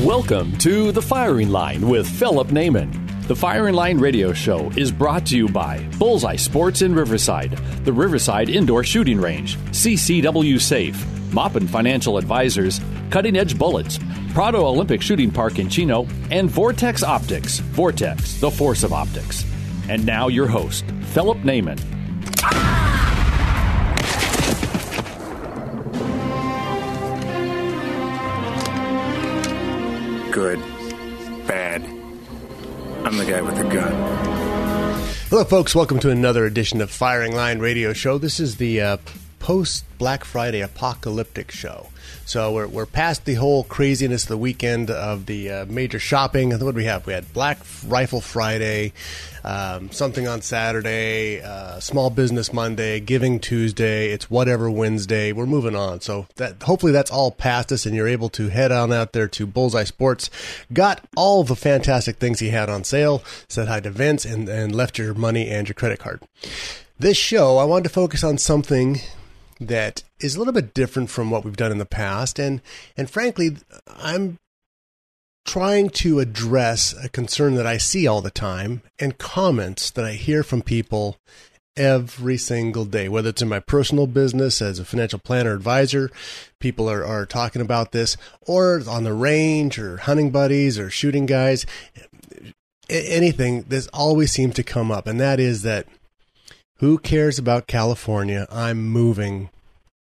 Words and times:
Welcome 0.00 0.58
to 0.58 0.90
The 0.90 1.00
Firing 1.00 1.50
Line 1.50 1.88
with 1.88 2.06
Philip 2.08 2.48
Naiman. 2.48 3.26
The 3.28 3.36
Firing 3.36 3.74
Line 3.74 3.96
radio 3.96 4.32
show 4.32 4.70
is 4.76 4.90
brought 4.90 5.24
to 5.26 5.36
you 5.36 5.48
by 5.48 5.88
Bullseye 5.98 6.34
Sports 6.34 6.82
in 6.82 6.92
Riverside, 6.94 7.52
the 7.84 7.92
Riverside 7.92 8.48
Indoor 8.48 8.82
Shooting 8.82 9.20
Range, 9.20 9.56
CCW 9.56 10.60
Safe, 10.60 10.96
Moppin 11.30 11.68
Financial 11.68 12.18
Advisors, 12.18 12.80
Cutting 13.10 13.36
Edge 13.36 13.56
Bullets, 13.56 14.00
Prado 14.32 14.66
Olympic 14.66 15.00
Shooting 15.00 15.30
Park 15.30 15.60
in 15.60 15.68
Chino, 15.70 16.08
and 16.30 16.50
Vortex 16.50 17.04
Optics, 17.04 17.60
Vortex, 17.60 18.40
the 18.40 18.50
force 18.50 18.82
of 18.82 18.92
optics. 18.92 19.46
And 19.88 20.04
now 20.04 20.26
your 20.26 20.48
host, 20.48 20.84
Philip 21.12 21.38
Naiman. 21.38 21.80
Good. 30.34 30.58
Bad. 31.46 31.84
I'm 33.04 33.16
the 33.18 33.24
guy 33.24 33.40
with 33.40 33.54
the 33.54 33.62
gun. 33.62 33.92
Hello, 35.30 35.44
folks. 35.44 35.76
Welcome 35.76 36.00
to 36.00 36.10
another 36.10 36.44
edition 36.44 36.80
of 36.80 36.90
Firing 36.90 37.36
Line 37.36 37.60
Radio 37.60 37.92
Show. 37.92 38.18
This 38.18 38.40
is 38.40 38.56
the 38.56 38.80
uh, 38.80 38.96
post 39.38 39.84
Black 39.96 40.24
Friday 40.24 40.60
apocalyptic 40.60 41.52
show. 41.52 41.86
So 42.26 42.52
we're, 42.52 42.66
we're 42.66 42.86
past 42.86 43.24
the 43.24 43.34
whole 43.34 43.64
craziness 43.64 44.22
of 44.24 44.28
the 44.28 44.38
weekend 44.38 44.90
of 44.90 45.26
the 45.26 45.50
uh, 45.50 45.66
major 45.66 45.98
shopping. 45.98 46.50
What 46.50 46.58
did 46.60 46.74
we 46.74 46.84
have? 46.84 47.06
We 47.06 47.12
had 47.12 47.32
Black 47.32 47.58
Rifle 47.86 48.20
Friday, 48.20 48.92
um, 49.44 49.90
something 49.90 50.26
on 50.26 50.40
Saturday, 50.40 51.42
uh, 51.42 51.80
Small 51.80 52.10
Business 52.10 52.52
Monday, 52.52 53.00
Giving 53.00 53.40
Tuesday. 53.40 54.10
It's 54.10 54.30
whatever 54.30 54.70
Wednesday. 54.70 55.32
We're 55.32 55.46
moving 55.46 55.76
on. 55.76 56.00
So 56.00 56.26
that 56.36 56.62
hopefully 56.62 56.92
that's 56.92 57.10
all 57.10 57.30
past 57.30 57.70
us, 57.72 57.84
and 57.86 57.94
you're 57.94 58.08
able 58.08 58.30
to 58.30 58.48
head 58.48 58.72
on 58.72 58.92
out 58.92 59.12
there 59.12 59.28
to 59.28 59.46
Bullseye 59.46 59.84
Sports. 59.84 60.30
Got 60.72 61.04
all 61.16 61.44
the 61.44 61.56
fantastic 61.56 62.16
things 62.16 62.40
he 62.40 62.48
had 62.48 62.70
on 62.70 62.84
sale. 62.84 63.22
Said 63.48 63.68
hi 63.68 63.80
to 63.80 63.90
Vince, 63.90 64.24
and 64.24 64.48
and 64.48 64.74
left 64.74 64.98
your 64.98 65.14
money 65.14 65.48
and 65.48 65.68
your 65.68 65.74
credit 65.74 65.98
card. 65.98 66.22
This 66.98 67.16
show, 67.16 67.58
I 67.58 67.64
wanted 67.64 67.84
to 67.84 67.90
focus 67.90 68.22
on 68.22 68.38
something 68.38 69.00
that 69.60 70.02
is 70.20 70.34
a 70.34 70.38
little 70.38 70.52
bit 70.52 70.74
different 70.74 71.10
from 71.10 71.30
what 71.30 71.44
we've 71.44 71.56
done 71.56 71.72
in 71.72 71.78
the 71.78 71.86
past. 71.86 72.38
And 72.38 72.60
and 72.96 73.10
frankly 73.10 73.56
I'm 73.88 74.38
trying 75.44 75.90
to 75.90 76.20
address 76.20 76.94
a 77.02 77.08
concern 77.08 77.54
that 77.54 77.66
I 77.66 77.76
see 77.76 78.06
all 78.06 78.22
the 78.22 78.30
time 78.30 78.82
and 78.98 79.18
comments 79.18 79.90
that 79.90 80.04
I 80.04 80.12
hear 80.12 80.42
from 80.42 80.62
people 80.62 81.18
every 81.76 82.36
single 82.36 82.84
day 82.84 83.08
whether 83.08 83.30
it's 83.30 83.42
in 83.42 83.48
my 83.48 83.58
personal 83.58 84.06
business 84.06 84.62
as 84.62 84.78
a 84.78 84.84
financial 84.84 85.18
planner 85.18 85.52
advisor 85.52 86.08
people 86.60 86.88
are, 86.88 87.04
are 87.04 87.26
talking 87.26 87.60
about 87.60 87.90
this 87.90 88.16
or 88.42 88.80
on 88.88 89.02
the 89.02 89.12
range 89.12 89.76
or 89.76 89.96
hunting 89.96 90.30
buddies 90.30 90.78
or 90.78 90.88
shooting 90.88 91.26
guys 91.26 91.66
anything 92.88 93.62
this 93.62 93.86
always 93.88 94.30
seems 94.30 94.54
to 94.54 94.62
come 94.62 94.90
up. 94.90 95.06
And 95.06 95.20
that 95.20 95.40
is 95.40 95.62
that 95.62 95.86
who 96.78 96.98
cares 96.98 97.38
about 97.38 97.66
California? 97.66 98.46
I'm 98.50 98.86
moving 98.88 99.50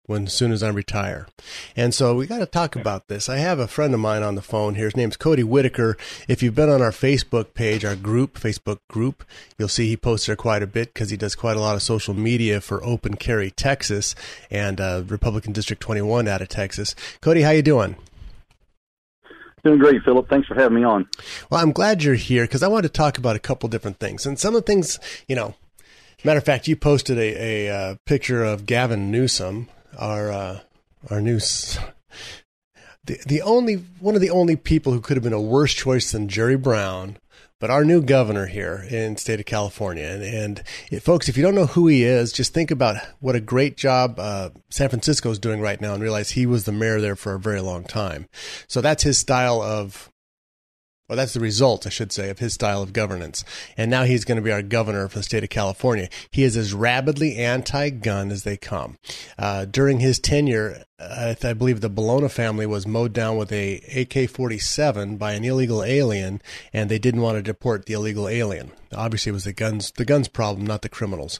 when 0.06 0.24
as 0.26 0.34
soon 0.34 0.52
as 0.52 0.62
I 0.62 0.68
retire. 0.68 1.26
And 1.74 1.94
so 1.94 2.14
we 2.14 2.26
got 2.26 2.38
to 2.38 2.46
talk 2.46 2.76
about 2.76 3.08
this. 3.08 3.28
I 3.28 3.38
have 3.38 3.58
a 3.58 3.66
friend 3.66 3.94
of 3.94 4.00
mine 4.00 4.22
on 4.22 4.34
the 4.34 4.42
phone 4.42 4.74
here. 4.74 4.84
His 4.84 4.96
name's 4.96 5.16
Cody 5.16 5.42
Whitaker. 5.42 5.96
If 6.28 6.42
you've 6.42 6.54
been 6.54 6.68
on 6.68 6.82
our 6.82 6.90
Facebook 6.90 7.54
page, 7.54 7.84
our 7.84 7.96
group, 7.96 8.38
Facebook 8.38 8.78
group, 8.88 9.24
you'll 9.58 9.68
see 9.68 9.88
he 9.88 9.96
posts 9.96 10.26
there 10.26 10.36
quite 10.36 10.62
a 10.62 10.66
bit 10.66 10.92
because 10.92 11.10
he 11.10 11.16
does 11.16 11.34
quite 11.34 11.56
a 11.56 11.60
lot 11.60 11.74
of 11.74 11.82
social 11.82 12.14
media 12.14 12.60
for 12.60 12.84
Open 12.84 13.16
Carry 13.16 13.50
Texas 13.50 14.14
and 14.50 14.80
uh, 14.80 15.02
Republican 15.06 15.52
District 15.52 15.80
21 15.80 16.28
out 16.28 16.42
of 16.42 16.48
Texas. 16.48 16.94
Cody, 17.20 17.40
how 17.40 17.50
you 17.50 17.62
doing? 17.62 17.96
Doing 19.64 19.78
great, 19.78 20.02
Philip. 20.02 20.28
Thanks 20.28 20.46
for 20.46 20.54
having 20.54 20.76
me 20.76 20.84
on. 20.84 21.08
Well, 21.48 21.62
I'm 21.62 21.72
glad 21.72 22.02
you're 22.02 22.14
here 22.14 22.44
because 22.44 22.62
I 22.62 22.68
want 22.68 22.82
to 22.82 22.90
talk 22.90 23.16
about 23.16 23.34
a 23.34 23.38
couple 23.38 23.70
different 23.70 23.98
things. 23.98 24.26
And 24.26 24.38
some 24.38 24.54
of 24.54 24.62
the 24.62 24.66
things, 24.66 25.00
you 25.26 25.34
know, 25.34 25.54
Matter 26.24 26.38
of 26.38 26.44
fact, 26.44 26.68
you 26.68 26.74
posted 26.74 27.18
a, 27.18 27.66
a 27.68 27.70
uh, 27.70 27.96
picture 28.06 28.42
of 28.42 28.64
Gavin 28.64 29.10
Newsom, 29.10 29.68
our 29.98 30.32
uh, 30.32 30.60
our 31.10 31.20
new 31.20 31.38
the 33.04 33.18
the 33.26 33.42
only 33.42 33.74
one 34.00 34.14
of 34.14 34.22
the 34.22 34.30
only 34.30 34.56
people 34.56 34.94
who 34.94 35.02
could 35.02 35.18
have 35.18 35.24
been 35.24 35.34
a 35.34 35.40
worse 35.40 35.74
choice 35.74 36.12
than 36.12 36.30
Jerry 36.30 36.56
Brown, 36.56 37.18
but 37.60 37.68
our 37.68 37.84
new 37.84 38.00
governor 38.00 38.46
here 38.46 38.86
in 38.88 39.18
state 39.18 39.38
of 39.38 39.44
California. 39.44 40.06
And, 40.06 40.22
and 40.22 40.62
it, 40.90 41.00
folks, 41.00 41.28
if 41.28 41.36
you 41.36 41.42
don't 41.42 41.54
know 41.54 41.66
who 41.66 41.88
he 41.88 42.04
is, 42.04 42.32
just 42.32 42.54
think 42.54 42.70
about 42.70 42.96
what 43.20 43.36
a 43.36 43.40
great 43.40 43.76
job 43.76 44.18
uh, 44.18 44.48
San 44.70 44.88
Francisco 44.88 45.30
is 45.30 45.38
doing 45.38 45.60
right 45.60 45.80
now, 45.80 45.92
and 45.92 46.02
realize 46.02 46.30
he 46.30 46.46
was 46.46 46.64
the 46.64 46.72
mayor 46.72 47.02
there 47.02 47.16
for 47.16 47.34
a 47.34 47.38
very 47.38 47.60
long 47.60 47.84
time. 47.84 48.30
So 48.66 48.80
that's 48.80 49.02
his 49.02 49.18
style 49.18 49.60
of 49.60 50.10
well, 51.08 51.16
that's 51.16 51.34
the 51.34 51.40
result, 51.40 51.86
I 51.86 51.90
should 51.90 52.12
say, 52.12 52.30
of 52.30 52.38
his 52.38 52.54
style 52.54 52.82
of 52.82 52.94
governance. 52.94 53.44
And 53.76 53.90
now 53.90 54.04
he's 54.04 54.24
going 54.24 54.36
to 54.36 54.42
be 54.42 54.52
our 54.52 54.62
governor 54.62 55.06
for 55.08 55.18
the 55.18 55.22
state 55.22 55.44
of 55.44 55.50
California. 55.50 56.08
He 56.30 56.44
is 56.44 56.56
as 56.56 56.72
rabidly 56.72 57.36
anti-gun 57.36 58.30
as 58.30 58.44
they 58.44 58.56
come. 58.56 58.96
Uh, 59.38 59.66
during 59.66 60.00
his 60.00 60.18
tenure, 60.18 60.84
I, 60.98 61.36
I 61.42 61.52
believe 61.52 61.82
the 61.82 61.90
Bologna 61.90 62.28
family 62.28 62.64
was 62.64 62.86
mowed 62.86 63.12
down 63.12 63.36
with 63.36 63.52
a 63.52 63.76
AK-47 63.76 65.18
by 65.18 65.32
an 65.32 65.44
illegal 65.44 65.84
alien, 65.84 66.40
and 66.72 66.90
they 66.90 66.98
didn't 66.98 67.20
want 67.20 67.36
to 67.36 67.42
deport 67.42 67.84
the 67.84 67.94
illegal 67.94 68.26
alien. 68.26 68.72
Obviously, 68.94 69.30
it 69.30 69.34
was 69.34 69.44
the 69.44 69.52
guns, 69.52 69.90
the 69.92 70.06
guns 70.06 70.28
problem, 70.28 70.66
not 70.66 70.80
the 70.80 70.88
criminals. 70.88 71.38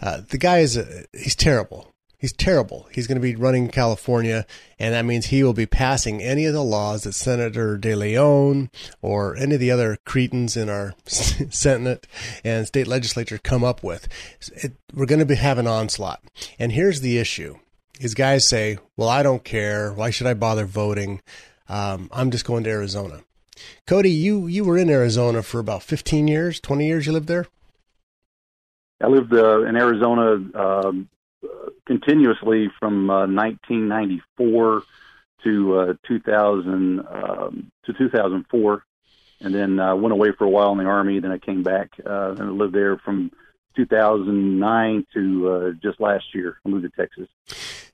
Uh, 0.00 0.20
the 0.28 0.38
guy 0.38 0.58
is, 0.58 0.78
uh, 0.78 1.02
he's 1.12 1.34
terrible. 1.34 1.89
He's 2.20 2.34
terrible. 2.34 2.86
He's 2.92 3.06
going 3.06 3.16
to 3.16 3.22
be 3.22 3.34
running 3.34 3.68
California, 3.68 4.44
and 4.78 4.92
that 4.92 5.06
means 5.06 5.26
he 5.26 5.42
will 5.42 5.54
be 5.54 5.64
passing 5.64 6.20
any 6.20 6.44
of 6.44 6.52
the 6.52 6.62
laws 6.62 7.04
that 7.04 7.14
Senator 7.14 7.78
De 7.78 7.94
Leon 7.94 8.70
or 9.00 9.34
any 9.36 9.54
of 9.54 9.60
the 9.60 9.70
other 9.70 9.96
cretins 10.04 10.54
in 10.54 10.68
our 10.68 10.94
Senate 11.06 12.06
and 12.44 12.66
state 12.66 12.86
legislature 12.86 13.38
come 13.38 13.64
up 13.64 13.82
with. 13.82 14.06
It, 14.52 14.74
we're 14.92 15.06
going 15.06 15.20
to 15.20 15.24
be 15.24 15.36
have 15.36 15.56
an 15.56 15.66
onslaught. 15.66 16.22
And 16.58 16.72
here's 16.72 17.00
the 17.00 17.16
issue: 17.16 17.56
is 17.98 18.14
guys 18.14 18.46
say, 18.46 18.76
"Well, 18.98 19.08
I 19.08 19.22
don't 19.22 19.42
care. 19.42 19.90
Why 19.90 20.10
should 20.10 20.26
I 20.26 20.34
bother 20.34 20.66
voting? 20.66 21.22
Um, 21.70 22.10
I'm 22.12 22.30
just 22.30 22.44
going 22.44 22.64
to 22.64 22.70
Arizona." 22.70 23.22
Cody, 23.86 24.10
you 24.10 24.46
you 24.46 24.64
were 24.64 24.76
in 24.76 24.90
Arizona 24.90 25.42
for 25.42 25.58
about 25.58 25.82
15 25.82 26.28
years, 26.28 26.60
20 26.60 26.86
years. 26.86 27.06
You 27.06 27.12
lived 27.12 27.28
there. 27.28 27.46
I 29.02 29.06
lived 29.06 29.32
uh, 29.32 29.62
in 29.62 29.76
Arizona 29.76 30.36
um, 30.54 31.08
continuously 31.90 32.70
from 32.78 33.10
uh, 33.10 33.26
1994 33.26 34.82
to 35.42 35.76
uh, 35.76 35.94
2000 36.06 37.00
um, 37.00 37.72
to 37.84 37.92
2004, 37.92 38.84
and 39.40 39.52
then 39.52 39.80
uh, 39.80 39.96
went 39.96 40.12
away 40.12 40.28
for 40.38 40.44
a 40.44 40.48
while 40.48 40.70
in 40.70 40.78
the 40.78 40.84
army. 40.84 41.18
Then 41.18 41.32
I 41.32 41.38
came 41.38 41.64
back 41.64 41.90
uh, 42.06 42.36
and 42.38 42.56
lived 42.58 42.76
there 42.76 42.98
from 42.98 43.32
2009 43.74 45.06
to 45.14 45.50
uh, 45.50 45.70
just 45.82 46.00
last 46.00 46.26
year. 46.32 46.58
I 46.64 46.68
moved 46.68 46.84
to 46.84 46.90
Texas. 46.90 47.26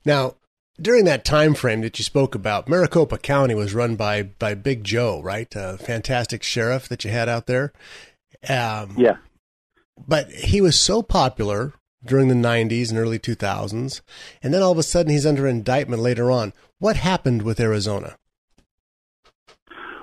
Now, 0.05 0.35
during 0.79 1.05
that 1.05 1.25
time 1.25 1.55
frame 1.55 1.81
that 1.81 1.97
you 1.97 2.03
spoke 2.03 2.35
about, 2.35 2.69
Maricopa 2.69 3.17
County 3.17 3.55
was 3.55 3.73
run 3.73 3.95
by 3.95 4.21
by 4.21 4.53
Big 4.53 4.83
Joe, 4.83 5.23
right? 5.23 5.51
A 5.55 5.75
fantastic 5.79 6.43
sheriff 6.43 6.87
that 6.89 7.03
you 7.03 7.09
had 7.09 7.29
out 7.29 7.47
there. 7.47 7.73
Um, 8.47 8.93
yeah. 8.95 9.17
But 10.07 10.29
he 10.29 10.61
was 10.61 10.79
so 10.79 11.01
popular 11.01 11.73
during 12.07 12.27
the 12.27 12.35
90s 12.35 12.89
and 12.89 12.99
early 12.99 13.19
2000s, 13.19 14.01
and 14.41 14.53
then 14.53 14.61
all 14.61 14.71
of 14.71 14.77
a 14.77 14.83
sudden 14.83 15.11
he's 15.11 15.25
under 15.25 15.47
indictment 15.47 16.01
later 16.01 16.31
on. 16.31 16.53
What 16.79 16.97
happened 16.97 17.41
with 17.41 17.59
Arizona? 17.59 18.17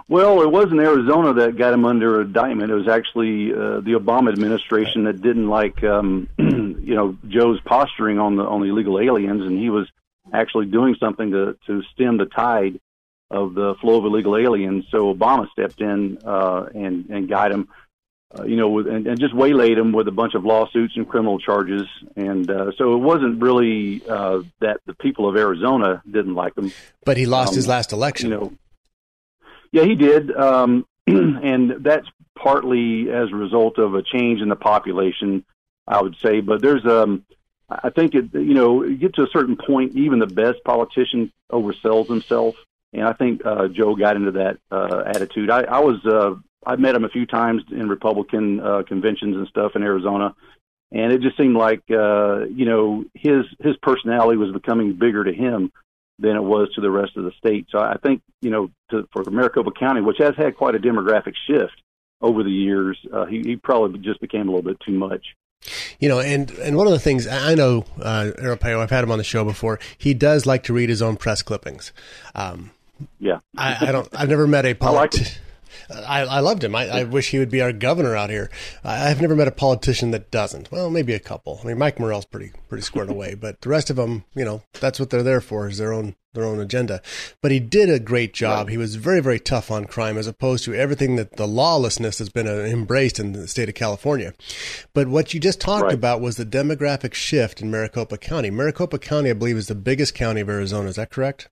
Well, 0.06 0.42
it 0.42 0.50
wasn't 0.50 0.80
Arizona 0.80 1.32
that 1.34 1.56
got 1.56 1.72
him 1.72 1.86
under 1.86 2.20
indictment. 2.20 2.70
It 2.70 2.74
was 2.74 2.88
actually 2.88 3.52
uh, 3.52 3.80
the 3.80 3.96
Obama 3.98 4.30
administration 4.30 5.04
that 5.04 5.22
didn't 5.22 5.48
like, 5.48 5.82
um, 5.82 6.28
you 6.38 6.94
know, 6.94 7.16
Joe's 7.26 7.60
posturing 7.62 8.18
on 8.18 8.36
the 8.36 8.44
on 8.44 8.60
the 8.60 8.68
illegal 8.68 9.00
aliens, 9.00 9.42
and 9.42 9.58
he 9.58 9.70
was 9.70 9.88
actually 10.32 10.66
doing 10.66 10.94
something 11.00 11.30
to 11.30 11.56
to 11.66 11.82
stem 11.94 12.18
the 12.18 12.26
tide 12.26 12.80
of 13.30 13.54
the 13.54 13.76
flow 13.80 13.98
of 13.98 14.04
illegal 14.04 14.36
aliens. 14.36 14.84
So 14.90 15.12
Obama 15.12 15.50
stepped 15.50 15.80
in 15.80 16.18
uh, 16.24 16.66
and 16.74 17.08
and 17.08 17.26
got 17.26 17.50
him 17.50 17.68
uh, 18.38 18.44
you 18.44 18.56
know, 18.56 18.68
with, 18.68 18.86
and, 18.86 19.06
and 19.06 19.20
just 19.20 19.34
waylaid 19.34 19.78
him 19.78 19.92
with 19.92 20.08
a 20.08 20.12
bunch 20.12 20.34
of 20.34 20.44
lawsuits 20.44 20.94
and 20.96 21.08
criminal 21.08 21.38
charges. 21.38 21.82
And 22.16 22.50
uh, 22.50 22.72
so 22.76 22.94
it 22.94 22.98
wasn't 22.98 23.40
really 23.40 24.02
uh, 24.08 24.42
that 24.60 24.80
the 24.86 24.94
people 24.94 25.28
of 25.28 25.36
Arizona 25.36 26.02
didn't 26.10 26.34
like 26.34 26.56
him. 26.56 26.72
But 27.04 27.16
he 27.16 27.26
lost 27.26 27.50
um, 27.50 27.56
his 27.56 27.68
last 27.68 27.92
election. 27.92 28.30
You 28.30 28.36
know, 28.36 28.52
Yeah, 29.72 29.84
he 29.84 29.94
did, 29.94 30.34
um, 30.34 30.86
and 31.06 31.76
that's 31.80 32.06
partly 32.36 33.10
as 33.10 33.30
a 33.30 33.36
result 33.36 33.78
of 33.78 33.94
a 33.94 34.02
change 34.02 34.40
in 34.40 34.48
the 34.48 34.56
population, 34.56 35.44
I 35.86 36.02
would 36.02 36.16
say. 36.22 36.40
But 36.40 36.60
there's, 36.60 36.84
um, 36.86 37.24
I 37.70 37.90
think 37.90 38.14
it, 38.14 38.34
you 38.34 38.54
know, 38.54 38.82
you 38.82 38.96
get 38.96 39.14
to 39.14 39.22
a 39.22 39.30
certain 39.32 39.56
point, 39.56 39.94
even 39.96 40.18
the 40.18 40.26
best 40.26 40.62
politician 40.64 41.32
oversells 41.52 42.08
himself, 42.08 42.56
and 42.92 43.04
I 43.04 43.12
think 43.12 43.44
uh, 43.44 43.68
Joe 43.68 43.94
got 43.96 44.16
into 44.16 44.32
that 44.32 44.58
uh, 44.70 45.02
attitude. 45.06 45.50
I, 45.50 45.62
I 45.62 45.80
was, 45.80 46.04
uh, 46.04 46.34
I 46.66 46.76
met 46.76 46.94
him 46.94 47.04
a 47.04 47.08
few 47.08 47.26
times 47.26 47.62
in 47.70 47.88
Republican 47.88 48.60
uh, 48.60 48.82
conventions 48.86 49.36
and 49.36 49.46
stuff 49.48 49.72
in 49.74 49.82
Arizona, 49.82 50.34
and 50.92 51.12
it 51.12 51.20
just 51.20 51.36
seemed 51.36 51.56
like, 51.56 51.82
uh, 51.90 52.44
you 52.44 52.64
know, 52.66 53.04
his 53.14 53.44
his 53.60 53.76
personality 53.82 54.36
was 54.36 54.52
becoming 54.52 54.94
bigger 54.94 55.24
to 55.24 55.32
him 55.32 55.72
than 56.18 56.36
it 56.36 56.42
was 56.42 56.72
to 56.74 56.80
the 56.80 56.90
rest 56.90 57.16
of 57.16 57.24
the 57.24 57.32
state. 57.38 57.66
So 57.70 57.78
I 57.78 57.96
think, 58.02 58.22
you 58.40 58.50
know, 58.50 58.70
to, 58.90 59.08
for 59.12 59.24
Maricopa 59.30 59.72
County, 59.72 60.00
which 60.00 60.18
has 60.18 60.34
had 60.36 60.56
quite 60.56 60.74
a 60.74 60.78
demographic 60.78 61.34
shift 61.46 61.74
over 62.20 62.44
the 62.44 62.50
years, 62.50 62.98
uh, 63.12 63.26
he, 63.26 63.40
he 63.40 63.56
probably 63.56 63.98
just 63.98 64.20
became 64.20 64.48
a 64.48 64.52
little 64.52 64.62
bit 64.62 64.78
too 64.86 64.92
much. 64.92 65.34
You 65.98 66.08
know, 66.08 66.20
and, 66.20 66.50
and 66.52 66.76
one 66.76 66.86
of 66.86 66.92
the 66.92 66.98
things 66.98 67.26
I 67.26 67.54
know, 67.54 67.84
uh, 68.00 68.30
Arpaio, 68.38 68.80
I've 68.80 68.90
had 68.90 69.02
him 69.02 69.10
on 69.10 69.18
the 69.18 69.24
show 69.24 69.44
before. 69.44 69.80
He 69.96 70.14
does 70.14 70.46
like 70.46 70.62
to 70.64 70.72
read 70.72 70.88
his 70.88 71.02
own 71.02 71.16
press 71.16 71.42
clippings. 71.42 71.92
Um, 72.34 72.70
yeah, 73.18 73.40
I, 73.56 73.88
I 73.88 73.92
don't. 73.92 74.08
I've 74.14 74.28
never 74.28 74.46
met 74.46 74.66
a 74.66 74.74
politi- 74.74 75.20
like 75.20 75.38
I, 75.90 76.20
I 76.20 76.40
loved 76.40 76.64
him. 76.64 76.74
I, 76.74 76.88
I, 76.88 77.04
wish 77.04 77.30
he 77.30 77.38
would 77.38 77.50
be 77.50 77.60
our 77.60 77.72
governor 77.72 78.16
out 78.16 78.30
here. 78.30 78.50
I, 78.82 79.08
have 79.08 79.20
never 79.20 79.36
met 79.36 79.48
a 79.48 79.52
politician 79.52 80.10
that 80.12 80.30
doesn't. 80.30 80.70
Well, 80.70 80.90
maybe 80.90 81.12
a 81.12 81.20
couple. 81.20 81.60
I 81.62 81.66
mean, 81.66 81.78
Mike 81.78 81.98
Morrell's 81.98 82.24
pretty 82.24 82.52
pretty 82.68 82.82
squared 82.82 83.10
away, 83.10 83.34
but 83.40 83.60
the 83.60 83.68
rest 83.68 83.90
of 83.90 83.96
them, 83.96 84.24
you 84.34 84.44
know, 84.44 84.62
that's 84.80 84.98
what 84.98 85.10
they're 85.10 85.22
there 85.22 85.40
for 85.40 85.68
is 85.68 85.78
their 85.78 85.92
own 85.92 86.16
their 86.32 86.44
own 86.44 86.60
agenda. 86.60 87.00
But 87.40 87.52
he 87.52 87.60
did 87.60 87.88
a 87.88 88.00
great 88.00 88.34
job. 88.34 88.66
Right. 88.66 88.72
He 88.72 88.78
was 88.78 88.96
very 88.96 89.20
very 89.20 89.40
tough 89.40 89.70
on 89.70 89.84
crime, 89.84 90.18
as 90.18 90.26
opposed 90.26 90.64
to 90.64 90.74
everything 90.74 91.16
that 91.16 91.36
the 91.36 91.46
lawlessness 91.46 92.18
has 92.18 92.28
been 92.28 92.48
uh, 92.48 92.52
embraced 92.52 93.18
in 93.18 93.32
the 93.32 93.48
state 93.48 93.68
of 93.68 93.74
California. 93.74 94.34
But 94.92 95.08
what 95.08 95.34
you 95.34 95.40
just 95.40 95.60
talked 95.60 95.84
right. 95.84 95.94
about 95.94 96.20
was 96.20 96.36
the 96.36 96.46
demographic 96.46 97.14
shift 97.14 97.60
in 97.60 97.70
Maricopa 97.70 98.18
County. 98.18 98.50
Maricopa 98.50 98.98
County, 98.98 99.30
I 99.30 99.34
believe, 99.34 99.56
is 99.56 99.68
the 99.68 99.74
biggest 99.74 100.14
county 100.14 100.40
of 100.40 100.48
Arizona. 100.48 100.88
Is 100.88 100.96
that 100.96 101.10
correct? 101.10 101.48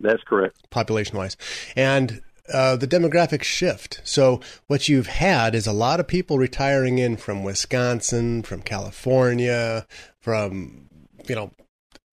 That's 0.00 0.22
correct. 0.22 0.70
Population 0.70 1.16
wise. 1.16 1.36
And 1.76 2.22
uh, 2.52 2.76
the 2.76 2.86
demographic 2.86 3.42
shift. 3.42 4.00
So 4.04 4.40
what 4.66 4.88
you've 4.88 5.06
had 5.06 5.54
is 5.54 5.66
a 5.66 5.72
lot 5.72 6.00
of 6.00 6.08
people 6.08 6.38
retiring 6.38 6.98
in 6.98 7.16
from 7.16 7.44
Wisconsin, 7.44 8.42
from 8.42 8.62
California, 8.62 9.86
from 10.20 10.88
you 11.28 11.34
know 11.34 11.50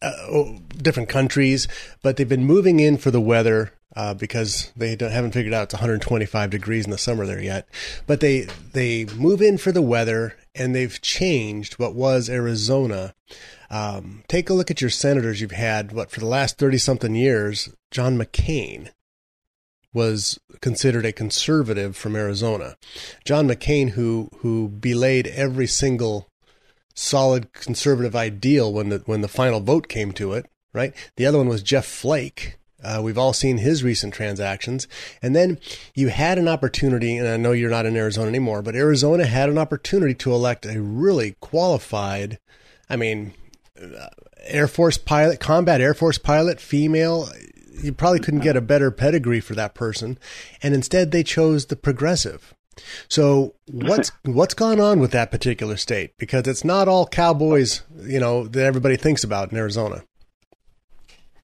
uh, 0.01 0.11
oh, 0.29 0.59
different 0.77 1.09
countries, 1.09 1.67
but 2.01 2.17
they've 2.17 2.29
been 2.29 2.45
moving 2.45 2.79
in 2.79 2.97
for 2.97 3.11
the 3.11 3.21
weather. 3.21 3.71
Uh, 3.95 4.13
because 4.13 4.73
they 4.75 4.89
haven't 4.89 5.31
figured 5.31 5.53
out 5.53 5.63
it's 5.63 5.73
125 5.73 6.49
degrees 6.49 6.83
in 6.83 6.91
the 6.91 6.97
summer 6.97 7.25
there 7.25 7.41
yet, 7.41 7.65
but 8.05 8.19
they 8.19 8.41
they 8.73 9.05
move 9.15 9.41
in 9.41 9.57
for 9.57 9.71
the 9.71 9.81
weather 9.81 10.35
and 10.53 10.75
they've 10.75 11.01
changed 11.01 11.75
what 11.75 11.95
was 11.95 12.29
Arizona. 12.29 13.15
Um, 13.69 14.23
take 14.27 14.49
a 14.49 14.53
look 14.53 14.69
at 14.69 14.81
your 14.81 14.89
senators 14.89 15.39
you've 15.39 15.51
had. 15.51 15.93
What 15.93 16.11
for 16.11 16.19
the 16.19 16.25
last 16.25 16.57
30 16.57 16.77
something 16.77 17.15
years? 17.15 17.69
John 17.91 18.17
McCain, 18.17 18.89
was 19.95 20.39
considered 20.61 21.05
a 21.05 21.11
conservative 21.11 21.95
from 21.95 22.15
Arizona. 22.15 22.75
John 23.23 23.47
McCain, 23.47 23.91
who 23.91 24.29
who 24.39 24.67
belayed 24.67 25.27
every 25.27 25.65
single 25.65 26.29
solid 26.93 27.53
conservative 27.53 28.15
ideal 28.15 28.71
when 28.71 28.89
the 28.89 29.01
when 29.05 29.21
the 29.21 29.27
final 29.27 29.61
vote 29.61 29.87
came 29.87 30.11
to 30.13 30.33
it. 30.33 30.45
Right. 30.73 30.93
The 31.15 31.25
other 31.25 31.37
one 31.37 31.47
was 31.47 31.63
Jeff 31.63 31.85
Flake. 31.85 32.57
Uh, 32.83 33.01
we've 33.01 33.17
all 33.17 33.33
seen 33.33 33.57
his 33.57 33.83
recent 33.83 34.13
transactions. 34.13 34.87
And 35.21 35.35
then 35.35 35.57
you 35.95 36.09
had 36.09 36.37
an 36.37 36.47
opportunity, 36.47 37.17
and 37.17 37.27
I 37.27 37.37
know 37.37 37.53
you're 37.53 37.69
not 37.69 37.87
in 37.87 37.95
Arizona 37.95 38.27
anymore, 38.27 38.61
but 38.61 38.75
Arizona 38.75 39.25
had 39.25 39.49
an 39.49 39.57
opportunity 39.57 40.13
to 40.15 40.33
elect 40.33 40.67
a 40.67 40.79
really 40.79 41.35
qualified, 41.39 42.37
I 42.87 42.95
mean, 42.95 43.33
uh, 43.81 44.09
Air 44.43 44.67
Force 44.67 44.99
pilot, 44.99 45.39
combat 45.39 45.81
Air 45.81 45.95
Force 45.95 46.19
pilot, 46.19 46.59
female 46.59 47.27
you 47.81 47.93
probably 47.93 48.19
couldn't 48.19 48.41
get 48.41 48.55
a 48.55 48.61
better 48.61 48.91
pedigree 48.91 49.39
for 49.39 49.55
that 49.55 49.73
person, 49.73 50.17
and 50.61 50.73
instead 50.73 51.11
they 51.11 51.23
chose 51.23 51.67
the 51.67 51.75
progressive. 51.75 52.53
So 53.07 53.55
what's 53.71 54.11
what's 54.23 54.53
gone 54.53 54.79
on 54.79 54.99
with 54.99 55.11
that 55.11 55.31
particular 55.31 55.77
state? 55.77 56.17
Because 56.17 56.47
it's 56.47 56.65
not 56.65 56.87
all 56.87 57.07
cowboys, 57.07 57.83
you 58.01 58.19
know, 58.19 58.47
that 58.47 58.65
everybody 58.65 58.97
thinks 58.97 59.23
about 59.23 59.51
in 59.51 59.57
Arizona. 59.57 60.03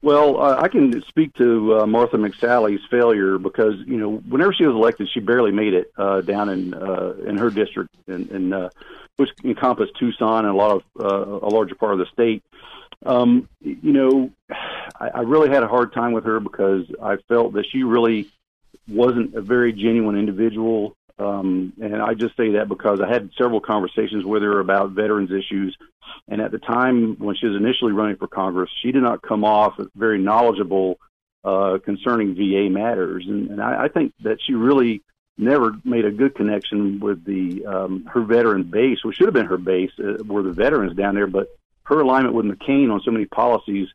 Well, 0.03 0.41
uh, 0.41 0.59
I 0.59 0.67
can 0.67 1.03
speak 1.07 1.33
to 1.35 1.79
uh, 1.79 1.85
Martha 1.85 2.17
McSally's 2.17 2.81
failure 2.89 3.37
because 3.37 3.75
you 3.85 3.97
know 3.97 4.17
whenever 4.27 4.51
she 4.51 4.65
was 4.65 4.75
elected, 4.75 5.09
she 5.13 5.19
barely 5.19 5.51
made 5.51 5.73
it 5.73 5.91
uh, 5.95 6.21
down 6.21 6.49
in 6.49 6.73
uh, 6.73 7.13
in 7.25 7.37
her 7.37 7.51
district, 7.51 7.95
in, 8.07 8.27
in 8.29 8.53
uh, 8.53 8.69
which 9.17 9.29
encompassed 9.43 9.93
Tucson 9.99 10.45
and 10.45 10.53
a 10.53 10.57
lot 10.57 10.71
of 10.71 10.83
uh, 10.99 11.45
a 11.45 11.49
larger 11.49 11.75
part 11.75 11.93
of 11.93 11.99
the 11.99 12.07
state. 12.11 12.43
Um, 13.05 13.47
you 13.61 13.93
know, 13.93 14.31
I, 14.51 15.09
I 15.15 15.19
really 15.21 15.49
had 15.49 15.63
a 15.63 15.67
hard 15.67 15.93
time 15.93 16.11
with 16.11 16.25
her 16.25 16.39
because 16.39 16.85
I 17.01 17.17
felt 17.27 17.53
that 17.53 17.65
she 17.71 17.83
really 17.83 18.29
wasn't 18.87 19.35
a 19.35 19.41
very 19.41 19.73
genuine 19.73 20.17
individual. 20.17 20.95
Um, 21.19 21.73
and 21.81 22.01
I 22.01 22.13
just 22.13 22.35
say 22.35 22.53
that 22.53 22.67
because 22.67 22.99
I 22.99 23.07
had 23.07 23.29
several 23.37 23.61
conversations 23.61 24.25
with 24.25 24.41
her 24.41 24.59
about 24.59 24.91
veterans 24.91 25.31
issues. 25.31 25.77
And 26.27 26.41
at 26.41 26.51
the 26.51 26.57
time 26.57 27.15
when 27.19 27.35
she 27.35 27.47
was 27.47 27.55
initially 27.55 27.91
running 27.91 28.17
for 28.17 28.27
Congress, 28.27 28.69
she 28.81 28.91
did 28.91 29.03
not 29.03 29.21
come 29.21 29.43
off 29.43 29.79
very 29.95 30.19
knowledgeable 30.19 30.99
uh, 31.43 31.77
concerning 31.83 32.35
VA 32.35 32.69
matters. 32.69 33.25
And, 33.27 33.49
and 33.51 33.61
I, 33.61 33.85
I 33.85 33.87
think 33.87 34.13
that 34.23 34.37
she 34.45 34.53
really 34.53 35.03
never 35.37 35.75
made 35.83 36.05
a 36.05 36.11
good 36.11 36.35
connection 36.35 36.99
with 36.99 37.23
the 37.25 37.65
um, 37.65 38.05
her 38.05 38.21
veteran 38.21 38.63
base, 38.63 39.03
which 39.03 39.17
should 39.17 39.27
have 39.27 39.33
been 39.33 39.45
her 39.45 39.57
base, 39.57 39.91
uh, 39.99 40.23
were 40.25 40.43
the 40.43 40.51
veterans 40.51 40.95
down 40.95 41.15
there. 41.15 41.27
But 41.27 41.47
her 41.83 41.99
alignment 41.99 42.35
with 42.35 42.45
McCain 42.45 42.91
on 42.91 43.01
so 43.01 43.11
many 43.11 43.25
policies, 43.25 43.87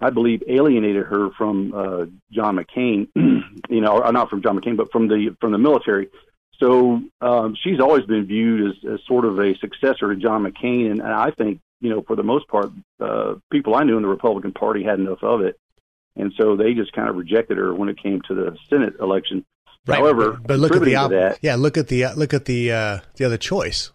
I 0.00 0.10
believe, 0.10 0.42
alienated 0.48 1.06
her 1.06 1.30
from 1.36 1.74
uh, 1.74 2.06
John 2.32 2.56
McCain. 2.56 3.08
you 3.68 3.80
know, 3.80 4.02
or 4.02 4.12
not 4.12 4.30
from 4.30 4.42
John 4.42 4.58
McCain, 4.58 4.76
but 4.76 4.90
from 4.92 5.08
the 5.08 5.36
from 5.40 5.52
the 5.52 5.58
military. 5.58 6.08
So 6.58 7.02
um, 7.20 7.56
she's 7.62 7.80
always 7.80 8.04
been 8.04 8.26
viewed 8.26 8.70
as, 8.70 8.92
as 8.92 9.00
sort 9.06 9.24
of 9.24 9.38
a 9.38 9.56
successor 9.58 10.14
to 10.14 10.16
John 10.16 10.44
McCain, 10.44 10.90
and, 10.90 11.00
and 11.00 11.12
I 11.12 11.30
think 11.30 11.60
you 11.80 11.88
know, 11.88 12.02
for 12.02 12.14
the 12.14 12.22
most 12.22 12.46
part, 12.48 12.70
uh, 13.00 13.34
people 13.50 13.74
I 13.74 13.84
knew 13.84 13.96
in 13.96 14.02
the 14.02 14.08
Republican 14.08 14.52
Party 14.52 14.82
had 14.82 14.98
enough 14.98 15.22
of 15.22 15.40
it, 15.40 15.58
and 16.16 16.32
so 16.38 16.56
they 16.56 16.74
just 16.74 16.92
kind 16.92 17.08
of 17.08 17.16
rejected 17.16 17.56
her 17.56 17.74
when 17.74 17.88
it 17.88 18.00
came 18.00 18.20
to 18.28 18.34
the 18.34 18.56
Senate 18.68 18.94
election. 19.00 19.44
Right. 19.86 19.98
However, 19.98 20.38
but 20.44 20.58
look 20.58 20.76
at 20.76 20.82
the 20.82 20.96
op- 20.96 21.38
yeah, 21.40 21.56
look 21.56 21.78
at 21.78 21.88
the 21.88 22.04
uh, 22.04 22.14
look 22.14 22.34
at 22.34 22.44
the 22.44 22.72
uh, 22.72 22.98
the 23.16 23.24
other 23.24 23.38
choice. 23.38 23.90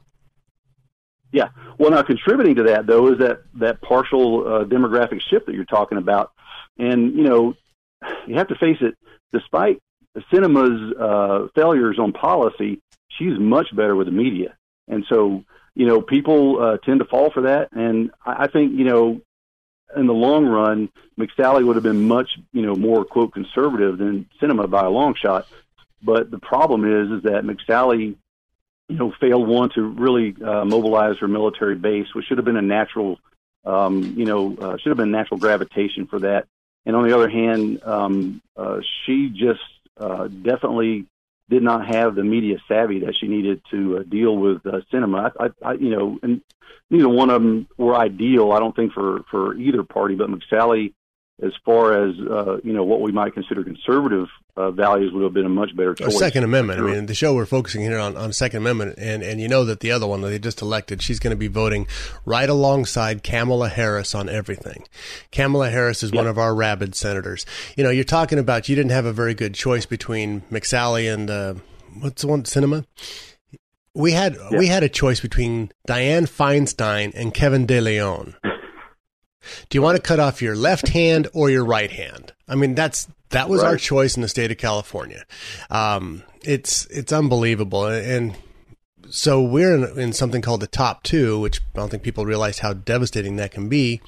Yeah. 1.35 1.49
Well, 1.77 1.91
now 1.91 2.01
contributing 2.01 2.55
to 2.55 2.63
that 2.63 2.87
though 2.87 3.11
is 3.11 3.19
that 3.19 3.41
that 3.55 3.81
partial 3.81 4.47
uh, 4.47 4.63
demographic 4.63 5.19
shift 5.19 5.47
that 5.47 5.53
you're 5.53 5.65
talking 5.65 5.97
about, 5.97 6.31
and 6.79 7.13
you 7.13 7.23
know, 7.23 7.55
you 8.25 8.35
have 8.35 8.47
to 8.47 8.55
face 8.55 8.77
it. 8.79 8.95
Despite 9.33 9.81
Sinema's 10.31 10.97
uh, 10.97 11.47
failures 11.53 11.99
on 11.99 12.13
policy, 12.13 12.81
she's 13.09 13.37
much 13.37 13.75
better 13.75 13.97
with 13.97 14.07
the 14.07 14.13
media, 14.13 14.55
and 14.87 15.05
so 15.09 15.43
you 15.73 15.85
know 15.85 16.01
people 16.01 16.63
uh, 16.63 16.77
tend 16.77 16.99
to 17.01 17.05
fall 17.05 17.29
for 17.31 17.41
that. 17.41 17.67
And 17.73 18.11
I, 18.25 18.43
I 18.43 18.47
think 18.47 18.71
you 18.71 18.85
know, 18.85 19.19
in 19.93 20.07
the 20.07 20.13
long 20.13 20.45
run, 20.45 20.87
McSally 21.19 21.65
would 21.65 21.75
have 21.75 21.83
been 21.83 22.07
much 22.07 22.29
you 22.53 22.61
know 22.61 22.75
more 22.75 23.03
quote 23.03 23.33
conservative 23.33 23.97
than 23.97 24.29
cinema 24.39 24.67
by 24.67 24.85
a 24.85 24.89
long 24.89 25.15
shot. 25.15 25.49
But 26.01 26.31
the 26.31 26.39
problem 26.39 26.85
is, 26.85 27.17
is 27.17 27.23
that 27.23 27.43
McSally 27.43 28.15
you 28.87 28.95
know, 28.95 29.13
failed 29.19 29.47
one 29.47 29.69
to 29.75 29.81
really 29.81 30.35
uh, 30.43 30.65
mobilize 30.65 31.17
her 31.19 31.27
military 31.27 31.75
base, 31.75 32.07
which 32.13 32.25
should 32.25 32.37
have 32.37 32.45
been 32.45 32.57
a 32.57 32.61
natural, 32.61 33.19
um, 33.65 34.13
you 34.15 34.25
know, 34.25 34.55
uh, 34.57 34.77
should 34.77 34.89
have 34.89 34.97
been 34.97 35.11
natural 35.11 35.39
gravitation 35.39 36.07
for 36.07 36.19
that. 36.19 36.47
And 36.85 36.95
on 36.95 37.07
the 37.07 37.15
other 37.15 37.29
hand, 37.29 37.81
um, 37.83 38.41
uh, 38.55 38.79
she 39.05 39.29
just 39.29 39.61
uh, 39.97 40.27
definitely 40.27 41.07
did 41.49 41.63
not 41.63 41.87
have 41.87 42.15
the 42.15 42.23
media 42.23 42.57
savvy 42.67 42.99
that 42.99 43.15
she 43.19 43.27
needed 43.27 43.61
to 43.71 43.97
uh, 43.97 44.03
deal 44.03 44.35
with 44.37 44.65
uh, 44.65 44.81
Sinema. 44.91 45.31
I, 45.39 45.45
I, 45.45 45.69
I, 45.69 45.73
you 45.73 45.89
know, 45.89 46.19
and 46.21 46.41
neither 46.89 47.09
one 47.09 47.29
of 47.29 47.41
them 47.41 47.67
were 47.77 47.95
ideal. 47.95 48.51
I 48.51 48.59
don't 48.59 48.75
think 48.75 48.93
for 48.93 49.23
for 49.31 49.55
either 49.55 49.83
party, 49.83 50.15
but 50.15 50.29
McSally 50.29 50.93
as 51.41 51.51
far 51.65 52.07
as 52.07 52.15
uh, 52.19 52.57
you 52.63 52.71
know 52.71 52.83
what 52.83 53.01
we 53.01 53.11
might 53.11 53.33
consider 53.33 53.63
conservative 53.63 54.27
uh, 54.55 54.71
values 54.71 55.11
would 55.13 55.23
have 55.23 55.33
been 55.33 55.45
a 55.45 55.49
much 55.49 55.75
better 55.75 55.93
choice. 55.93 56.17
Second 56.17 56.45
Amendment. 56.45 56.79
Sure. 56.79 56.89
I 56.89 56.93
mean, 56.93 57.05
the 57.07 57.13
show 57.13 57.33
we're 57.33 57.45
focusing 57.45 57.81
here 57.81 57.99
on, 57.99 58.15
on 58.15 58.31
Second 58.31 58.59
Amendment, 58.59 58.95
and, 58.97 59.21
and 59.21 59.41
you 59.41 59.49
know 59.49 59.65
that 59.65 59.81
the 59.81 59.91
other 59.91 60.07
one 60.07 60.21
that 60.21 60.29
they 60.29 60.39
just 60.39 60.61
elected, 60.61 61.01
she's 61.01 61.19
going 61.19 61.31
to 61.31 61.37
be 61.37 61.47
voting 61.47 61.87
right 62.25 62.49
alongside 62.49 63.21
Kamala 63.21 63.67
Harris 63.67 64.15
on 64.15 64.29
everything. 64.29 64.85
Kamala 65.31 65.69
Harris 65.69 66.03
is 66.03 66.11
yep. 66.11 66.19
one 66.19 66.27
of 66.27 66.37
our 66.37 66.55
rabid 66.55 66.95
senators. 66.95 67.45
You 67.75 67.83
know, 67.83 67.89
you're 67.89 68.05
talking 68.05 68.39
about 68.39 68.69
you 68.69 68.75
didn't 68.75 68.91
have 68.91 69.05
a 69.05 69.13
very 69.13 69.33
good 69.33 69.53
choice 69.53 69.85
between 69.85 70.41
McSally 70.51 71.13
and 71.13 71.29
uh, 71.29 71.55
what's 71.99 72.21
the 72.21 72.29
one 72.29 72.43
Sinema. 72.43 72.85
We 73.93 74.13
had 74.13 74.35
yep. 74.35 74.59
we 74.59 74.67
had 74.67 74.83
a 74.83 74.89
choice 74.89 75.19
between 75.19 75.71
Dianne 75.87 76.29
Feinstein 76.29 77.13
and 77.13 77.33
Kevin 77.33 77.65
De 77.65 77.81
Leon. 77.81 78.35
Do 79.69 79.77
you 79.77 79.81
want 79.81 79.95
to 79.95 80.01
cut 80.01 80.19
off 80.19 80.41
your 80.41 80.55
left 80.55 80.89
hand 80.89 81.27
or 81.33 81.49
your 81.49 81.65
right 81.65 81.91
hand? 81.91 82.33
I 82.47 82.55
mean, 82.55 82.75
that's 82.75 83.07
that 83.29 83.49
was 83.49 83.61
right. 83.61 83.69
our 83.69 83.77
choice 83.77 84.15
in 84.15 84.21
the 84.21 84.27
state 84.27 84.51
of 84.51 84.57
California. 84.57 85.25
Um, 85.69 86.23
it's 86.43 86.85
it's 86.87 87.11
unbelievable, 87.11 87.85
and 87.87 88.35
so 89.09 89.41
we're 89.41 89.75
in, 89.75 89.99
in, 89.99 90.13
something 90.13 90.41
called 90.41 90.61
the 90.61 90.67
top 90.67 91.03
two, 91.03 91.39
which 91.39 91.59
I 91.59 91.79
don't 91.79 91.89
think 91.89 92.03
people 92.03 92.25
realize 92.25 92.59
how 92.59 92.73
devastating 92.73 93.35
that 93.35 93.51
can 93.51 93.69
be. 93.69 94.01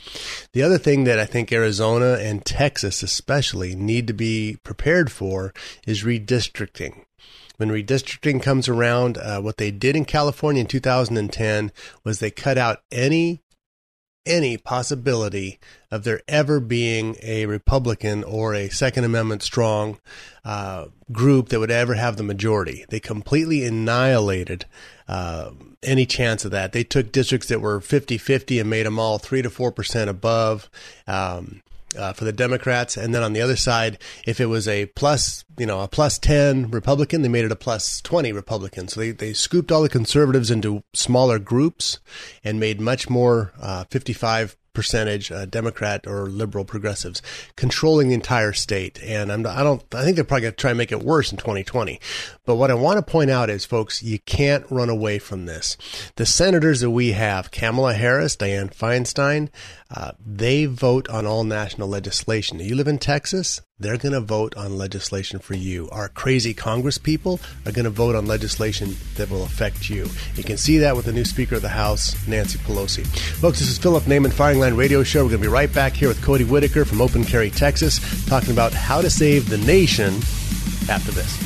The 0.54 0.64
other 0.64 0.78
thing 0.78 1.04
that 1.04 1.20
I 1.20 1.26
think 1.26 1.52
Arizona 1.52 2.18
and 2.20 2.46
Texas 2.46 3.04
especially 3.04 3.76
need 3.76 4.08
to 4.08 4.14
be 4.14 4.58
prepared 4.64 5.12
for 5.12 5.54
is 5.86 6.04
redistricting. 6.04 7.04
When 7.58 7.70
redistricting 7.70 8.42
comes 8.42 8.68
around, 8.68 9.18
uh, 9.18 9.42
what 9.42 9.58
they 9.58 9.72
did 9.72 9.96
in 9.96 10.06
California 10.06 10.62
in 10.62 10.68
2010 10.68 11.72
was 12.04 12.20
they 12.20 12.32
cut 12.32 12.58
out 12.58 12.84
any 12.92 13.42
any 14.28 14.58
possibility 14.58 15.60
of 15.90 16.04
there 16.04 16.22
ever 16.28 16.60
being 16.60 17.16
a 17.24 17.46
Republican 17.46 18.24
or 18.24 18.54
a 18.54 18.70
Second 18.70 19.06
Amendment 19.06 19.42
strong 19.42 20.00
uh, 20.44 20.88
group 21.12 21.50
that 21.50 21.60
would 21.60 21.72
ever 21.72 21.94
have 21.94 22.18
the 22.18 22.24
majority. 22.24 22.86
They 22.90 23.00
completely 23.00 23.64
annihilated 23.64 24.66
uh, 25.08 25.52
any 25.84 26.06
chance 26.06 26.46
of 26.46 26.52
that. 26.52 26.74
They 26.74 26.84
took 26.84 27.12
districts 27.12 27.48
that 27.48 27.62
were 27.62 27.80
50 27.80 28.18
50 28.18 28.60
and 28.60 28.70
made 28.70 28.86
them 28.86 29.00
all 29.00 29.18
3 29.18 29.42
to 29.42 29.50
4% 29.50 30.08
above. 30.08 30.70
Um, 31.08 31.62
uh, 31.98 32.14
for 32.14 32.26
the 32.26 32.34
Democrats, 32.34 32.98
and 32.98 33.14
then 33.14 33.24
on 33.24 33.34
the 33.34 33.42
other 33.42 33.56
side, 33.56 33.98
if 34.26 34.40
it 34.40 34.48
was 34.48 34.68
a 34.68 34.88
plus, 34.88 35.46
you 35.58 35.66
know, 35.66 35.82
a 35.82 35.88
plus 35.88 36.18
ten 36.18 36.70
Republican, 36.72 37.22
they 37.22 37.30
made 37.30 37.46
it 37.46 37.52
a 37.52 37.56
plus 37.56 38.02
twenty 38.02 38.32
Republican. 38.32 38.88
So 38.88 39.00
they 39.00 39.12
they 39.12 39.34
scooped 39.34 39.72
all 39.72 39.84
the 39.84 39.90
conservatives 39.90 40.52
into 40.52 40.84
smaller 40.94 41.40
groups 41.40 42.00
and 42.44 42.60
made 42.60 42.82
much 42.82 43.10
more 43.10 43.54
uh, 43.62 43.86
fifty 43.86 44.14
five 44.14 44.58
percentage 44.78 45.32
uh, 45.32 45.48
Democrat 45.48 46.06
or 46.06 46.28
liberal 46.28 46.64
progressives 46.64 47.20
controlling 47.56 48.10
the 48.10 48.14
entire 48.14 48.54
state. 48.54 49.02
And 49.02 49.32
I'm, 49.32 49.44
I 49.48 49.64
don't, 49.64 49.84
I 49.96 50.04
think 50.04 50.16
they're 50.16 50.24
probably 50.24 50.44
going 50.44 50.54
to 50.54 50.58
try 50.58 50.70
and 50.70 50.78
make 50.78 50.92
it 50.92 51.02
worse 51.02 51.32
in 51.32 51.40
2020. 51.40 52.00
But 52.46 52.58
what 52.58 52.70
I 52.70 52.76
want 52.76 53.04
to 53.04 53.12
point 53.12 53.32
out 53.32 53.50
is, 53.50 53.66
folks, 53.66 54.04
you 54.04 54.20
can't 54.20 54.70
run 54.70 54.90
away 54.90 55.18
from 55.18 55.48
this. 55.48 55.78
The 56.16 56.28
senators 56.28 56.82
that 56.82 56.92
we 56.92 57.14
have, 57.14 57.50
Kamala 57.50 57.96
Harris, 57.96 58.38
Dianne 58.38 58.72
Feinstein, 58.72 59.50
uh, 59.90 60.12
they 60.24 60.68
vote 60.68 61.10
on 61.10 61.26
all 61.26 61.44
national 61.44 61.88
legislation. 61.88 62.60
Do 62.60 62.64
you 62.64 62.76
live 62.76 62.88
in 62.88 63.00
Texas, 63.00 63.62
they're 63.80 63.98
going 63.98 64.14
to 64.14 64.20
vote 64.20 64.58
on 64.58 64.76
legislation 64.76 65.38
for 65.38 65.54
you. 65.54 65.88
Our 65.92 66.10
crazy 66.10 66.56
Congress 66.56 66.98
people 66.98 67.40
are 67.64 67.72
going 67.72 67.86
to 67.86 67.92
vote 67.92 68.16
on 68.16 68.26
legislation 68.26 68.96
that 69.16 69.30
will 69.30 69.44
affect 69.44 69.88
you. 69.88 70.08
You 70.34 70.44
can 70.44 70.58
see 70.58 70.80
that 70.80 70.96
with 70.96 71.06
the 71.06 71.14
new 71.14 71.26
Speaker 71.26 71.56
of 71.56 71.62
the 71.62 71.70
House, 71.70 72.28
Nancy 72.28 72.58
Pelosi. 72.60 73.06
Folks, 73.36 73.60
this 73.60 73.70
is 73.70 73.78
Philip 73.78 74.04
Naiman 74.06 74.34
Firing 74.34 74.60
Line 74.60 74.74
Radio 74.74 75.04
Show. 75.04 75.24
We're 75.24 75.30
going 75.30 75.44
to 75.44 75.48
be 75.48 75.54
right 75.54 75.72
back 75.72 75.94
here 75.94 76.08
with 76.08 76.24
Cody 76.24 76.44
Whitaker 76.44 76.86
from 76.86 77.02
Open 77.02 77.24
Carry, 77.24 77.52
Texas, 77.52 78.00
talking 78.26 78.52
about 78.52 78.74
how 78.74 79.00
to 79.00 79.12
save 79.12 79.48
the 79.48 79.60
nation 79.60 80.16
after 80.90 81.12
this. 81.12 81.38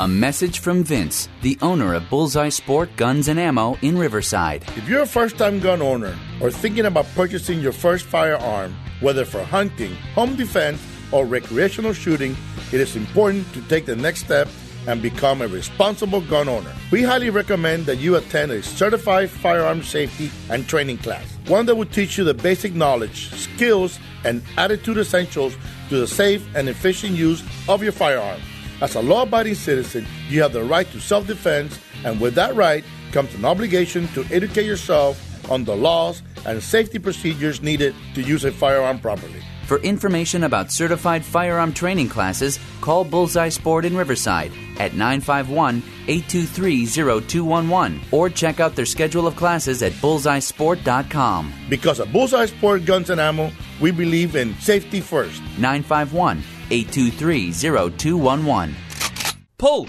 A 0.00 0.08
message 0.08 0.58
from 0.58 0.82
Vince, 0.82 1.28
the 1.42 1.56
owner 1.62 1.94
of 1.94 2.10
Bullseye 2.10 2.48
Sport 2.48 2.96
Guns 2.96 3.28
and 3.28 3.38
Ammo 3.38 3.78
in 3.80 3.96
Riverside. 3.96 4.64
If 4.76 4.88
you're 4.88 5.02
a 5.02 5.06
first 5.06 5.38
time 5.38 5.60
gun 5.60 5.80
owner 5.80 6.18
or 6.40 6.50
thinking 6.50 6.86
about 6.86 7.06
purchasing 7.14 7.60
your 7.60 7.70
first 7.70 8.06
firearm, 8.06 8.74
whether 9.00 9.24
for 9.24 9.44
hunting, 9.44 9.94
home 10.16 10.34
defense, 10.34 10.80
or 11.14 11.24
recreational 11.24 11.92
shooting, 11.92 12.36
it 12.72 12.80
is 12.80 12.96
important 12.96 13.50
to 13.54 13.62
take 13.68 13.86
the 13.86 13.94
next 13.94 14.24
step 14.24 14.48
and 14.88 15.00
become 15.00 15.40
a 15.40 15.48
responsible 15.48 16.20
gun 16.20 16.48
owner. 16.48 16.72
We 16.90 17.02
highly 17.02 17.30
recommend 17.30 17.86
that 17.86 17.98
you 17.98 18.16
attend 18.16 18.50
a 18.50 18.62
certified 18.62 19.30
firearm 19.30 19.84
safety 19.84 20.30
and 20.50 20.66
training 20.66 20.98
class, 20.98 21.24
one 21.46 21.66
that 21.66 21.76
will 21.76 21.86
teach 21.86 22.18
you 22.18 22.24
the 22.24 22.34
basic 22.34 22.74
knowledge, 22.74 23.30
skills, 23.30 23.98
and 24.24 24.42
attitude 24.58 24.98
essentials 24.98 25.56
to 25.88 25.98
the 25.98 26.06
safe 26.08 26.44
and 26.56 26.68
efficient 26.68 27.14
use 27.16 27.42
of 27.68 27.82
your 27.82 27.92
firearm. 27.92 28.40
As 28.80 28.96
a 28.96 29.00
law 29.00 29.22
abiding 29.22 29.54
citizen, 29.54 30.04
you 30.28 30.42
have 30.42 30.52
the 30.52 30.64
right 30.64 30.90
to 30.90 31.00
self 31.00 31.28
defense, 31.28 31.78
and 32.04 32.20
with 32.20 32.34
that 32.34 32.56
right 32.56 32.84
comes 33.12 33.32
an 33.36 33.44
obligation 33.44 34.08
to 34.08 34.24
educate 34.32 34.66
yourself 34.66 35.16
on 35.48 35.64
the 35.64 35.76
laws 35.76 36.22
and 36.44 36.60
safety 36.60 36.98
procedures 36.98 37.62
needed 37.62 37.94
to 38.14 38.22
use 38.22 38.44
a 38.44 38.50
firearm 38.50 38.98
properly. 38.98 39.42
For 39.66 39.78
information 39.78 40.44
about 40.44 40.70
certified 40.70 41.24
firearm 41.24 41.72
training 41.72 42.10
classes, 42.10 42.58
call 42.82 43.02
Bullseye 43.02 43.48
Sport 43.48 43.86
in 43.86 43.96
Riverside 43.96 44.52
at 44.78 44.92
951 44.92 45.82
823 46.06 46.86
0211 46.86 48.00
or 48.10 48.28
check 48.28 48.60
out 48.60 48.76
their 48.76 48.84
schedule 48.84 49.26
of 49.26 49.36
classes 49.36 49.82
at 49.82 49.92
bullseyesport.com. 49.92 51.52
Because 51.70 52.00
at 52.00 52.12
Bullseye 52.12 52.46
Sport 52.46 52.84
Guns 52.84 53.08
and 53.08 53.20
Ammo, 53.20 53.50
we 53.80 53.90
believe 53.90 54.36
in 54.36 54.54
safety 54.56 55.00
first. 55.00 55.40
951 55.58 56.42
823 56.70 57.52
0211. 57.52 58.76
Pull! 59.56 59.88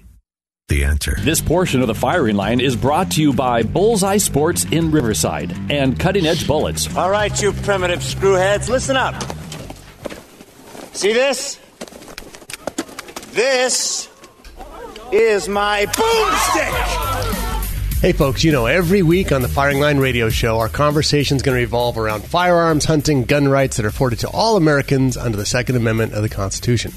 the 0.71 0.85
answer. 0.85 1.17
This 1.19 1.41
portion 1.41 1.81
of 1.81 1.87
the 1.87 1.95
firing 1.95 2.37
line 2.37 2.61
is 2.61 2.75
brought 2.75 3.11
to 3.11 3.21
you 3.21 3.33
by 3.33 3.61
Bullseye 3.61 4.17
Sports 4.17 4.63
in 4.71 4.89
Riverside 4.89 5.53
and 5.69 5.99
Cutting 5.99 6.25
Edge 6.25 6.47
Bullets. 6.47 6.95
All 6.95 7.09
right, 7.09 7.41
you 7.41 7.51
primitive 7.51 7.99
screwheads, 7.99 8.69
listen 8.69 8.95
up. 8.95 9.21
See 10.93 11.11
this? 11.11 11.59
This 13.33 14.09
is 15.11 15.49
my 15.49 15.85
boomstick. 15.87 17.30
Hey, 18.01 18.13
folks, 18.13 18.43
you 18.43 18.51
know, 18.51 18.65
every 18.65 19.03
week 19.03 19.31
on 19.31 19.43
the 19.43 19.47
Firing 19.47 19.79
Line 19.79 19.99
radio 19.99 20.27
show, 20.31 20.57
our 20.57 20.69
conversation 20.69 21.37
is 21.37 21.43
going 21.43 21.55
to 21.55 21.61
revolve 21.61 21.99
around 21.99 22.23
firearms, 22.23 22.85
hunting, 22.85 23.25
gun 23.25 23.47
rights 23.47 23.77
that 23.77 23.85
are 23.85 23.89
afforded 23.89 24.17
to 24.21 24.29
all 24.31 24.57
Americans 24.57 25.17
under 25.17 25.37
the 25.37 25.45
Second 25.45 25.75
Amendment 25.75 26.13
of 26.13 26.23
the 26.23 26.27
Constitution. 26.27 26.93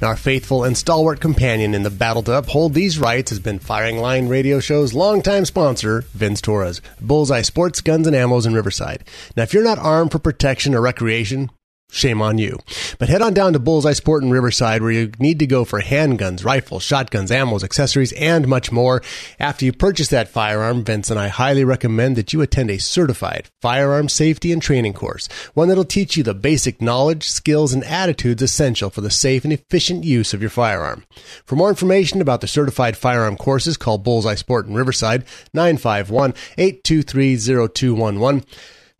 And 0.00 0.02
our 0.02 0.16
faithful 0.16 0.64
and 0.64 0.76
stalwart 0.76 1.20
companion 1.20 1.74
in 1.74 1.84
the 1.84 1.90
battle 1.90 2.24
to 2.24 2.36
uphold 2.36 2.74
these 2.74 2.98
rights 2.98 3.30
has 3.30 3.38
been 3.38 3.60
Firing 3.60 3.98
Line 3.98 4.26
radio 4.26 4.58
show's 4.58 4.94
longtime 4.94 5.44
sponsor, 5.44 6.00
Vince 6.12 6.40
Torres, 6.40 6.82
Bullseye 7.00 7.42
Sports, 7.42 7.80
Guns, 7.80 8.08
and 8.08 8.16
Ammos 8.16 8.44
in 8.44 8.52
Riverside. 8.52 9.04
Now, 9.36 9.44
if 9.44 9.54
you're 9.54 9.62
not 9.62 9.78
armed 9.78 10.10
for 10.10 10.18
protection 10.18 10.74
or 10.74 10.80
recreation, 10.80 11.52
Shame 11.90 12.20
on 12.20 12.36
you. 12.36 12.58
But 12.98 13.08
head 13.08 13.22
on 13.22 13.32
down 13.32 13.54
to 13.54 13.58
Bullseye 13.58 13.94
Sport 13.94 14.22
in 14.22 14.30
Riverside 14.30 14.82
where 14.82 14.90
you 14.90 15.10
need 15.18 15.38
to 15.38 15.46
go 15.46 15.64
for 15.64 15.80
handguns, 15.80 16.44
rifles, 16.44 16.82
shotguns, 16.82 17.30
ammos, 17.30 17.64
accessories, 17.64 18.12
and 18.12 18.46
much 18.46 18.70
more. 18.70 19.02
After 19.40 19.64
you 19.64 19.72
purchase 19.72 20.08
that 20.08 20.28
firearm, 20.28 20.84
Vince 20.84 21.10
and 21.10 21.18
I 21.18 21.28
highly 21.28 21.64
recommend 21.64 22.16
that 22.16 22.34
you 22.34 22.42
attend 22.42 22.70
a 22.70 22.76
certified 22.76 23.48
firearm 23.62 24.10
safety 24.10 24.52
and 24.52 24.60
training 24.60 24.92
course, 24.92 25.28
one 25.54 25.68
that'll 25.68 25.84
teach 25.84 26.14
you 26.14 26.22
the 26.22 26.34
basic 26.34 26.82
knowledge, 26.82 27.26
skills, 27.26 27.72
and 27.72 27.84
attitudes 27.84 28.42
essential 28.42 28.90
for 28.90 29.00
the 29.00 29.10
safe 29.10 29.44
and 29.44 29.52
efficient 29.52 30.04
use 30.04 30.34
of 30.34 30.42
your 30.42 30.50
firearm. 30.50 31.04
For 31.46 31.56
more 31.56 31.70
information 31.70 32.20
about 32.20 32.42
the 32.42 32.48
certified 32.48 32.98
firearm 32.98 33.36
courses, 33.36 33.78
call 33.78 33.96
Bullseye 33.96 34.34
Sport 34.34 34.66
in 34.66 34.74
Riverside 34.74 35.24
951 35.54 36.34
823 36.58 37.36
0211. 37.38 38.44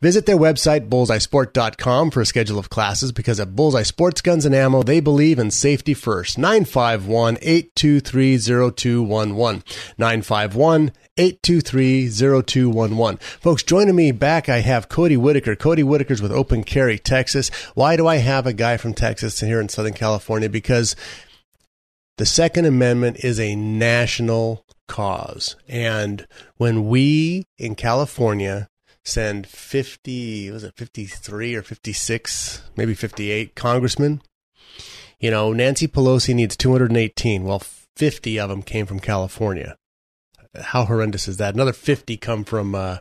Visit 0.00 0.26
their 0.26 0.36
website, 0.36 0.88
bullseyesport.com, 0.88 2.12
for 2.12 2.20
a 2.20 2.26
schedule 2.26 2.58
of 2.58 2.70
classes 2.70 3.10
because 3.10 3.40
at 3.40 3.56
Bullseye 3.56 3.82
Sports 3.82 4.20
Guns 4.20 4.46
and 4.46 4.54
Ammo, 4.54 4.84
they 4.84 5.00
believe 5.00 5.40
in 5.40 5.50
safety 5.50 5.92
first. 5.92 6.38
951 6.38 7.38
823 7.42 8.38
0211. 8.38 9.64
951 9.98 10.92
823-0211. 11.18 13.20
Folks, 13.20 13.64
joining 13.64 13.96
me 13.96 14.12
back, 14.12 14.48
I 14.48 14.60
have 14.60 14.88
Cody 14.88 15.16
Whitaker. 15.16 15.56
Cody 15.56 15.82
Whitaker's 15.82 16.22
with 16.22 16.30
Open 16.30 16.62
Carry, 16.62 16.96
Texas. 16.96 17.50
Why 17.74 17.96
do 17.96 18.06
I 18.06 18.18
have 18.18 18.46
a 18.46 18.52
guy 18.52 18.76
from 18.76 18.94
Texas 18.94 19.40
here 19.40 19.60
in 19.60 19.68
Southern 19.68 19.94
California? 19.94 20.48
Because 20.48 20.94
the 22.18 22.26
Second 22.26 22.66
Amendment 22.66 23.24
is 23.24 23.40
a 23.40 23.56
national 23.56 24.64
cause. 24.86 25.56
And 25.66 26.28
when 26.56 26.88
we 26.88 27.46
in 27.58 27.74
California 27.74 28.68
send 29.08 29.46
50, 29.46 30.50
was 30.50 30.64
it 30.64 30.74
53 30.76 31.54
or 31.54 31.62
56, 31.62 32.62
maybe 32.76 32.94
58 32.94 33.54
congressmen, 33.54 34.22
you 35.20 35.30
know, 35.30 35.52
Nancy 35.52 35.88
Pelosi 35.88 36.34
needs 36.34 36.56
218. 36.56 37.44
Well, 37.44 37.62
50 37.96 38.38
of 38.38 38.50
them 38.50 38.62
came 38.62 38.86
from 38.86 39.00
California. 39.00 39.76
How 40.56 40.84
horrendous 40.84 41.28
is 41.28 41.36
that? 41.38 41.54
Another 41.54 41.72
50 41.72 42.16
come 42.16 42.44
from 42.44 42.74
uh, 42.74 42.98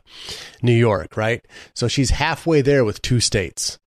New 0.61 0.73
York, 0.73 1.15
right? 1.15 1.45
So 1.75 1.87
she's 1.87 2.09
halfway 2.09 2.61
there 2.61 2.83
with 2.83 3.01
two 3.01 3.19
states. 3.19 3.79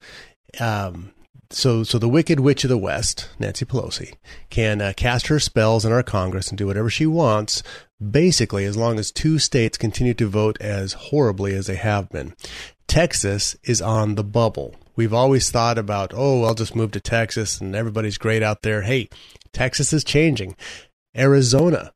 Um, 0.60 1.12
so 1.52 1.84
so 1.84 1.98
the 1.98 2.10
wicked 2.10 2.40
witch 2.40 2.64
of 2.64 2.70
the 2.70 2.78
west 2.78 3.30
nancy 3.40 3.66
pelosi 3.66 4.14
can 4.50 4.82
uh, 4.82 4.94
cast 4.96 5.28
her 5.28 5.40
spells 5.40 5.84
in 5.84 5.92
our 5.92 6.04
congress 6.04 6.50
and 6.50 6.58
do 6.58 6.68
whatever 6.68 6.90
she 6.90 7.06
wants 7.06 7.64
basically 8.00 8.66
as 8.66 8.78
long 8.78 8.98
as 8.98 9.12
two 9.12 9.40
states 9.40 9.78
continue 9.78 10.14
to 10.14 10.28
vote 10.28 10.58
as 10.62 10.94
horribly 10.94 11.54
as 11.54 11.68
they 11.68 11.76
have 11.76 12.10
been. 12.10 12.34
Texas 12.88 13.56
is 13.64 13.82
on 13.82 14.16
the 14.16 14.24
bubble. 14.24 14.76
We've 14.96 15.14
always 15.14 15.50
thought 15.52 15.78
about 15.78 16.14
oh 16.16 16.44
i'll 16.44 16.56
just 16.56 16.76
move 16.76 16.92
to 16.92 17.00
texas 17.00 17.62
and 17.62 17.76
everybody's 17.76 18.18
great 18.18 18.44
out 18.44 18.62
there. 18.62 18.82
Hey 18.82 19.10
texas 19.54 19.94
is 19.94 20.04
changing. 20.04 20.56
Arizona 21.16 21.94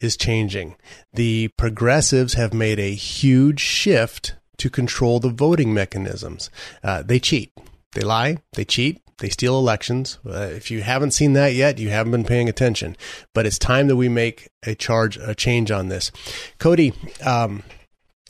is 0.00 0.16
changing. 0.16 0.76
The 1.12 1.48
progressives 1.56 2.34
have 2.34 2.52
made 2.52 2.78
a 2.78 2.94
huge 2.94 3.60
shift 3.60 4.36
to 4.58 4.70
control 4.70 5.20
the 5.20 5.30
voting 5.30 5.74
mechanisms. 5.74 6.50
Uh, 6.82 7.02
they 7.02 7.18
cheat 7.18 7.52
they 7.96 8.02
lie, 8.02 8.36
they 8.52 8.64
cheat, 8.64 9.00
they 9.18 9.30
steal 9.30 9.58
elections. 9.58 10.18
Uh, 10.24 10.50
if 10.52 10.70
you 10.70 10.82
haven't 10.82 11.12
seen 11.12 11.32
that 11.32 11.54
yet, 11.54 11.78
you 11.78 11.88
haven't 11.88 12.12
been 12.12 12.24
paying 12.24 12.48
attention. 12.48 12.96
But 13.34 13.46
it's 13.46 13.58
time 13.58 13.88
that 13.88 13.96
we 13.96 14.08
make 14.08 14.48
a 14.64 14.74
charge, 14.74 15.16
a 15.16 15.34
change 15.34 15.70
on 15.70 15.88
this. 15.88 16.12
Cody, 16.58 16.92
um, 17.24 17.62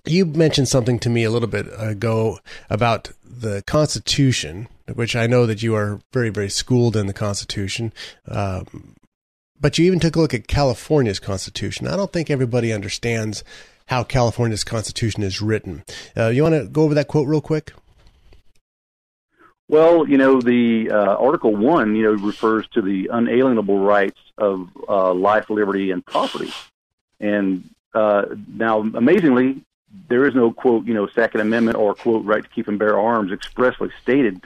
you 0.05 0.25
mentioned 0.25 0.69
something 0.69 1.01
to 1.01 1.11
me 1.11 1.25
a 1.25 1.31
little 1.31 1.49
bit 1.49 1.67
ago 1.77 2.39
about 2.71 3.11
the 3.25 3.63
Constitution, 3.67 4.69
which 4.95 5.17
I 5.17 5.27
know 5.27 5.47
that 5.47 5.63
you 5.63 5.75
are 5.75 6.01
very, 6.13 6.31
very 6.31 6.49
schooled 6.49 6.97
in 6.97 7.09
the 7.09 7.13
Constitution. 7.13 7.93
Um, 8.29 8.95
but 9.61 9.79
you 9.79 9.87
even 9.87 9.99
took 9.99 10.15
a 10.15 10.21
look 10.21 10.35
at 10.35 10.47
California's 10.47 11.19
Constitution. 11.19 11.89
I 11.89 11.97
don't 11.97 12.13
think 12.13 12.31
everybody 12.31 12.73
understands 12.73 13.43
how 13.87 14.05
California's 14.05 14.63
Constitution 14.63 15.25
is 15.25 15.43
written. 15.43 15.83
Uh, 16.17 16.29
you 16.29 16.45
want 16.45 16.55
to 16.55 16.69
go 16.69 16.83
over 16.83 16.95
that 16.95 17.09
quote 17.09 17.27
real 17.27 17.41
quick? 17.41 17.73
Well, 19.69 20.09
you 20.09 20.17
know, 20.17 20.41
the 20.41 20.91
uh, 20.93 21.17
Article 21.17 21.55
One, 21.55 21.97
you 21.97 22.05
know, 22.05 22.13
refers 22.13 22.69
to 22.69 22.83
the 22.83 23.11
unalienable 23.13 23.81
rights 23.81 24.21
of 24.39 24.69
uh, 24.89 25.13
life, 25.13 25.51
liberty, 25.51 25.91
and 25.91 26.05
property. 26.07 26.53
And 27.19 27.69
uh, 27.93 28.27
now, 28.47 28.81
amazingly, 28.81 29.63
there 30.09 30.27
is 30.27 30.35
no 30.35 30.53
quote, 30.53 30.87
you 30.87 30.95
know, 30.95 31.09
Second 31.09 31.41
Amendment 31.41 31.77
or 31.77 31.95
quote 31.95 32.25
right 32.25 32.43
to 32.43 32.49
keep 32.51 32.69
and 32.69 32.79
bear 32.79 32.99
arms 32.99 33.33
expressly 33.33 33.91
stated 34.03 34.45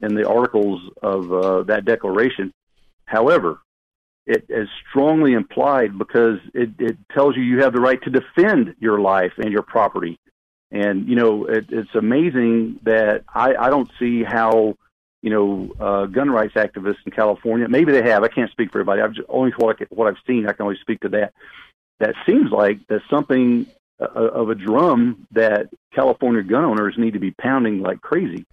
in 0.00 0.14
the 0.14 0.28
articles 0.28 0.90
of 1.00 1.32
uh, 1.32 1.62
that 1.64 1.84
declaration. 1.84 2.52
However, 3.04 3.60
it 4.26 4.46
is 4.48 4.68
strongly 4.90 5.34
implied 5.34 5.96
because 5.96 6.40
it, 6.54 6.70
it 6.80 6.96
tells 7.12 7.36
you 7.36 7.42
you 7.42 7.62
have 7.62 7.72
the 7.72 7.80
right 7.80 8.02
to 8.02 8.10
defend 8.10 8.74
your 8.80 8.98
life 8.98 9.34
and 9.38 9.52
your 9.52 9.62
property 9.62 10.18
and 10.70 11.08
you 11.08 11.14
know, 11.14 11.44
it, 11.46 11.66
it's 11.68 11.94
amazing 11.94 12.80
that 12.82 13.24
I, 13.32 13.54
I 13.54 13.70
don't 13.70 13.90
see 13.98 14.24
how 14.24 14.76
you 15.22 15.30
know 15.30 15.70
uh, 15.80 16.06
gun 16.06 16.30
rights 16.30 16.54
activists 16.54 17.04
in 17.04 17.12
California. 17.12 17.68
Maybe 17.68 17.92
they 17.92 18.02
have. 18.02 18.24
I 18.24 18.28
can't 18.28 18.50
speak 18.50 18.72
for 18.72 18.78
everybody. 18.80 19.02
I've 19.02 19.14
just, 19.14 19.28
only 19.28 19.52
what, 19.56 19.80
I, 19.80 19.86
what 19.90 20.08
I've 20.08 20.22
seen. 20.26 20.46
I 20.46 20.52
can 20.52 20.64
only 20.64 20.78
speak 20.80 21.00
to 21.00 21.08
that. 21.10 21.32
That 22.00 22.14
seems 22.26 22.50
like 22.50 22.78
that's 22.88 23.08
something 23.08 23.66
uh, 24.00 24.04
of 24.04 24.50
a 24.50 24.54
drum 24.54 25.26
that 25.32 25.68
California 25.94 26.42
gun 26.42 26.64
owners 26.64 26.94
need 26.98 27.14
to 27.14 27.20
be 27.20 27.30
pounding 27.30 27.80
like 27.80 28.00
crazy. 28.00 28.44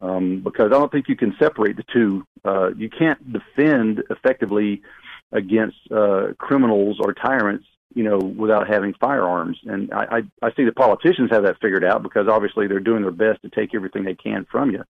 Um, 0.00 0.42
because 0.44 0.66
I 0.66 0.78
don't 0.78 0.92
think 0.92 1.08
you 1.08 1.16
can 1.16 1.34
separate 1.40 1.76
the 1.76 1.84
two. 1.92 2.24
Uh, 2.44 2.70
you 2.76 2.88
can't 2.88 3.32
defend 3.32 4.04
effectively 4.10 4.82
against 5.32 5.76
uh, 5.90 6.28
criminals 6.38 6.98
or 7.00 7.12
tyrants 7.12 7.66
you 7.94 8.04
know, 8.04 8.18
without 8.18 8.68
having 8.68 8.94
firearms. 8.94 9.58
And 9.64 9.92
I, 9.92 10.18
I, 10.18 10.46
I 10.46 10.52
see 10.54 10.64
the 10.64 10.72
politicians 10.72 11.30
have 11.30 11.44
that 11.44 11.60
figured 11.60 11.84
out 11.84 12.02
because 12.02 12.28
obviously 12.28 12.66
they're 12.66 12.80
doing 12.80 13.02
their 13.02 13.10
best 13.10 13.42
to 13.42 13.48
take 13.48 13.74
everything 13.74 14.04
they 14.04 14.14
can 14.14 14.46
from 14.50 14.70
you. 14.70 14.84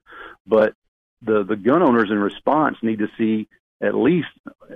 But 0.47 0.75
the 1.23 1.45
the 1.45 1.57
gun 1.57 1.83
owners 1.83 2.11
in 2.11 2.19
response 2.19 2.77
need 2.83 2.99
to 2.99 3.09
see 3.17 3.49
at 3.81 3.95
least 3.95 4.29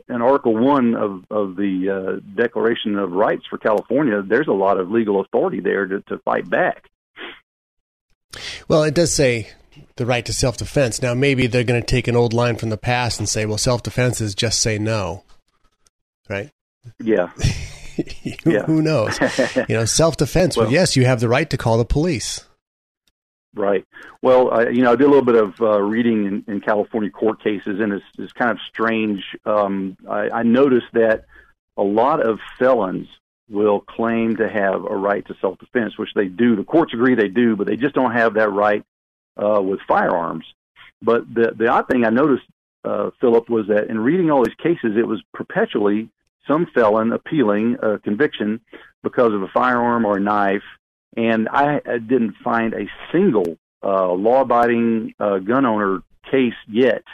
in 0.09 0.23
Article 0.23 0.57
One 0.57 0.95
of 0.95 1.25
of 1.31 1.57
the 1.57 1.91
uh, 1.91 2.37
Declaration 2.37 2.99
of 2.99 3.13
Rights 3.13 3.45
for 3.49 3.59
California. 3.59 4.23
There's 4.23 4.49
a 4.49 4.53
lot 4.53 4.79
of 4.79 4.91
legal 4.91 5.21
authority 5.21 5.61
there 5.61 5.87
to, 5.87 6.01
to 6.03 6.19
fight 6.19 6.49
back. 6.49 6.89
Well, 8.69 8.83
it 8.83 8.95
does 8.95 9.15
say 9.15 9.51
the 9.97 10.07
right 10.07 10.25
to 10.27 10.33
self 10.33 10.57
defense. 10.57 11.01
Now, 11.03 11.15
maybe 11.15 11.47
they're 11.47 11.65
going 11.65 11.81
to 11.81 11.87
take 11.87 12.09
an 12.09 12.17
old 12.17 12.33
line 12.33 12.57
from 12.57 12.71
the 12.71 12.77
past 12.77 13.19
and 13.19 13.29
say, 13.29 13.47
"Well, 13.47 13.59
self 13.59 13.83
defense 13.83 14.21
is 14.21 14.35
just 14.35 14.61
say 14.61 14.79
no," 14.79 15.25
right? 16.29 16.51
Yeah. 17.01 17.31
who, 18.45 18.53
yeah. 18.53 18.63
who 18.65 18.83
knows? 18.83 19.19
you 19.69 19.75
know, 19.75 19.85
self 19.85 20.17
defense. 20.17 20.57
Well, 20.57 20.71
yes, 20.71 20.97
you 20.97 21.05
have 21.05 21.21
the 21.21 21.29
right 21.29 21.49
to 21.51 21.57
call 21.57 21.79
the 21.79 21.85
police. 21.85 22.45
Right. 23.55 23.85
Well, 24.23 24.51
I, 24.51 24.69
you 24.69 24.83
know, 24.83 24.93
I 24.93 24.97
did 24.97 25.07
a 25.07 25.11
little 25.11 25.25
bit 25.25 25.35
of 25.35 25.61
uh, 25.61 25.81
reading 25.81 26.27
in, 26.27 26.45
in 26.47 26.61
California 26.61 27.11
court 27.11 27.43
cases, 27.43 27.81
and 27.81 27.93
it's, 27.93 28.05
it's 28.19 28.33
kind 28.33 28.51
of 28.51 28.59
strange. 28.69 29.25
Um, 29.45 29.97
I, 30.09 30.31
I 30.31 30.43
noticed 30.43 30.87
that 30.93 31.25
a 31.77 31.83
lot 31.83 32.25
of 32.25 32.39
felons 32.59 33.09
will 33.49 33.81
claim 33.81 34.37
to 34.37 34.49
have 34.49 34.85
a 34.85 34.97
right 34.97 35.27
to 35.27 35.35
self 35.41 35.59
defense, 35.59 35.99
which 35.99 36.11
they 36.15 36.27
do. 36.27 36.57
The 36.57 36.65
courts 36.65 36.93
agree 36.93 37.15
they 37.15 37.29
do, 37.29 37.57
but 37.57 37.67
they 37.67 37.77
just 37.77 37.95
don't 37.95 38.13
have 38.13 38.35
that 38.35 38.51
right 38.51 38.85
uh, 39.37 39.61
with 39.63 39.81
firearms. 39.89 40.45
But 41.01 41.33
the 41.33 41.53
the 41.57 41.69
odd 41.69 41.89
thing 41.89 42.05
I 42.05 42.11
noticed, 42.11 42.45
uh, 42.85 43.11
Philip, 43.21 43.49
was 43.49 43.69
that 43.69 43.89
in 43.89 43.99
reading 44.01 44.31
all 44.31 44.45
these 44.45 44.55
cases, 44.57 44.97
it 44.97 45.07
was 45.07 45.23
perpetually 45.33 46.11
some 46.49 46.67
felon 46.75 47.13
appealing 47.13 47.77
a 47.83 47.99
conviction 47.99 48.61
because 49.03 49.33
of 49.33 49.43
a 49.43 49.49
firearm 49.49 50.05
or 50.05 50.17
a 50.17 50.21
knife, 50.21 50.65
and 51.17 51.49
I, 51.49 51.81
didn't 51.99 52.35
find 52.43 52.75
a 52.75 52.89
single 53.13 53.57
uh, 53.83 54.13
law-abiding 54.13 55.15
uh, 55.21 55.39
gun 55.39 55.65
owner 55.65 56.03
case 56.31 56.55
yet 56.67 57.05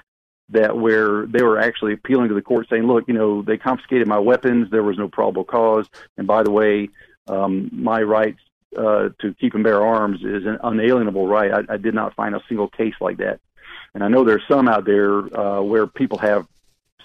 that 0.51 0.77
where 0.77 1.27
they 1.27 1.43
were 1.43 1.59
actually 1.59 1.95
appealing 1.95 2.29
to 2.29 2.35
the 2.35 2.43
court 2.43 2.67
saying, 2.71 2.85
look, 2.87 3.05
you 3.09 3.15
know, 3.15 3.43
they 3.43 3.57
confiscated 3.57 4.07
my 4.07 4.19
weapons, 4.19 4.71
there 4.71 4.83
was 4.83 4.97
no 4.97 5.09
probable 5.09 5.45
cause, 5.45 5.87
and 6.17 6.27
by 6.27 6.43
the 6.43 6.51
way, 6.51 6.89
um, 7.29 7.71
my 7.73 8.03
rights 8.03 8.41
uh, 8.77 9.09
to 9.21 9.35
keep 9.35 9.55
and 9.55 9.65
bear 9.65 9.85
arms 9.85 10.23
is 10.23 10.45
an 10.47 10.59
unalienable 10.63 11.27
right. 11.27 11.53
I, 11.53 11.75
I 11.75 11.77
did 11.77 11.95
not 11.95 12.15
find 12.15 12.35
a 12.35 12.43
single 12.49 12.69
case 12.69 12.95
like 13.01 13.19
that. 13.19 13.41
And 13.95 14.03
I 14.03 14.09
know 14.09 14.25
there's 14.25 14.43
some 14.49 14.69
out 14.69 14.85
there 14.85 15.19
uh, 15.39 15.63
where 15.63 15.87
people 15.87 16.19
have 16.19 16.47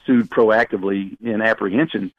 sued 0.10 0.30
proactively 0.30 1.16
in 1.22 1.42
apprehension 1.42 2.12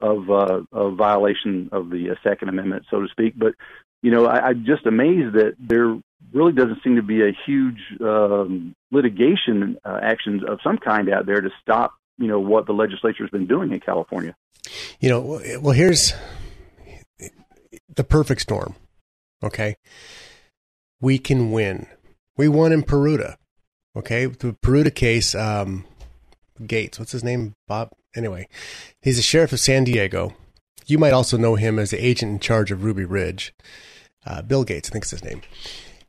of 0.00 0.28
uh, 0.30 0.62
of 0.72 0.96
violation 0.96 1.68
of 1.72 1.90
the 1.90 2.10
uh, 2.10 2.14
Second 2.22 2.48
Amendment, 2.48 2.86
so 2.90 3.00
to 3.00 3.08
speak. 3.08 3.34
But 3.38 3.54
you 4.02 4.10
know, 4.10 4.26
I, 4.26 4.48
I'm 4.48 4.64
just 4.64 4.86
amazed 4.86 5.34
that 5.34 5.54
there 5.58 5.96
really 6.32 6.52
doesn't 6.52 6.82
seem 6.82 6.96
to 6.96 7.02
be 7.02 7.22
a 7.22 7.32
huge 7.46 7.80
um, 8.00 8.74
litigation 8.90 9.78
uh, 9.84 10.00
actions 10.02 10.42
of 10.46 10.58
some 10.62 10.78
kind 10.78 11.08
out 11.08 11.26
there 11.26 11.40
to 11.40 11.50
stop 11.62 11.92
you 12.18 12.26
know 12.26 12.40
what 12.40 12.66
the 12.66 12.72
legislature 12.72 13.22
has 13.22 13.30
been 13.30 13.46
doing 13.46 13.72
in 13.72 13.80
California. 13.80 14.34
You 15.00 15.08
know, 15.08 15.40
well, 15.60 15.74
here's 15.74 16.12
the 17.94 18.04
perfect 18.04 18.42
storm. 18.42 18.74
Okay, 19.42 19.76
we 21.00 21.18
can 21.18 21.52
win. 21.52 21.86
We 22.36 22.48
won 22.48 22.72
in 22.72 22.82
Peruta. 22.82 23.36
Okay, 23.96 24.26
the 24.26 24.52
Peruta 24.52 24.94
case. 24.94 25.34
Um, 25.34 25.84
Gates. 26.66 26.98
What's 26.98 27.12
his 27.12 27.24
name? 27.24 27.54
Bob. 27.66 27.90
Anyway, 28.16 28.48
he's 29.02 29.18
a 29.18 29.22
sheriff 29.22 29.52
of 29.52 29.60
San 29.60 29.84
Diego. 29.84 30.34
You 30.86 30.98
might 30.98 31.12
also 31.12 31.36
know 31.36 31.54
him 31.56 31.78
as 31.78 31.90
the 31.90 32.04
agent 32.04 32.32
in 32.32 32.38
charge 32.38 32.70
of 32.70 32.82
Ruby 32.82 33.04
Ridge. 33.04 33.54
Uh, 34.26 34.42
Bill 34.42 34.64
Gates, 34.64 34.88
I 34.88 34.92
think 34.92 35.04
is 35.04 35.10
his 35.10 35.24
name. 35.24 35.42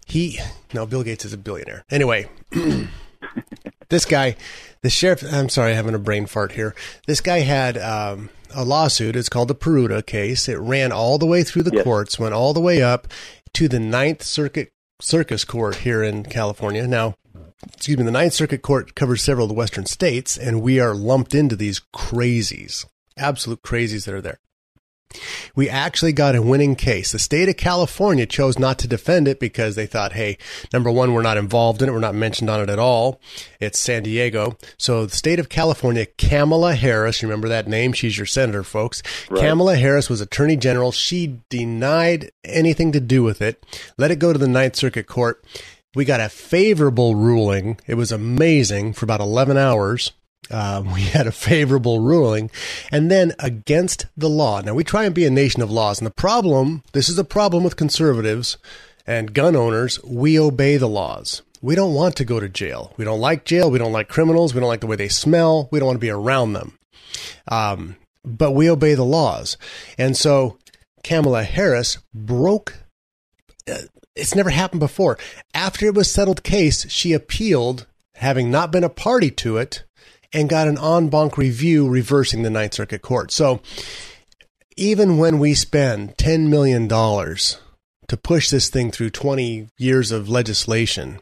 He 0.06 0.40
no, 0.74 0.86
Bill 0.86 1.04
Gates 1.04 1.26
is 1.26 1.34
a 1.34 1.38
billionaire. 1.38 1.84
Anyway, 1.92 2.30
this 3.90 4.06
guy, 4.06 4.36
the 4.82 4.90
sheriff. 4.90 5.24
I'm 5.32 5.50
sorry, 5.50 5.74
having 5.76 5.94
a 5.94 6.00
brain 6.00 6.26
fart 6.26 6.54
here. 6.54 6.74
This 7.06 7.22
guy 7.22 7.40
had 7.40 7.78
um, 7.78 8.30
a 8.56 8.64
lawsuit. 8.64 9.16
It's 9.16 9.30
called 9.30 9.50
the 9.50 9.56
Peruta 9.56 10.04
case. 10.06 10.50
It 10.50 10.58
ran 10.58 10.92
all 10.92 11.18
the 11.18 11.26
way 11.26 11.44
through 11.44 11.64
the 11.64 11.76
yes. 11.76 11.84
courts, 11.84 12.18
went 12.18 12.34
all 12.34 12.54
the 12.54 12.60
way 12.60 12.82
up 12.82 13.08
to 13.54 13.68
the 13.68 13.80
Ninth 13.80 14.24
Circuit 14.24 14.72
Circus 15.02 15.46
Court 15.46 15.78
here 15.78 16.04
in 16.04 16.24
California. 16.24 16.88
Now, 16.88 17.16
excuse 17.68 17.98
me, 17.98 18.04
the 18.04 18.12
Ninth 18.12 18.34
Circuit 18.34 18.62
Court 18.62 18.96
covers 18.96 19.22
several 19.22 19.46
of 19.46 19.50
the 19.50 19.56
western 19.56 19.86
states, 19.86 20.38
and 20.38 20.62
we 20.62 20.80
are 20.80 20.96
lumped 20.96 21.36
into 21.36 21.56
these 21.56 21.82
crazies, 21.94 22.86
absolute 23.18 23.62
crazies 23.62 24.06
that 24.06 24.14
are 24.14 24.22
there. 24.22 24.40
We 25.56 25.68
actually 25.70 26.14
got 26.14 26.36
a 26.36 26.42
winning 26.42 26.76
case. 26.76 27.12
The 27.12 27.20
state 27.20 27.50
of 27.50 27.58
California 27.58 28.28
chose 28.28 28.60
not 28.60 28.78
to 28.80 28.88
defend 28.88 29.28
it 29.28 29.40
because 29.40 29.76
they 29.76 29.88
thought, 29.88 30.14
hey, 30.14 30.38
number 30.72 30.92
one, 30.92 31.14
we're 31.14 31.24
not 31.24 31.38
involved 31.38 31.82
in 31.82 31.90
it. 31.90 31.92
We're 31.92 32.00
not 32.00 32.14
mentioned 32.14 32.50
on 32.50 32.62
it 32.62 32.70
at 32.70 32.78
all. 32.78 33.20
It's 33.60 33.80
San 33.80 34.04
Diego. 34.04 34.56
So 34.78 35.08
the 35.08 35.16
state 35.16 35.40
of 35.40 35.50
California, 35.50 36.06
Kamala 36.06 36.76
Harris, 36.76 37.24
remember 37.24 37.50
that 37.50 37.68
name? 37.68 37.92
She's 37.92 38.18
your 38.18 38.28
senator, 38.28 38.64
folks. 38.64 39.02
Right. 39.30 39.42
Kamala 39.42 39.78
Harris 39.78 40.10
was 40.10 40.22
attorney 40.22 40.58
general. 40.58 40.92
She 40.92 41.40
denied 41.50 42.32
anything 42.44 42.92
to 42.92 43.00
do 43.00 43.24
with 43.24 43.42
it, 43.42 43.64
let 43.98 44.12
it 44.12 44.20
go 44.20 44.32
to 44.32 44.40
the 44.40 44.48
Ninth 44.48 44.76
Circuit 44.76 45.08
Court. 45.08 45.44
We 45.96 46.06
got 46.06 46.20
a 46.20 46.30
favorable 46.30 47.16
ruling. 47.16 47.80
It 47.88 47.96
was 47.96 48.12
amazing 48.12 48.94
for 48.94 49.06
about 49.06 49.22
11 49.22 49.58
hours. 49.58 50.12
Um, 50.52 50.94
we 50.94 51.02
had 51.16 51.28
a 51.28 51.32
favorable 51.32 52.00
ruling 52.00 52.52
and 52.92 53.10
then 53.10 53.34
against 53.40 54.06
the 54.16 54.30
law. 54.30 54.62
Now 54.62 54.74
we 54.74 54.84
try 54.84 55.06
and 55.06 55.16
be 55.16 55.26
a 55.26 55.32
nation 55.32 55.62
of 55.62 55.72
laws. 55.72 56.00
And 56.00 56.06
the 56.06 56.12
problem, 56.12 56.84
this 56.94 57.10
is 57.10 57.18
a 57.18 57.24
problem 57.24 57.64
with 57.64 57.76
conservatives 57.76 58.58
and 59.08 59.34
gun 59.34 59.56
owners. 59.56 60.02
We 60.04 60.40
obey 60.40 60.78
the 60.78 60.88
laws. 60.88 61.42
We 61.62 61.76
don't 61.76 61.94
want 61.94 62.16
to 62.18 62.26
go 62.26 62.40
to 62.40 62.48
jail. 62.48 62.94
We 62.98 63.04
don't 63.04 63.20
like 63.20 63.44
jail. 63.44 63.70
We 63.70 63.80
don't 63.80 63.92
like 63.92 64.08
criminals. 64.08 64.54
We 64.54 64.60
don't 64.60 64.70
like 64.70 64.82
the 64.82 64.88
way 64.88 64.96
they 64.96 65.10
smell. 65.10 65.68
We 65.72 65.80
don't 65.80 65.88
want 65.88 65.98
to 65.98 66.06
be 66.06 66.10
around 66.10 66.54
them. 66.54 66.78
Um, 67.48 67.98
but 68.24 68.52
we 68.52 68.70
obey 68.70 68.94
the 68.94 69.04
laws. 69.04 69.58
And 69.98 70.16
so 70.16 70.58
Kamala 71.04 71.44
Harris 71.44 71.98
broke 72.14 72.76
uh, 73.68 73.80
it's 74.20 74.36
never 74.36 74.50
happened 74.50 74.80
before. 74.80 75.18
After 75.54 75.86
it 75.86 75.96
was 75.96 76.12
settled 76.12 76.44
case, 76.44 76.90
she 76.90 77.14
appealed, 77.14 77.88
having 78.16 78.52
not 78.52 78.72
been 78.72 78.84
a 78.84 78.90
party 78.90 79.32
to 79.32 79.58
it, 79.58 79.84
and 80.34 80.50
got 80.50 80.68
an 80.68 80.78
en 80.78 81.10
banc 81.10 81.38
review 81.38 81.88
reversing 81.88 82.44
the 82.44 82.50
Ninth 82.50 82.74
Circuit 82.74 83.02
Court. 83.02 83.32
So 83.32 83.62
even 84.78 85.18
when 85.18 85.40
we 85.40 85.54
spend 85.54 86.18
$10 86.18 86.48
million 86.48 86.88
to 86.88 88.18
push 88.18 88.50
this 88.50 88.70
thing 88.70 88.92
through 88.92 89.10
20 89.10 89.68
years 89.78 90.12
of 90.12 90.30
legislation, 90.30 91.20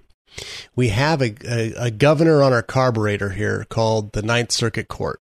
we 0.75 0.89
have 0.89 1.21
a, 1.21 1.33
a, 1.45 1.73
a, 1.85 1.91
governor 1.91 2.43
on 2.43 2.53
our 2.53 2.61
carburetor 2.61 3.31
here 3.31 3.65
called 3.69 4.13
the 4.13 4.21
Ninth 4.21 4.51
Circuit 4.51 4.87
Court, 4.87 5.19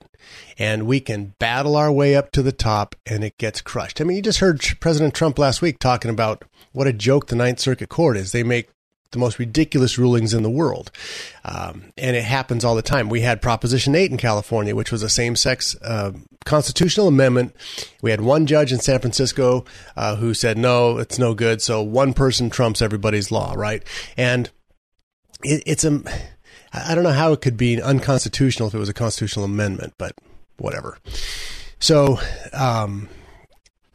and 0.59 0.87
we 0.87 1.01
can 1.01 1.35
battle 1.39 1.77
our 1.77 1.93
way 1.93 2.15
up 2.15 2.33
to 2.33 2.43
the 2.43 2.53
top, 2.53 2.95
and 3.07 3.25
it 3.25 3.37
gets 3.39 3.61
crushed. 3.61 4.01
I 4.01 4.05
mean, 4.05 4.17
you 4.17 4.23
just 4.23 4.41
heard 4.41 4.63
President 4.81 5.15
Trump 5.15 5.39
last 5.39 5.63
week 5.63 5.79
talking 5.79 6.11
about 6.11 6.45
what 6.73 6.87
a 6.87 6.93
joke 6.93 7.27
the 7.27 7.37
Ninth 7.37 7.61
Circuit 7.61 7.89
Court 7.89 8.17
is. 8.17 8.33
They 8.33 8.43
make 8.43 8.69
the 9.15 9.19
most 9.19 9.39
ridiculous 9.39 9.97
rulings 9.97 10.35
in 10.35 10.43
the 10.43 10.51
world. 10.51 10.91
Um, 11.45 11.93
and 11.97 12.15
it 12.17 12.25
happens 12.25 12.65
all 12.65 12.75
the 12.75 12.83
time. 12.83 13.09
We 13.09 13.23
had 13.23 13.41
Proposition 13.41 13.95
8 13.95 14.11
in 14.11 14.17
California, 14.19 14.77
which 14.77 14.93
was 14.93 15.03
a 15.03 15.09
same 15.09 15.37
sex 15.37 15.75
uh, 15.83 16.13
constitutional 16.45 17.09
amendment. 17.09 17.57
We 18.03 18.11
had 18.11 18.21
one 18.21 18.45
judge 18.45 18.73
in 18.73 18.81
San 18.81 19.01
Francisco 19.01 19.65
uh, 19.97 20.17
who 20.17 20.35
said, 20.35 20.59
no, 20.59 20.99
it's 20.99 21.19
no 21.19 21.33
good. 21.33 21.63
So 21.63 21.83
one 21.83 22.13
person 22.13 22.51
trumps 22.51 22.83
everybody's 22.83 23.31
law, 23.31 23.55
right? 23.57 23.83
And 24.17 24.51
it, 25.43 25.63
it's 25.65 25.85
a, 25.85 26.03
I 26.75 26.95
don't 26.95 27.05
know 27.05 27.13
how 27.13 27.33
it 27.33 27.41
could 27.41 27.57
be 27.57 27.81
unconstitutional 27.81 28.69
if 28.69 28.75
it 28.75 28.79
was 28.79 28.89
a 28.89 28.95
constitutional 28.95 29.45
amendment, 29.45 29.95
but 29.97 30.15
whatever. 30.57 30.99
So, 31.79 32.19
um, 32.53 33.09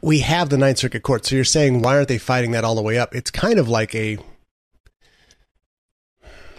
we 0.02 0.20
have 0.20 0.50
the 0.50 0.58
Ninth 0.58 0.78
Circuit 0.78 1.04
Court. 1.04 1.26
So 1.26 1.36
you're 1.36 1.44
saying 1.44 1.82
why 1.82 1.96
aren't 1.96 2.08
they 2.08 2.18
fighting 2.18 2.52
that 2.52 2.63
all 2.63 2.76
the 2.76 2.82
way 2.82 2.98
up? 2.98 3.13
It's 3.13 3.32
kind 3.32 3.60
of 3.60 3.68
like 3.68 3.94
a 3.96 4.18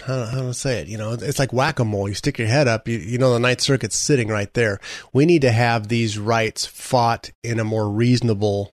how, 0.06 0.40
do 0.40 0.48
I 0.48 0.52
say 0.52 0.80
it? 0.80 0.88
You 0.88 0.98
know, 0.98 1.12
it's 1.12 1.38
like 1.38 1.52
whack 1.52 1.78
a 1.78 1.84
mole. 1.84 2.08
You 2.08 2.14
stick 2.14 2.38
your 2.38 2.48
head 2.48 2.66
up. 2.66 2.88
You, 2.88 2.98
you 2.98 3.18
know, 3.18 3.32
the 3.32 3.38
Ninth 3.38 3.60
Circuit's 3.60 3.96
sitting 3.96 4.28
right 4.28 4.52
there. 4.54 4.80
We 5.12 5.26
need 5.26 5.42
to 5.42 5.52
have 5.52 5.88
these 5.88 6.18
rights 6.18 6.66
fought 6.66 7.30
in 7.44 7.60
a 7.60 7.64
more 7.64 7.88
reasonable 7.88 8.72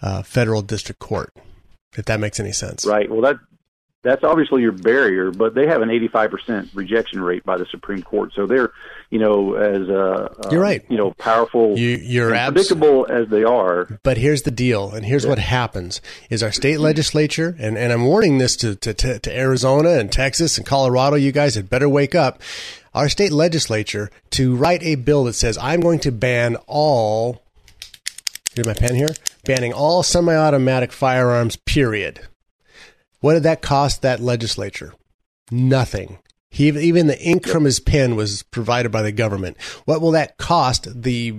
uh, 0.00 0.22
federal 0.22 0.62
district 0.62 1.00
court. 1.00 1.34
If 1.96 2.04
that 2.04 2.20
makes 2.20 2.38
any 2.38 2.52
sense, 2.52 2.86
right? 2.86 3.10
Well, 3.10 3.20
that 3.22 3.36
that's 4.02 4.24
obviously 4.24 4.62
your 4.62 4.72
barrier, 4.72 5.30
but 5.30 5.54
they 5.54 5.66
have 5.66 5.82
an 5.82 5.90
85% 5.90 6.70
rejection 6.74 7.20
rate 7.20 7.44
by 7.44 7.58
the 7.58 7.66
Supreme 7.66 8.02
Court. 8.02 8.32
So 8.34 8.46
they're, 8.46 8.72
you 9.10 9.18
know, 9.18 9.54
as 9.54 9.90
uh, 9.90 10.48
you're 10.50 10.62
right, 10.62 10.82
you 10.88 10.96
know, 10.96 11.12
powerful, 11.18 11.78
you, 11.78 12.24
are 12.24 12.32
abs- 12.32 12.52
predictable 12.52 13.06
as 13.10 13.28
they 13.28 13.44
are. 13.44 13.98
But 14.02 14.16
here's 14.16 14.42
the 14.42 14.50
deal, 14.50 14.90
and 14.90 15.04
here's 15.04 15.24
yeah. 15.24 15.30
what 15.30 15.38
happens: 15.38 16.00
is 16.30 16.42
our 16.42 16.52
state 16.52 16.80
legislature, 16.80 17.54
and, 17.58 17.76
and 17.76 17.92
I'm 17.92 18.06
warning 18.06 18.38
this 18.38 18.56
to, 18.56 18.74
to 18.76 18.94
to 19.18 19.36
Arizona 19.36 19.90
and 19.90 20.10
Texas 20.10 20.56
and 20.56 20.66
Colorado. 20.66 21.16
You 21.16 21.32
guys 21.32 21.54
had 21.54 21.68
better 21.68 21.88
wake 21.88 22.14
up. 22.14 22.40
Our 22.94 23.08
state 23.08 23.32
legislature 23.32 24.10
to 24.30 24.56
write 24.56 24.82
a 24.82 24.94
bill 24.94 25.24
that 25.24 25.34
says 25.34 25.58
I'm 25.58 25.80
going 25.80 26.00
to 26.00 26.12
ban 26.12 26.56
all. 26.66 27.42
Here's 28.54 28.66
my 28.66 28.74
pen 28.74 28.94
here. 28.94 29.10
Banning 29.44 29.72
all 29.72 30.02
semi-automatic 30.02 30.90
firearms. 30.90 31.56
Period. 31.56 32.26
What 33.20 33.34
did 33.34 33.42
that 33.44 33.62
cost 33.62 34.02
that 34.02 34.20
legislature? 34.20 34.94
Nothing. 35.50 36.18
He, 36.50 36.68
even 36.68 37.06
the 37.06 37.20
ink 37.20 37.46
from 37.46 37.64
his 37.64 37.78
pen 37.78 38.16
was 38.16 38.42
provided 38.42 38.90
by 38.90 39.02
the 39.02 39.12
government. 39.12 39.60
What 39.84 40.00
will 40.00 40.10
that 40.12 40.36
cost 40.36 41.02
the 41.02 41.36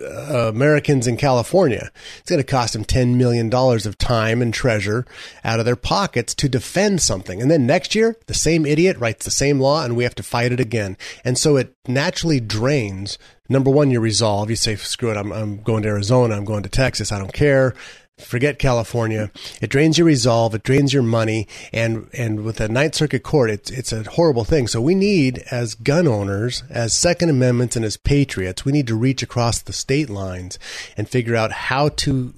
uh, 0.00 0.48
Americans 0.48 1.08
in 1.08 1.16
California? 1.16 1.90
It's 2.18 2.30
going 2.30 2.40
to 2.40 2.46
cost 2.46 2.72
them 2.72 2.84
$10 2.84 3.16
million 3.16 3.52
of 3.52 3.98
time 3.98 4.40
and 4.40 4.54
treasure 4.54 5.06
out 5.42 5.58
of 5.58 5.64
their 5.64 5.76
pockets 5.76 6.34
to 6.36 6.48
defend 6.48 7.02
something. 7.02 7.42
And 7.42 7.50
then 7.50 7.66
next 7.66 7.96
year, 7.96 8.16
the 8.26 8.34
same 8.34 8.64
idiot 8.64 8.96
writes 8.98 9.24
the 9.24 9.32
same 9.32 9.58
law 9.58 9.84
and 9.84 9.96
we 9.96 10.04
have 10.04 10.14
to 10.16 10.22
fight 10.22 10.52
it 10.52 10.60
again. 10.60 10.96
And 11.24 11.36
so 11.36 11.56
it 11.56 11.74
naturally 11.88 12.38
drains 12.38 13.18
number 13.48 13.70
one, 13.70 13.90
your 13.90 14.00
resolve. 14.00 14.50
You 14.50 14.56
say, 14.56 14.76
screw 14.76 15.10
it, 15.10 15.16
I'm, 15.16 15.32
I'm 15.32 15.62
going 15.62 15.82
to 15.82 15.88
Arizona, 15.88 16.36
I'm 16.36 16.44
going 16.44 16.62
to 16.62 16.68
Texas, 16.68 17.12
I 17.12 17.18
don't 17.18 17.32
care. 17.32 17.74
Forget 18.18 18.60
California. 18.60 19.32
It 19.60 19.70
drains 19.70 19.98
your 19.98 20.06
resolve. 20.06 20.54
It 20.54 20.62
drains 20.62 20.92
your 20.92 21.02
money. 21.02 21.48
And, 21.72 22.08
and 22.12 22.44
with 22.44 22.56
the 22.56 22.68
Ninth 22.68 22.94
Circuit 22.94 23.24
Court, 23.24 23.50
it's, 23.50 23.70
it's 23.72 23.92
a 23.92 24.04
horrible 24.04 24.44
thing. 24.44 24.68
So 24.68 24.80
we 24.80 24.94
need, 24.94 25.38
as 25.50 25.74
gun 25.74 26.06
owners, 26.06 26.62
as 26.70 26.94
Second 26.94 27.30
Amendments 27.30 27.74
and 27.74 27.84
as 27.84 27.96
patriots, 27.96 28.64
we 28.64 28.70
need 28.70 28.86
to 28.86 28.94
reach 28.94 29.24
across 29.24 29.60
the 29.60 29.72
state 29.72 30.08
lines 30.08 30.60
and 30.96 31.08
figure 31.08 31.34
out 31.34 31.50
how 31.50 31.88
to, 31.88 32.34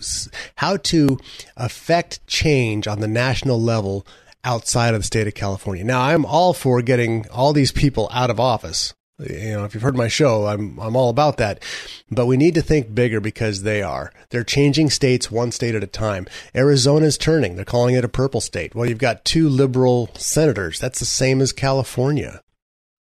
how 0.57 0.79
to 0.79 1.19
affect 1.59 2.27
change 2.27 2.87
on 2.87 3.01
the 3.01 3.09
national 3.09 3.61
level 3.61 4.07
outside 4.45 4.95
of 4.95 5.01
the 5.01 5.07
state 5.07 5.27
of 5.27 5.35
California. 5.35 5.85
Now, 5.85 6.01
I'm 6.01 6.25
all 6.25 6.55
for 6.55 6.81
getting 6.81 7.29
all 7.29 7.53
these 7.53 7.73
people 7.73 8.09
out 8.13 8.31
of 8.31 8.41
office. 8.41 8.95
You 9.19 9.53
know, 9.53 9.65
if 9.65 9.73
you've 9.73 9.83
heard 9.83 9.97
my 9.97 10.09
show, 10.09 10.47
I'm 10.47 10.79
I'm 10.79 10.95
all 10.95 11.09
about 11.09 11.39
that. 11.39 11.63
But 12.11 12.27
we 12.27 12.37
need 12.37 12.55
to 12.55 12.63
think 12.63 12.95
bigger 12.95 13.21
because 13.21 13.63
they 13.63 13.83
are. 13.83 14.13
They're 14.29 14.45
changing 14.45 14.91
states 14.91 15.31
one 15.31 15.53
state 15.53 15.75
at 15.75 15.83
a 15.83 15.87
time. 15.87 16.27
Arizona's 16.55 17.17
turning. 17.17 17.57
They're 17.57 17.65
calling 17.65 17.95
it 17.95 18.05
a 18.05 18.09
purple 18.09 18.43
state. 18.43 18.75
Well, 18.75 18.87
you've 18.87 18.99
got 18.99 19.25
two 19.25 19.49
liberal 19.49 20.11
senators. 20.15 20.79
That's 20.79 20.99
the 20.99 21.07
same 21.07 21.41
as 21.41 21.53
California. 21.53 22.43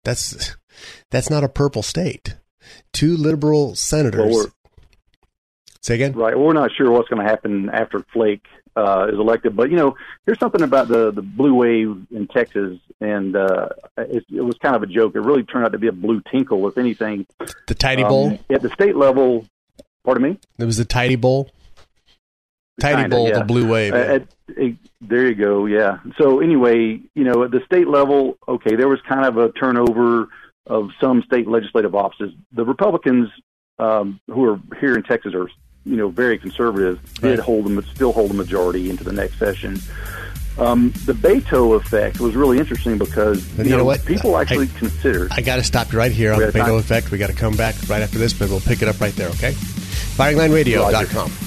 That's 0.03 0.55
that's 1.09 1.31
not 1.31 1.43
a 1.43 1.49
purple 1.49 1.81
state. 1.81 2.37
Two 2.93 3.17
liberal 3.17 3.73
senators. 3.75 4.35
Well, 4.35 4.47
Say 5.87 5.95
again. 5.95 6.13
Right. 6.13 6.35
Well, 6.35 6.47
we're 6.47 6.53
not 6.53 6.71
sure 6.77 6.91
what's 6.91 7.07
going 7.07 7.23
to 7.23 7.29
happen 7.29 7.69
after 7.71 8.03
Flake 8.11 8.43
uh, 8.77 9.07
is 9.11 9.15
elected. 9.15 9.55
But 9.55 9.71
you 9.71 9.75
know, 9.75 9.95
there's 10.25 10.39
something 10.39 10.61
about 10.61 10.87
the 10.87 11.11
the 11.11 11.23
blue 11.23 11.55
wave 11.55 12.05
in 12.11 12.27
Texas, 12.27 12.77
and 13.01 13.35
uh, 13.35 13.69
it, 13.97 14.23
it 14.31 14.41
was 14.41 14.55
kind 14.61 14.75
of 14.75 14.83
a 14.83 14.87
joke. 14.87 15.15
It 15.15 15.21
really 15.21 15.43
turned 15.43 15.65
out 15.65 15.71
to 15.71 15.79
be 15.79 15.87
a 15.87 15.91
blue 15.91 16.21
tinkle, 16.31 16.67
if 16.67 16.77
anything. 16.77 17.25
The 17.67 17.75
tidy 17.75 18.03
um, 18.03 18.09
bowl 18.09 18.39
at 18.49 18.61
the 18.61 18.69
state 18.69 18.95
level. 18.95 19.45
Pardon 20.05 20.23
me. 20.23 20.39
It 20.57 20.65
was 20.65 20.77
the 20.77 20.85
tidy 20.85 21.15
bowl. 21.15 21.49
Tidy 22.79 23.01
Kinda, 23.01 23.15
bowl, 23.15 23.27
yeah. 23.27 23.39
the 23.39 23.45
blue 23.45 23.67
wave. 23.67 23.93
Uh, 23.93 23.97
at, 23.97 24.21
at, 24.49 24.73
there 25.01 25.27
you 25.27 25.35
go. 25.35 25.65
Yeah. 25.65 25.97
So 26.21 26.39
anyway, 26.41 27.01
you 27.15 27.23
know, 27.23 27.43
at 27.43 27.51
the 27.51 27.61
state 27.65 27.87
level, 27.87 28.37
okay, 28.47 28.75
there 28.75 28.87
was 28.87 28.99
kind 29.09 29.25
of 29.25 29.37
a 29.37 29.51
turnover 29.53 30.29
of 30.67 30.89
some 31.01 31.23
state 31.23 31.47
legislative 31.47 31.95
offices. 31.95 32.33
The 32.51 32.63
Republicans 32.63 33.29
um, 33.79 34.19
who 34.27 34.45
are 34.45 34.59
here 34.79 34.95
in 34.95 35.03
Texas 35.03 35.33
are 35.33 35.49
you 35.87 35.95
know 35.95 36.09
very 36.09 36.37
conservative 36.37 36.99
did 37.21 37.39
hold 37.39 37.65
them, 37.65 37.83
still 37.93 38.11
hold 38.11 38.29
the 38.29 38.35
majority 38.35 38.89
into 38.89 39.03
the 39.03 39.13
next 39.13 39.39
session. 39.39 39.79
Um, 40.57 40.91
the 41.05 41.13
Beto 41.13 41.75
effect 41.75 42.19
was 42.19 42.35
really 42.35 42.57
interesting 42.57 42.97
because 42.97 43.47
you, 43.57 43.65
you 43.65 43.69
know, 43.69 43.77
know, 43.77 43.85
what 43.85 44.03
people 44.05 44.37
actually 44.37 44.67
I, 44.75 44.79
considered. 44.79 45.31
I 45.31 45.41
got 45.41 45.57
to 45.57 45.63
stop 45.63 45.91
you 45.91 45.99
right 45.99 46.11
here 46.11 46.33
on 46.33 46.39
the 46.39 46.47
Beto 46.47 46.65
time. 46.65 46.75
effect. 46.75 47.11
We 47.11 47.19
got 47.19 47.29
to 47.29 47.35
come 47.35 47.55
back 47.55 47.75
right 47.87 48.01
after 48.01 48.17
this, 48.17 48.33
but 48.33 48.49
we'll 48.49 48.59
pick 48.59 48.81
it 48.81 48.87
up 48.87 48.99
right 48.99 49.13
there. 49.15 49.29
Okay, 49.29 49.51
FiringLineRadio.com. 49.51 51.46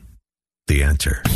The 0.71 0.83
answer. 0.83 1.21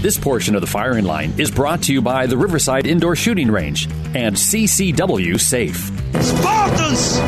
This 0.00 0.16
portion 0.16 0.54
of 0.54 0.62
the 0.62 0.66
firing 0.66 1.04
line 1.04 1.34
is 1.36 1.50
brought 1.50 1.82
to 1.82 1.92
you 1.92 2.00
by 2.00 2.26
the 2.26 2.34
Riverside 2.34 2.86
Indoor 2.86 3.14
Shooting 3.14 3.50
Range 3.50 3.86
and 4.14 4.34
CCW 4.34 5.38
Safe. 5.38 5.76
Spartans! 6.22 7.18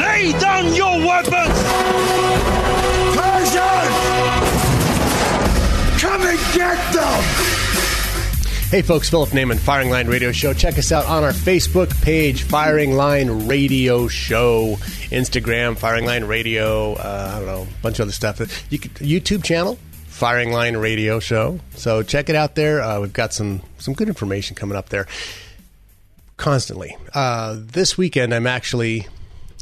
Lay 0.00 0.30
down 0.38 0.72
your 0.72 0.98
weapons! 0.98 1.58
Persians! 3.16 3.96
Come 6.00 6.22
and 6.22 6.38
get 6.54 6.92
them! 6.92 7.24
Hey 8.70 8.82
folks, 8.82 9.10
Philip 9.10 9.30
Naiman, 9.30 9.58
Firing 9.58 9.90
Line 9.90 10.06
Radio 10.06 10.30
Show. 10.30 10.52
Check 10.52 10.78
us 10.78 10.92
out 10.92 11.06
on 11.06 11.24
our 11.24 11.32
Facebook 11.32 11.90
page, 12.02 12.44
Firing 12.44 12.92
Line 12.92 13.48
Radio 13.48 14.06
Show, 14.06 14.76
Instagram, 15.10 15.76
Firing 15.76 16.06
Line 16.06 16.24
Radio, 16.24 16.92
uh, 16.94 17.32
I 17.34 17.38
don't 17.38 17.46
know, 17.46 17.62
a 17.62 17.82
bunch 17.82 17.98
of 17.98 18.04
other 18.04 18.12
stuff. 18.12 18.40
You 18.70 18.78
could, 18.78 18.92
YouTube 18.94 19.42
channel, 19.42 19.76
Firing 20.14 20.52
Line 20.52 20.76
Radio 20.76 21.18
Show. 21.18 21.58
So 21.74 22.04
check 22.04 22.28
it 22.28 22.36
out 22.36 22.54
there. 22.54 22.80
Uh, 22.80 23.00
we've 23.00 23.12
got 23.12 23.32
some 23.32 23.62
some 23.78 23.94
good 23.94 24.06
information 24.06 24.54
coming 24.54 24.78
up 24.78 24.88
there 24.88 25.08
constantly. 26.36 26.96
Uh, 27.12 27.56
this 27.58 27.98
weekend, 27.98 28.32
I'm 28.32 28.46
actually 28.46 29.08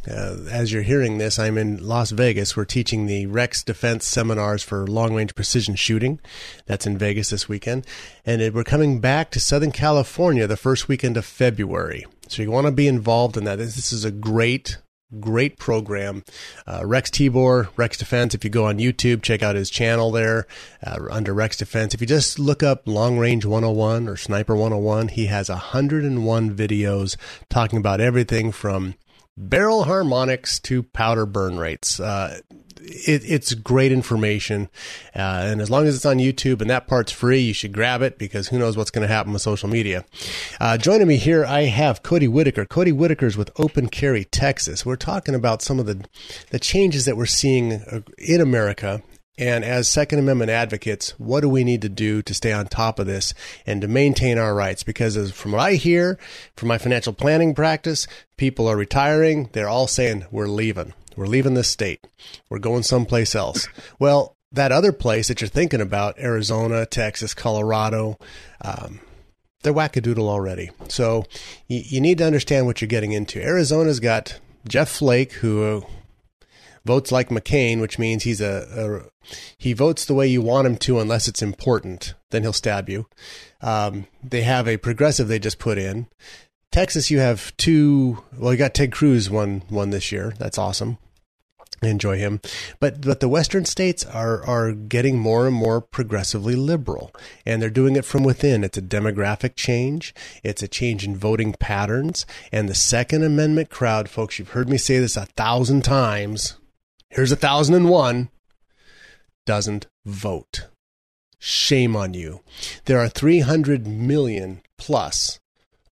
uh, 0.07 0.37
as 0.51 0.71
you're 0.71 0.83
hearing 0.83 1.17
this, 1.17 1.39
I'm 1.39 1.57
in 1.57 1.83
Las 1.83 2.11
Vegas. 2.11 2.55
We're 2.55 2.67
teaching 2.67 3.07
the 3.07 3.25
Rex 3.27 3.63
Defense 3.65 4.05
seminars 4.05 4.63
for 4.63 4.87
long 4.87 5.15
range 5.15 5.35
precision 5.35 5.75
shooting. 5.75 6.21
That's 6.67 6.87
in 6.87 6.99
Vegas 6.99 7.31
this 7.31 7.49
weekend. 7.49 7.87
And 8.27 8.43
it, 8.43 8.53
we're 8.53 8.63
coming 8.63 9.01
back 9.01 9.31
to 9.31 9.41
Southern 9.41 9.73
California 9.73 10.47
the 10.47 10.59
first 10.59 10.87
weekend 10.87 11.17
of 11.17 11.25
February. 11.25 12.05
So 12.29 12.43
you 12.43 12.51
want 12.51 12.67
to 12.67 12.73
be 12.73 12.89
involved 12.89 13.39
in 13.39 13.45
that. 13.45 13.57
This, 13.57 13.77
this 13.77 13.91
is 13.91 14.05
a 14.05 14.11
great, 14.11 14.77
great 15.21 15.59
program. 15.59 16.25
Uh, 16.67 16.83
Rex 16.85 17.11
Tibor, 17.11 17.69
Rex 17.77 17.97
Defense. 17.97 18.35
If 18.35 18.45
you 18.45 18.51
go 18.51 18.67
on 18.67 18.79
YouTube, 18.79 19.23
check 19.23 19.43
out 19.43 19.57
his 19.57 19.71
channel 19.71 20.11
there 20.11 20.47
uh, 20.85 20.99
under 21.11 21.33
Rex 21.33 21.57
Defense. 21.57 21.95
If 21.95 22.01
you 22.01 22.07
just 22.07 22.39
look 22.39 22.63
up 22.63 22.83
Long 22.87 23.19
Range 23.19 23.45
101 23.45 24.09
or 24.09 24.17
Sniper 24.17 24.55
101, 24.55 25.09
he 25.09 25.27
has 25.27 25.49
101 25.49 26.57
videos 26.57 27.17
talking 27.49 27.79
about 27.79 28.01
everything 28.01 28.53
from 28.53 28.95
barrel 29.37 29.85
harmonics 29.85 30.59
to 30.61 30.83
powder 30.83 31.27
burn 31.27 31.59
rates. 31.59 31.99
Uh, 31.99 32.41
it, 32.83 33.23
it's 33.25 33.55
great 33.55 33.93
information, 33.93 34.69
uh, 35.15 35.43
and 35.45 35.61
as 35.61 35.71
long 35.71 35.87
as 35.87 35.97
it's 35.97 36.07
on 36.07 36.19
YouTube 36.19 36.61
and 36.61 36.71
that 36.71 36.87
part's 36.87 37.13
free, 37.13 37.41
you 37.41 37.55
should 37.55 37.73
grab 37.73 38.03
it 38.03 38.19
because 38.19 38.49
who 38.49 38.59
knows 38.59 38.77
what's 38.77 38.91
going 38.91 39.07
to 39.07 39.13
happen 39.13 39.33
with 39.33 39.43
social 39.43 39.69
media. 39.69 40.05
Uh, 40.61 40.77
joining 40.77 41.09
me 41.09 41.17
here, 41.17 41.45
I 41.45 41.63
have 41.63 42.03
Cody 42.03 42.29
Whitaker. 42.29 42.65
Cody 42.65 42.93
Whitaker's 42.93 43.37
with 43.37 43.51
Open 43.59 43.89
Carry 43.89 44.25
Texas. 44.25 44.85
We're 44.85 44.97
talking 44.97 45.35
about 45.35 45.63
some 45.63 45.79
of 45.79 45.87
the 45.87 46.05
the 46.51 46.59
changes 46.59 47.05
that 47.05 47.17
we're 47.17 47.27
seeing 47.27 47.73
uh, 47.73 48.01
in 48.19 48.41
America 48.41 49.03
and 49.39 49.65
as 49.65 49.89
Second 49.89 50.19
Amendment 50.19 50.51
advocates, 50.51 51.19
what 51.19 51.41
do 51.41 51.49
we 51.49 51.65
need 51.65 51.83
to 51.83 51.89
do 51.89 52.21
to 52.23 52.35
stay 52.35 52.53
on 52.53 52.67
top 52.67 52.99
of 52.99 53.07
this 53.07 53.33
and 53.67 53.81
to 53.81 53.89
maintain 53.89 54.37
our 54.37 54.55
rights? 54.55 54.83
Because 54.83 55.17
as 55.17 55.33
from 55.33 55.53
what 55.53 55.61
I 55.61 55.73
hear 55.75 56.19
from 56.57 56.69
my 56.69 56.77
financial 56.77 57.15
planning 57.15 57.55
practice, 57.55 58.07
people 58.37 58.69
are 58.69 58.77
retiring. 58.77 59.49
They're 59.53 59.69
all 59.69 59.87
saying, 59.87 60.27
we're 60.31 60.49
leaving. 60.49 60.93
We're 61.17 61.27
leaving 61.27 61.55
this 61.55 61.69
state. 61.69 62.07
We're 62.49 62.59
going 62.59 62.83
someplace 62.83 63.35
else. 63.35 63.69
Well, 63.99 64.37
that 64.51 64.73
other 64.73 64.93
place 64.93 65.29
that 65.29 65.41
you're 65.41 65.49
thinking 65.49 65.81
about, 65.81 66.19
Arizona, 66.19 66.85
Texas, 66.87 67.35
Colorado, 67.35 68.19
um, 68.63 69.01
they're 69.63 69.73
wackadoodle 69.73 70.29
already. 70.29 70.71
So 70.89 71.25
you, 71.69 71.83
you 71.85 72.01
need 72.01 72.19
to 72.19 72.27
understand 72.27 72.67
what 72.67 72.81
you're 72.81 72.89
getting 72.89 73.13
into. 73.13 73.43
Arizona's 73.43 74.01
got 74.01 74.41
Jeff 74.69 74.91
Flake, 74.91 75.33
who 75.35 75.85
votes 76.85 77.13
like 77.13 77.29
McCain, 77.29 77.81
which 77.81 77.99
means 77.99 78.25
he's 78.25 78.41
a, 78.41 78.67
a, 78.77 79.27
he 79.57 79.73
votes 79.73 80.05
the 80.05 80.15
way 80.15 80.27
you 80.27 80.43
want 80.43 80.67
him 80.67 80.77
to 80.79 81.01
unless 81.01 81.29
it's 81.29 81.43
important. 81.43 82.15
Then 82.31 82.43
he'll 82.43 82.53
stab 82.53 82.89
you. 82.89 83.07
Um, 83.61 84.07
they 84.23 84.43
have 84.43 84.67
a 84.67 84.77
progressive 84.77 85.29
they 85.29 85.39
just 85.39 85.59
put 85.59 85.79
in. 85.79 86.09
Texas, 86.73 87.11
you 87.11 87.21
have 87.21 87.57
two. 87.57 88.25
Well, 88.37 88.53
you 88.53 88.59
got 88.59 88.75
Ted 88.75 88.91
Cruz 88.93 89.31
one 89.31 89.63
one 89.69 89.91
this 89.91 90.11
year. 90.11 90.33
That's 90.39 90.59
awesome. 90.59 90.99
I 91.83 91.89
enjoy 91.89 92.17
him, 92.17 92.41
but 92.81 93.01
but 93.01 93.21
the 93.21 93.29
western 93.29 93.65
states 93.65 94.05
are 94.07 94.45
are 94.47 94.73
getting 94.73 95.19
more 95.19 95.47
and 95.47 95.55
more 95.55 95.81
progressively 95.81 96.55
liberal, 96.55 97.13
and 97.45 97.61
they're 97.61 97.71
doing 97.71 97.97
it 97.97 98.05
from 98.05 98.23
within. 98.25 98.65
It's 98.65 98.79
a 98.79 98.83
demographic 98.83 99.55
change. 99.55 100.15
It's 100.43 100.63
a 100.63 100.69
change 100.69 101.05
in 101.05 101.17
voting 101.17 101.55
patterns, 101.55 102.25
and 102.51 102.69
the 102.69 102.75
Second 102.75 103.23
Amendment 103.23 103.69
crowd, 103.69 104.09
folks. 104.09 104.39
You've 104.39 104.51
heard 104.51 104.69
me 104.69 104.79
say 104.79 104.99
this 104.99 105.17
a 105.17 105.27
thousand 105.27 105.83
times 105.83 106.57
here's 107.13 107.33
a 107.33 107.37
thousand 107.37 107.75
and 107.75 107.89
one, 107.89 108.31
doesn't 109.45 109.87
vote. 110.05 110.69
Shame 111.39 111.97
on 111.97 112.15
you. 112.15 112.41
There 112.87 112.99
are 112.99 113.09
300 113.09 113.87
million 113.87 114.63
plus 114.79 115.41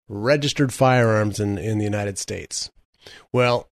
registered 0.09 0.73
firearms 0.73 1.39
in, 1.39 1.57
in 1.57 1.77
the 1.77 1.85
United 1.85 2.17
States. 2.17 2.69
Well, 3.31 3.69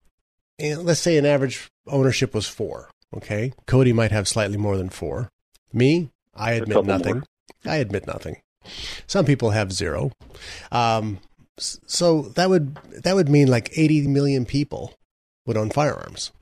eh, 0.58 0.76
let's 0.76 1.00
say 1.00 1.18
an 1.18 1.26
average 1.26 1.70
ownership 1.86 2.34
was 2.34 2.48
four. 2.48 2.90
Okay. 3.14 3.52
Cody 3.66 3.92
might 3.92 4.10
have 4.10 4.26
slightly 4.26 4.56
more 4.56 4.76
than 4.76 4.88
four. 4.88 5.28
Me, 5.72 6.10
I 6.34 6.52
admit 6.52 6.84
nothing. 6.84 7.16
More. 7.16 7.24
I 7.66 7.76
admit 7.76 8.06
nothing. 8.06 8.40
Some 9.06 9.24
people 9.24 9.50
have 9.50 9.72
zero. 9.72 10.12
Um, 10.70 11.18
so 11.58 12.22
that 12.22 12.48
would 12.48 12.74
that 13.02 13.14
would 13.14 13.28
mean 13.28 13.48
like 13.48 13.76
80 13.76 14.08
million 14.08 14.46
people 14.46 14.94
would 15.46 15.56
own 15.56 15.70
firearms. 15.70 16.32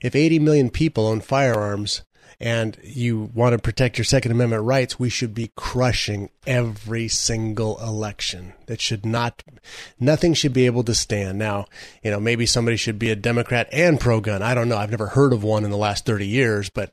If 0.00 0.16
80 0.16 0.38
million 0.38 0.70
people 0.70 1.06
own 1.06 1.20
firearms 1.20 2.02
and 2.42 2.76
you 2.82 3.30
want 3.34 3.52
to 3.52 3.58
protect 3.58 3.96
your 3.96 4.04
Second 4.04 4.32
Amendment 4.32 4.64
rights, 4.64 4.98
we 4.98 5.08
should 5.08 5.32
be 5.32 5.52
crushing 5.56 6.28
every 6.44 7.06
single 7.06 7.80
election. 7.80 8.52
That 8.66 8.80
should 8.80 9.06
not, 9.06 9.44
nothing 10.00 10.34
should 10.34 10.52
be 10.52 10.66
able 10.66 10.82
to 10.84 10.94
stand. 10.94 11.38
Now, 11.38 11.66
you 12.02 12.10
know, 12.10 12.18
maybe 12.18 12.44
somebody 12.44 12.76
should 12.76 12.98
be 12.98 13.10
a 13.10 13.16
Democrat 13.16 13.68
and 13.72 14.00
pro 14.00 14.20
gun. 14.20 14.42
I 14.42 14.54
don't 14.54 14.68
know. 14.68 14.76
I've 14.76 14.90
never 14.90 15.06
heard 15.06 15.32
of 15.32 15.44
one 15.44 15.64
in 15.64 15.70
the 15.70 15.76
last 15.76 16.04
30 16.04 16.26
years, 16.26 16.68
but 16.68 16.92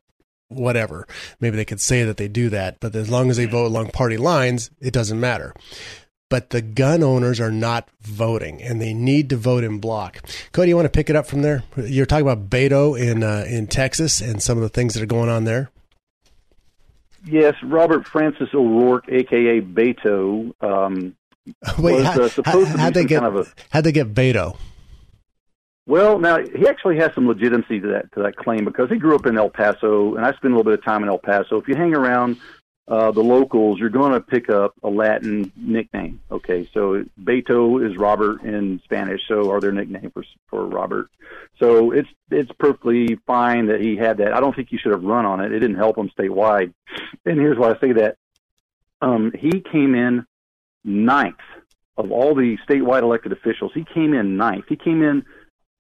whatever. 0.50 1.08
Maybe 1.40 1.58
they 1.58 1.66
could 1.66 1.82
say 1.82 2.04
that 2.04 2.18
they 2.18 2.28
do 2.28 2.50
that, 2.50 2.80
but 2.80 2.96
as 2.96 3.10
long 3.10 3.32
as 3.32 3.38
they 3.38 3.46
vote 3.46 3.66
along 3.66 3.90
party 3.90 4.18
lines, 4.18 4.70
it 4.80 4.94
doesn't 4.94 5.20
matter 5.20 5.56
but 6.30 6.52
the 6.52 6.62
gun 6.62 7.04
owners 7.04 7.40
are 7.40 7.52
not 7.52 7.90
voting, 8.02 8.62
and 8.62 8.80
they 8.80 8.94
need 8.94 9.30
to 9.32 9.36
vote 9.36 9.64
in 9.64 9.80
block. 9.80 10.22
Cody, 10.52 10.70
you 10.70 10.76
want 10.76 10.86
to 10.86 10.92
pick 10.92 11.10
it 11.10 11.16
up 11.16 11.26
from 11.26 11.42
there? 11.42 11.64
You're 11.76 12.06
talking 12.06 12.28
about 12.28 12.50
Beto 12.50 13.00
in 13.00 13.24
uh, 13.24 13.46
in 13.48 13.68
Texas 13.68 14.22
and 14.22 14.42
some 14.42 14.58
of 14.58 14.62
the 14.62 14.70
things 14.70 14.94
that 14.94 15.04
are 15.04 15.08
going 15.08 15.30
on 15.30 15.44
there. 15.44 15.72
Yes, 17.26 17.56
Robert 17.64 18.08
Francis 18.08 18.50
O'Rourke, 18.54 19.10
aka 19.10 19.60
Beto. 19.62 20.54
Um, 20.62 21.16
Wait, 21.80 21.96
was, 21.96 22.04
how, 22.04 22.22
uh, 22.22 22.30
supposed 22.30 22.70
how, 22.70 22.88
to 22.88 22.94
they 22.94 23.06
get 23.06 23.22
kind 23.22 23.36
of 23.36 23.48
a, 23.48 23.52
how'd 23.72 23.84
they 23.84 23.92
get 23.92 24.14
Beto? 24.14 24.56
Well, 25.88 26.20
now 26.20 26.38
he 26.38 26.68
actually 26.68 26.98
has 26.98 27.12
some 27.16 27.28
legitimacy 27.28 27.80
to 27.80 27.88
that 27.88 28.12
to 28.14 28.22
that 28.22 28.36
claim 28.36 28.64
because 28.64 28.90
he 28.90 28.98
grew 28.98 29.16
up 29.16 29.26
in 29.26 29.38
El 29.38 29.50
Paso, 29.50 30.16
and 30.16 30.24
I 30.24 30.32
spent 30.34 30.54
a 30.54 30.58
little 30.58 30.64
bit 30.64 30.78
of 30.78 30.86
time 30.86 31.02
in 31.02 31.10
El 31.10 31.18
Paso. 31.18 31.58
If 31.58 31.68
you 31.68 31.76
hang 31.76 31.96
around 31.96 32.38
uh, 32.90 33.12
the 33.12 33.22
locals, 33.22 33.78
you're 33.80 33.90
going 33.90 34.14
to 34.14 34.20
pick 34.20 34.50
up 34.50 34.74
a 34.82 34.90
Latin 34.90 35.52
nickname. 35.56 36.20
Okay, 36.32 36.68
so 36.74 37.06
Beto 37.22 37.88
is 37.88 37.96
Robert 37.98 38.42
in 38.42 38.82
Spanish, 38.84 39.22
so 39.28 39.52
are 39.52 39.62
their 39.62 39.72
nickname 39.72 40.10
for 40.12 40.24
for 40.50 40.66
Robert. 40.66 41.12
So 41.60 41.92
it's 41.92 42.10
it's 42.32 42.52
perfectly 42.58 43.20
fine 43.28 43.68
that 43.68 43.80
he 43.80 43.96
had 43.96 44.18
that. 44.18 44.34
I 44.34 44.40
don't 44.40 44.56
think 44.56 44.70
he 44.70 44.78
should 44.78 44.92
have 44.92 45.04
run 45.04 45.28
on 45.28 45.40
it. 45.40 45.52
It 45.52 45.60
didn't 45.60 45.78
help 45.78 46.00
him 46.00 46.10
statewide. 46.18 46.74
And 47.26 47.40
here's 47.40 47.60
why 47.60 47.74
I 47.74 47.80
say 47.80 47.92
that: 47.94 48.18
um, 49.02 49.34
he 49.38 49.62
came 49.72 49.94
in 49.94 50.26
ninth 50.84 51.36
of 51.96 52.12
all 52.12 52.34
the 52.34 52.58
statewide 52.68 53.04
elected 53.04 53.34
officials. 53.34 53.72
He 53.76 53.86
came 53.94 54.16
in 54.16 54.36
ninth. 54.36 54.66
He 54.68 54.76
came 54.76 55.04
in 55.04 55.26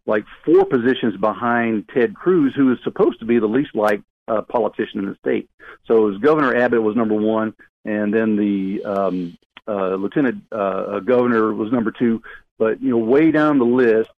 like 0.06 0.26
four 0.45 0.63
positions 0.65 1.17
behind 1.17 1.89
Ted 1.91 2.13
Cruz, 2.13 2.54
who 2.56 2.72
is 2.72 2.78
supposed 2.84 3.19
to 3.19 3.26
be 3.26 3.39
the 3.39 3.48
least 3.48 3.74
liked 3.74 4.04
uh, 4.30 4.42
politician 4.44 5.00
in 5.00 5.06
the 5.08 5.15
state. 5.15 5.50
So 5.86 6.08
it 6.08 6.12
was 6.12 6.18
Governor 6.20 6.56
Abbott 6.56 6.82
was 6.82 6.96
number 6.96 7.15
one, 7.15 7.54
and 7.86 8.13
then 8.13 8.36
the 8.36 8.84
um, 8.86 9.38
uh, 9.68 9.96
Lieutenant 9.96 10.44
uh, 10.52 11.00
Governor 11.00 11.54
was 11.54 11.72
number 11.72 11.92
two. 11.92 12.22
But 12.58 12.82
you 12.82 12.92
know, 12.92 12.98
way 12.98 13.32
down 13.32 13.58
the 13.58 13.65
list 13.65 14.10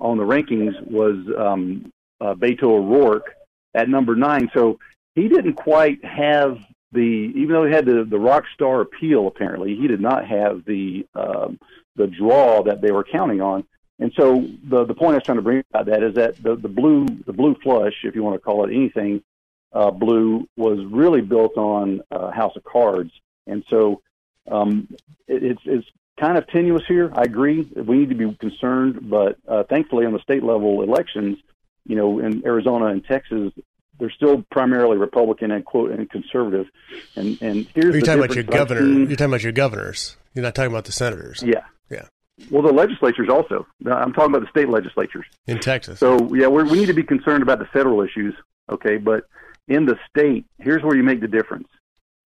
on 0.00 0.18
the 0.18 0.24
rankings 0.24 0.80
was 0.86 1.16
um, 1.38 1.90
uh, 2.20 2.34
Beto 2.34 2.64
O'Rourke 2.64 3.34
at 3.74 3.88
number 3.88 4.14
nine. 4.14 4.50
So 4.52 4.78
he 5.14 5.28
didn't 5.28 5.54
quite 5.54 6.04
have 6.04 6.58
the, 6.92 7.00
even 7.00 7.48
though 7.48 7.64
he 7.64 7.72
had 7.72 7.86
the, 7.86 8.04
the 8.04 8.18
rock 8.18 8.44
star 8.54 8.80
appeal. 8.80 9.26
Apparently, 9.26 9.76
he 9.76 9.86
did 9.86 10.00
not 10.00 10.26
have 10.26 10.64
the 10.64 11.06
um, 11.14 11.58
the 11.96 12.06
draw 12.06 12.62
that 12.62 12.80
they 12.80 12.92
were 12.92 13.04
counting 13.04 13.40
on. 13.40 13.64
And 13.98 14.12
so 14.16 14.46
the 14.64 14.84
the 14.84 14.94
point 14.94 15.12
I 15.12 15.16
was 15.16 15.24
trying 15.24 15.38
to 15.38 15.42
bring 15.42 15.62
about 15.70 15.86
that 15.86 16.02
is 16.02 16.14
that 16.14 16.42
the 16.42 16.56
the 16.56 16.68
blue 16.68 17.06
the 17.06 17.32
blue 17.32 17.54
flush, 17.62 17.94
if 18.04 18.14
you 18.14 18.22
want 18.22 18.34
to 18.34 18.40
call 18.40 18.66
it 18.66 18.74
anything, 18.74 19.22
uh, 19.72 19.90
blue 19.90 20.48
was 20.56 20.78
really 20.90 21.20
built 21.20 21.56
on 21.56 22.00
uh, 22.10 22.30
House 22.30 22.56
of 22.56 22.64
Cards, 22.64 23.12
and 23.46 23.64
so 23.68 24.00
um, 24.50 24.88
it, 25.26 25.42
it's 25.42 25.62
it's 25.64 25.86
kind 26.18 26.38
of 26.38 26.46
tenuous 26.48 26.82
here. 26.88 27.10
I 27.14 27.22
agree. 27.22 27.62
We 27.76 27.98
need 27.98 28.08
to 28.08 28.14
be 28.14 28.34
concerned, 28.36 29.10
but 29.10 29.36
uh, 29.46 29.64
thankfully 29.64 30.06
on 30.06 30.12
the 30.12 30.20
state 30.20 30.42
level 30.42 30.82
elections, 30.82 31.36
you 31.84 31.96
know, 31.96 32.18
in 32.20 32.44
Arizona 32.46 32.86
and 32.86 33.04
Texas, 33.04 33.52
they're 33.98 34.10
still 34.10 34.44
primarily 34.50 34.96
Republican 34.96 35.50
and 35.50 35.64
quote 35.64 35.90
and 35.90 36.08
conservative. 36.10 36.66
And 37.16 37.38
and 37.40 37.66
here's 37.74 37.92
you're 37.92 37.92
the 37.92 38.00
talking 38.00 38.24
about 38.24 38.34
your 38.34 38.44
governor. 38.44 38.80
Seen- 38.80 39.06
You're 39.08 39.16
talking 39.16 39.26
about 39.26 39.42
your 39.42 39.52
governors. 39.52 40.16
You're 40.34 40.42
not 40.42 40.54
talking 40.54 40.70
about 40.70 40.84
the 40.84 40.92
senators. 40.92 41.42
Yeah. 41.44 41.64
Yeah. 41.90 42.04
Well, 42.50 42.62
the 42.62 42.72
legislatures 42.72 43.28
also. 43.30 43.66
I'm 43.86 44.12
talking 44.12 44.34
about 44.34 44.42
the 44.42 44.50
state 44.50 44.68
legislatures. 44.68 45.24
In 45.46 45.58
Texas. 45.58 45.98
So 45.98 46.34
yeah, 46.34 46.48
we're, 46.48 46.64
we 46.64 46.78
need 46.78 46.86
to 46.86 46.92
be 46.94 47.02
concerned 47.02 47.42
about 47.42 47.58
the 47.58 47.64
federal 47.66 48.02
issues, 48.02 48.34
okay? 48.70 48.98
But 48.98 49.24
in 49.68 49.86
the 49.86 49.98
state, 50.08 50.44
here's 50.58 50.82
where 50.82 50.96
you 50.96 51.02
make 51.02 51.20
the 51.20 51.28
difference. 51.28 51.68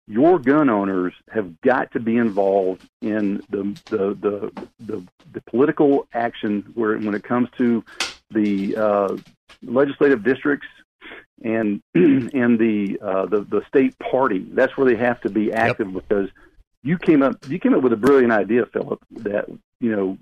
Your 0.07 0.39
gun 0.39 0.69
owners 0.69 1.15
have 1.31 1.61
got 1.63 1.91
to 1.93 2.01
be 2.01 2.17
involved 2.17 2.87
in 3.01 3.43
the 3.49 3.63
the 3.87 4.15
the, 4.21 4.69
the, 4.81 5.07
the 5.33 5.41
political 5.43 6.07
action 6.13 6.71
where 6.75 6.99
when 6.99 7.15
it 7.15 7.25
comes 7.25 7.49
to 7.57 7.83
the 8.31 8.77
uh, 8.77 9.17
legislative 9.63 10.23
districts 10.23 10.67
and 11.43 11.83
and 11.95 12.59
the, 12.59 12.99
uh, 13.01 13.27
the 13.27 13.41
the 13.43 13.63
state 13.67 13.99
party. 13.99 14.47
That's 14.53 14.77
where 14.77 14.87
they 14.87 14.97
have 14.97 15.21
to 15.23 15.31
be 15.31 15.53
active 15.53 15.93
because 15.93 16.29
you 16.83 16.99
came 16.99 17.23
up 17.23 17.37
you 17.49 17.59
came 17.59 17.75
up 17.75 17.83
with 17.83 17.95
a 17.95 17.97
brilliant 17.97 18.33
idea, 18.33 18.67
Philip, 18.67 19.01
that 19.13 19.47
you 19.81 19.97
know 19.97 20.19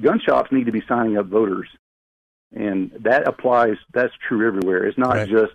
gun 0.00 0.18
shops 0.20 0.50
need 0.50 0.66
to 0.66 0.72
be 0.72 0.82
signing 0.88 1.16
up 1.16 1.26
voters, 1.26 1.68
and 2.52 2.90
that 3.00 3.28
applies. 3.28 3.76
That's 3.92 4.12
true 4.26 4.46
everywhere. 4.46 4.84
It's 4.86 4.98
not 4.98 5.14
Right. 5.14 5.28
just 5.28 5.52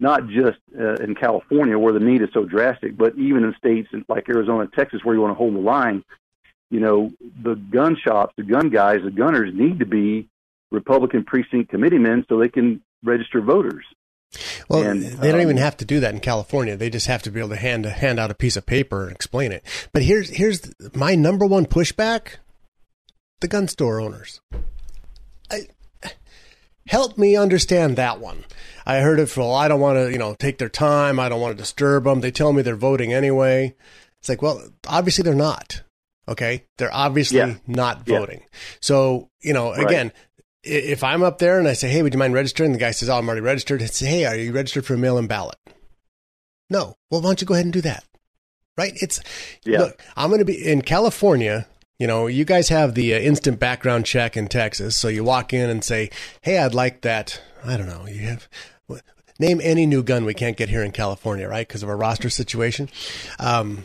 not 0.00 0.26
just 0.28 0.58
uh, 0.78 0.94
in 0.94 1.14
California 1.14 1.78
where 1.78 1.92
the 1.92 2.00
need 2.00 2.22
is 2.22 2.30
so 2.32 2.44
drastic, 2.44 2.96
but 2.96 3.16
even 3.16 3.44
in 3.44 3.54
states 3.58 3.88
like 4.08 4.28
Arizona 4.28 4.60
and 4.60 4.72
Texas 4.72 5.00
where 5.04 5.14
you 5.14 5.20
want 5.20 5.32
to 5.32 5.38
hold 5.38 5.54
the 5.54 5.60
line. 5.60 6.02
You 6.70 6.80
know, 6.80 7.10
the 7.42 7.54
gun 7.54 7.96
shops, 8.02 8.32
the 8.36 8.44
gun 8.44 8.70
guys, 8.70 8.98
the 9.04 9.10
gunners 9.10 9.50
need 9.52 9.80
to 9.80 9.86
be 9.86 10.28
Republican 10.70 11.24
precinct 11.24 11.68
committeemen 11.68 12.24
so 12.28 12.38
they 12.38 12.48
can 12.48 12.80
register 13.02 13.40
voters. 13.40 13.84
Well, 14.68 14.82
And, 14.82 15.02
they 15.02 15.32
don't 15.32 15.40
even 15.40 15.58
um, 15.58 15.62
have 15.62 15.76
to 15.78 15.84
do 15.84 16.00
that 16.00 16.14
in 16.14 16.20
California. 16.20 16.76
They 16.76 16.88
just 16.88 17.08
have 17.08 17.22
to 17.22 17.30
be 17.30 17.40
able 17.40 17.48
to 17.50 17.56
hand 17.56 17.84
hand 17.84 18.20
out 18.20 18.30
a 18.30 18.34
piece 18.34 18.56
of 18.56 18.64
paper 18.64 19.04
and 19.04 19.12
explain 19.12 19.50
it. 19.50 19.64
But 19.92 20.02
here's 20.02 20.30
here's 20.30 20.72
my 20.94 21.16
number 21.16 21.44
one 21.44 21.66
pushback: 21.66 22.36
the 23.40 23.48
gun 23.48 23.66
store 23.66 24.00
owners. 24.00 24.40
Help 26.90 27.16
me 27.16 27.36
understand 27.36 27.94
that 27.96 28.18
one. 28.18 28.44
I 28.84 28.98
heard 28.98 29.20
it 29.20 29.26
for. 29.26 29.40
Well, 29.42 29.54
I 29.54 29.68
don't 29.68 29.78
want 29.80 29.96
to, 29.96 30.10
you 30.10 30.18
know, 30.18 30.34
take 30.34 30.58
their 30.58 30.68
time. 30.68 31.20
I 31.20 31.28
don't 31.28 31.40
want 31.40 31.56
to 31.56 31.62
disturb 31.62 32.02
them. 32.02 32.20
They 32.20 32.32
tell 32.32 32.52
me 32.52 32.62
they're 32.62 32.74
voting 32.74 33.12
anyway. 33.12 33.76
It's 34.18 34.28
like, 34.28 34.42
well, 34.42 34.60
obviously 34.88 35.22
they're 35.22 35.34
not. 35.34 35.82
Okay, 36.28 36.64
they're 36.78 36.92
obviously 36.92 37.38
Yeah. 37.38 37.54
not 37.68 38.02
Yeah. 38.06 38.18
voting. 38.18 38.42
So 38.80 39.28
you 39.40 39.52
know, 39.52 39.70
Right. 39.72 39.86
again, 39.86 40.12
if 40.64 41.04
I'm 41.04 41.22
up 41.22 41.38
there 41.38 41.58
and 41.60 41.68
I 41.68 41.74
say, 41.74 41.88
"Hey, 41.88 42.02
would 42.02 42.12
you 42.12 42.18
mind 42.18 42.34
registering?" 42.34 42.72
The 42.72 42.78
guy 42.78 42.90
says, 42.90 43.08
"Oh, 43.08 43.16
I'm 43.18 43.26
already 43.28 43.40
registered." 43.40 43.82
I 43.82 43.86
say, 43.86 44.06
"Hey, 44.06 44.24
are 44.24 44.34
you 44.36 44.52
registered 44.52 44.84
for 44.84 44.94
a 44.94 44.98
mail-in 44.98 45.28
ballot?" 45.28 45.56
No. 46.68 46.94
Well, 47.10 47.20
why 47.20 47.28
don't 47.28 47.40
you 47.40 47.46
go 47.46 47.54
ahead 47.54 47.66
and 47.66 47.72
do 47.72 47.80
that? 47.82 48.04
Right? 48.76 48.92
It's 48.96 49.20
Yeah. 49.64 49.78
look. 49.80 50.02
I'm 50.16 50.28
going 50.30 50.40
to 50.40 50.44
be 50.44 50.54
in 50.66 50.82
California. 50.82 51.66
You 52.00 52.06
know, 52.06 52.26
you 52.28 52.44
guys 52.46 52.70
have 52.70 52.94
the 52.94 53.14
uh, 53.14 53.18
instant 53.18 53.60
background 53.60 54.06
check 54.06 54.34
in 54.36 54.48
Texas, 54.48 54.96
so 54.96 55.06
you 55.08 55.22
walk 55.22 55.52
in 55.52 55.68
and 55.68 55.84
say, 55.84 56.08
"Hey, 56.40 56.56
I'd 56.58 56.74
like 56.74 57.02
that." 57.02 57.40
I 57.62 57.76
don't 57.76 57.86
know. 57.88 58.06
You 58.08 58.20
have 58.20 58.48
what- 58.86 59.02
name 59.38 59.60
any 59.62 59.84
new 59.84 60.02
gun 60.02 60.24
we 60.24 60.32
can't 60.32 60.56
get 60.56 60.70
here 60.70 60.82
in 60.82 60.92
California, 60.92 61.46
right? 61.46 61.68
Because 61.68 61.82
of 61.82 61.90
our 61.90 61.96
roster 61.98 62.30
situation. 62.30 62.88
Um, 63.38 63.84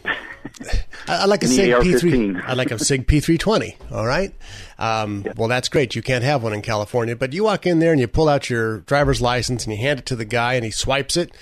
I, 1.09 1.23
I 1.23 1.25
like 1.25 1.43
a 1.43 1.47
Sig 1.47 1.69
P3. 1.73 2.41
I 2.45 2.53
like 2.53 2.71
a 2.71 2.79
Sig 2.79 3.05
P320. 3.05 3.75
All 3.91 4.05
right. 4.07 4.33
Um, 4.79 5.25
Well, 5.35 5.49
that's 5.49 5.67
great. 5.67 5.93
You 5.95 6.01
can't 6.01 6.23
have 6.23 6.41
one 6.41 6.53
in 6.53 6.61
California, 6.61 7.17
but 7.17 7.33
you 7.33 7.43
walk 7.43 7.65
in 7.65 7.79
there 7.79 7.91
and 7.91 7.99
you 7.99 8.07
pull 8.07 8.29
out 8.29 8.49
your 8.49 8.79
driver's 8.81 9.21
license 9.21 9.65
and 9.65 9.73
you 9.75 9.79
hand 9.81 9.99
it 9.99 10.05
to 10.05 10.15
the 10.15 10.23
guy 10.25 10.53
and 10.53 10.63
he 10.63 10.71
swipes 10.71 11.17
it 11.17 11.35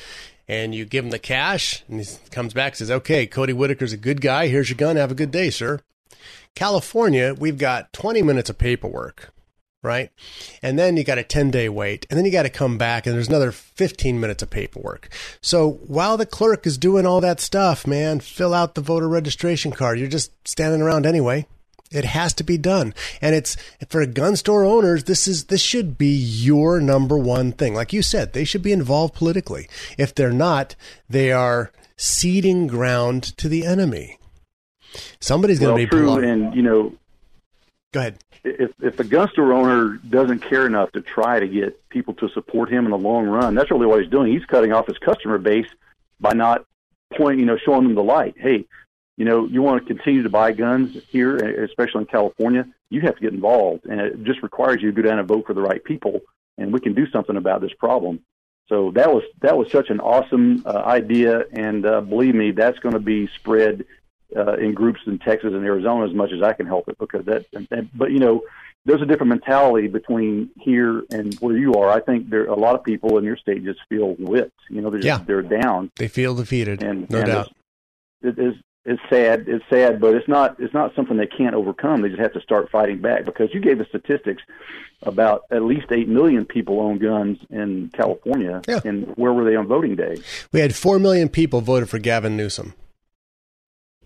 and 0.47 0.73
you 0.73 0.85
give 0.85 1.05
him 1.05 1.11
the 1.11 1.19
cash 1.19 1.83
and 1.87 1.99
he 2.01 2.07
comes 2.31 2.53
back 2.55 2.71
and 2.71 2.77
says, 2.79 2.89
okay, 2.91 3.27
Cody 3.27 3.53
Whitaker's 3.53 3.93
a 3.93 3.97
good 3.97 4.21
guy. 4.21 4.47
Here's 4.47 4.69
your 4.71 4.77
gun. 4.77 4.95
Have 4.95 5.11
a 5.11 5.15
good 5.15 5.29
day, 5.31 5.51
sir. 5.51 5.79
California, 6.55 7.33
we've 7.37 7.57
got 7.57 7.91
20 7.93 8.21
minutes 8.21 8.49
of 8.49 8.57
paperwork, 8.57 9.33
right? 9.81 10.11
And 10.61 10.77
then 10.77 10.97
you 10.97 11.03
got 11.03 11.17
a 11.17 11.23
10 11.23 11.51
day 11.51 11.67
wait, 11.69 12.05
and 12.09 12.17
then 12.17 12.25
you 12.25 12.31
got 12.31 12.43
to 12.43 12.49
come 12.49 12.77
back, 12.77 13.05
and 13.05 13.15
there's 13.15 13.27
another 13.27 13.51
15 13.51 14.19
minutes 14.19 14.43
of 14.43 14.49
paperwork. 14.49 15.09
So 15.41 15.71
while 15.87 16.17
the 16.17 16.25
clerk 16.25 16.67
is 16.67 16.77
doing 16.77 17.05
all 17.05 17.21
that 17.21 17.39
stuff, 17.39 17.87
man, 17.87 18.19
fill 18.19 18.53
out 18.53 18.75
the 18.75 18.81
voter 18.81 19.09
registration 19.09 19.71
card. 19.71 19.99
You're 19.99 20.07
just 20.07 20.31
standing 20.47 20.81
around 20.81 21.05
anyway. 21.05 21.47
It 21.93 22.05
has 22.05 22.33
to 22.35 22.43
be 22.43 22.57
done. 22.57 22.93
And 23.21 23.35
it's 23.35 23.55
for 23.87 24.03
gun 24.07 24.35
store 24.35 24.65
owners, 24.65 25.03
this 25.03 25.27
is 25.27 25.45
this 25.45 25.61
should 25.61 25.97
be 25.97 26.13
your 26.15 26.81
number 26.81 27.17
one 27.17 27.51
thing. 27.51 27.75
Like 27.75 27.93
you 27.93 28.01
said, 28.01 28.33
they 28.33 28.43
should 28.43 28.63
be 28.63 28.71
involved 28.71 29.13
politically. 29.13 29.69
If 29.97 30.15
they're 30.15 30.31
not, 30.31 30.75
they 31.07 31.31
are 31.31 31.71
ceding 31.95 32.65
ground 32.67 33.23
to 33.37 33.47
the 33.47 33.65
enemy. 33.65 34.17
Somebody's 35.19 35.59
going 35.59 35.75
well, 35.75 35.85
to 35.85 35.85
be 35.85 35.89
true, 35.89 36.17
and 36.17 36.55
you 36.55 36.61
know, 36.61 36.93
Go 37.91 37.99
ahead. 37.99 38.17
if 38.43 38.71
if 38.81 38.97
the 38.97 39.03
gun 39.03 39.29
store 39.29 39.53
owner 39.53 39.97
doesn't 40.09 40.39
care 40.39 40.65
enough 40.65 40.91
to 40.93 41.01
try 41.01 41.39
to 41.39 41.47
get 41.47 41.87
people 41.89 42.13
to 42.15 42.29
support 42.29 42.71
him 42.71 42.85
in 42.85 42.91
the 42.91 42.97
long 42.97 43.27
run, 43.27 43.55
that's 43.55 43.71
really 43.71 43.85
what 43.85 44.01
he's 44.01 44.11
doing. 44.11 44.31
He's 44.31 44.45
cutting 44.45 44.73
off 44.73 44.87
his 44.87 44.97
customer 44.97 45.37
base 45.37 45.67
by 46.19 46.33
not 46.33 46.65
pointing, 47.15 47.39
you 47.39 47.45
know, 47.45 47.57
showing 47.57 47.83
them 47.83 47.95
the 47.95 48.03
light. 48.03 48.35
Hey, 48.37 48.65
you 49.17 49.25
know, 49.25 49.45
you 49.45 49.61
want 49.61 49.85
to 49.85 49.93
continue 49.93 50.23
to 50.23 50.29
buy 50.29 50.51
guns 50.51 50.97
here, 51.09 51.37
especially 51.63 52.01
in 52.01 52.07
California, 52.07 52.65
you 52.89 53.01
have 53.01 53.15
to 53.15 53.21
get 53.21 53.33
involved, 53.33 53.85
and 53.85 54.01
it 54.01 54.23
just 54.23 54.41
requires 54.41 54.81
you 54.81 54.91
to 54.91 55.01
go 55.01 55.07
down 55.07 55.19
and 55.19 55.27
vote 55.27 55.45
for 55.45 55.53
the 55.53 55.61
right 55.61 55.83
people, 55.83 56.21
and 56.57 56.73
we 56.73 56.79
can 56.79 56.93
do 56.93 57.07
something 57.11 57.37
about 57.37 57.61
this 57.61 57.73
problem. 57.73 58.19
So 58.69 58.91
that 58.91 59.13
was 59.13 59.23
that 59.41 59.57
was 59.57 59.69
such 59.71 59.89
an 59.89 59.99
awesome 59.99 60.63
uh, 60.65 60.81
idea, 60.85 61.43
and 61.51 61.85
uh, 61.85 62.01
believe 62.01 62.33
me, 62.33 62.51
that's 62.51 62.79
going 62.79 62.93
to 62.93 62.99
be 62.99 63.27
spread 63.35 63.85
uh, 64.35 64.53
in 64.57 64.73
groups 64.73 65.01
in 65.05 65.19
Texas 65.19 65.53
and 65.53 65.63
Arizona 65.65 66.05
as 66.05 66.13
much 66.13 66.31
as 66.31 66.41
I 66.41 66.53
can 66.53 66.65
help 66.65 66.87
it 66.89 66.97
because 66.97 67.25
that. 67.25 67.45
And, 67.53 67.67
and, 67.71 67.89
but 67.93 68.11
you 68.11 68.19
know, 68.19 68.43
there's 68.85 69.01
a 69.01 69.05
different 69.05 69.29
mentality 69.29 69.87
between 69.87 70.49
here 70.59 71.03
and 71.11 71.33
where 71.35 71.57
you 71.57 71.73
are. 71.75 71.89
I 71.89 71.99
think 72.01 72.29
there 72.29 72.45
a 72.45 72.55
lot 72.55 72.75
of 72.75 72.83
people 72.83 73.17
in 73.17 73.23
your 73.23 73.37
state 73.37 73.63
just 73.63 73.79
feel 73.89 74.15
whipped. 74.19 74.59
You 74.69 74.81
know, 74.81 74.89
they're 74.89 74.99
just, 74.99 75.19
Yeah. 75.19 75.25
they're 75.25 75.41
down. 75.41 75.91
They 75.95 76.07
feel 76.07 76.35
defeated, 76.35 76.83
and 76.83 77.09
no 77.09 77.19
and 77.19 77.27
doubt. 77.27 77.51
It's, 78.21 78.37
it 78.37 78.43
is 78.43 78.55
it's 78.85 79.01
sad. 79.09 79.45
It's 79.47 79.63
sad, 79.69 80.01
but 80.01 80.13
it's 80.13 80.27
not 80.27 80.59
it's 80.59 80.73
not 80.73 80.93
something 80.95 81.15
they 81.17 81.27
can't 81.27 81.55
overcome. 81.55 82.01
They 82.01 82.09
just 82.09 82.19
have 82.21 82.33
to 82.33 82.41
start 82.41 82.69
fighting 82.69 82.99
back 82.99 83.23
because 83.23 83.53
you 83.53 83.61
gave 83.61 83.77
the 83.77 83.85
statistics 83.85 84.43
about 85.03 85.43
at 85.51 85.63
least 85.63 85.87
eight 85.91 86.07
million 86.07 86.45
people 86.45 86.79
own 86.79 86.97
guns 86.97 87.37
in 87.49 87.89
California. 87.93 88.61
Yeah. 88.67 88.81
And 88.83 89.07
where 89.15 89.31
were 89.33 89.45
they 89.45 89.55
on 89.55 89.67
voting 89.67 89.95
day? 89.95 90.17
We 90.51 90.59
had 90.59 90.75
4 90.75 90.97
million 90.99 91.29
people 91.29 91.61
voted 91.61 91.89
for 91.89 91.99
Gavin 91.99 92.37
Newsom. 92.37 92.73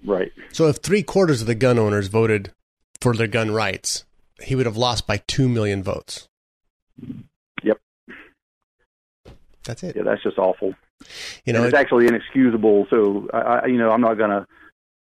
Right. 0.05 0.31
So 0.51 0.67
if 0.67 0.77
three 0.77 1.03
quarters 1.03 1.41
of 1.41 1.47
the 1.47 1.55
gun 1.55 1.77
owners 1.79 2.07
voted 2.07 2.51
for 3.01 3.13
their 3.13 3.27
gun 3.27 3.51
rights, 3.51 4.05
he 4.41 4.55
would 4.55 4.65
have 4.65 4.77
lost 4.77 5.07
by 5.07 5.17
2 5.27 5.49
million 5.49 5.83
votes. 5.83 6.27
Yep. 7.63 7.79
That's 9.63 9.83
it. 9.83 9.95
Yeah, 9.95 10.03
that's 10.03 10.23
just 10.23 10.38
awful. 10.38 10.73
You 11.45 11.53
know, 11.53 11.60
and 11.60 11.67
it's 11.67 11.75
it- 11.75 11.79
actually 11.79 12.07
inexcusable. 12.07 12.88
So 12.89 13.29
I, 13.33 13.38
I 13.38 13.65
you 13.67 13.77
know, 13.77 13.91
I'm 13.91 14.01
not 14.01 14.15
gonna. 14.15 14.47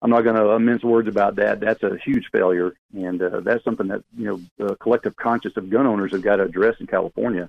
I'm 0.02 0.10
not 0.10 0.20
going 0.20 0.36
to 0.36 0.58
mince 0.58 0.84
words 0.84 1.08
about 1.08 1.36
that. 1.36 1.60
That's 1.60 1.82
a 1.82 1.96
huge 1.96 2.26
failure, 2.30 2.74
and 2.92 3.22
uh, 3.22 3.40
that's 3.40 3.64
something 3.64 3.88
that 3.88 4.02
you 4.14 4.26
know 4.26 4.40
the 4.58 4.76
collective 4.76 5.16
conscience 5.16 5.56
of 5.56 5.70
gun 5.70 5.86
owners 5.86 6.12
have 6.12 6.20
got 6.20 6.36
to 6.36 6.42
address 6.42 6.74
in 6.78 6.86
California. 6.86 7.48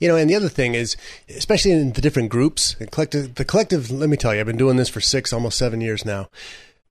You 0.00 0.08
know, 0.08 0.16
and 0.16 0.28
the 0.28 0.34
other 0.34 0.48
thing 0.48 0.74
is, 0.74 0.96
especially 1.28 1.72
in 1.72 1.92
the 1.92 2.00
different 2.00 2.30
groups, 2.30 2.74
the 2.78 2.86
collective, 2.86 3.34
the 3.34 3.44
collective. 3.44 3.90
Let 3.90 4.08
me 4.08 4.16
tell 4.16 4.34
you, 4.34 4.40
I've 4.40 4.46
been 4.46 4.56
doing 4.56 4.76
this 4.76 4.88
for 4.88 5.00
six, 5.00 5.32
almost 5.32 5.58
seven 5.58 5.82
years 5.82 6.04
now, 6.06 6.30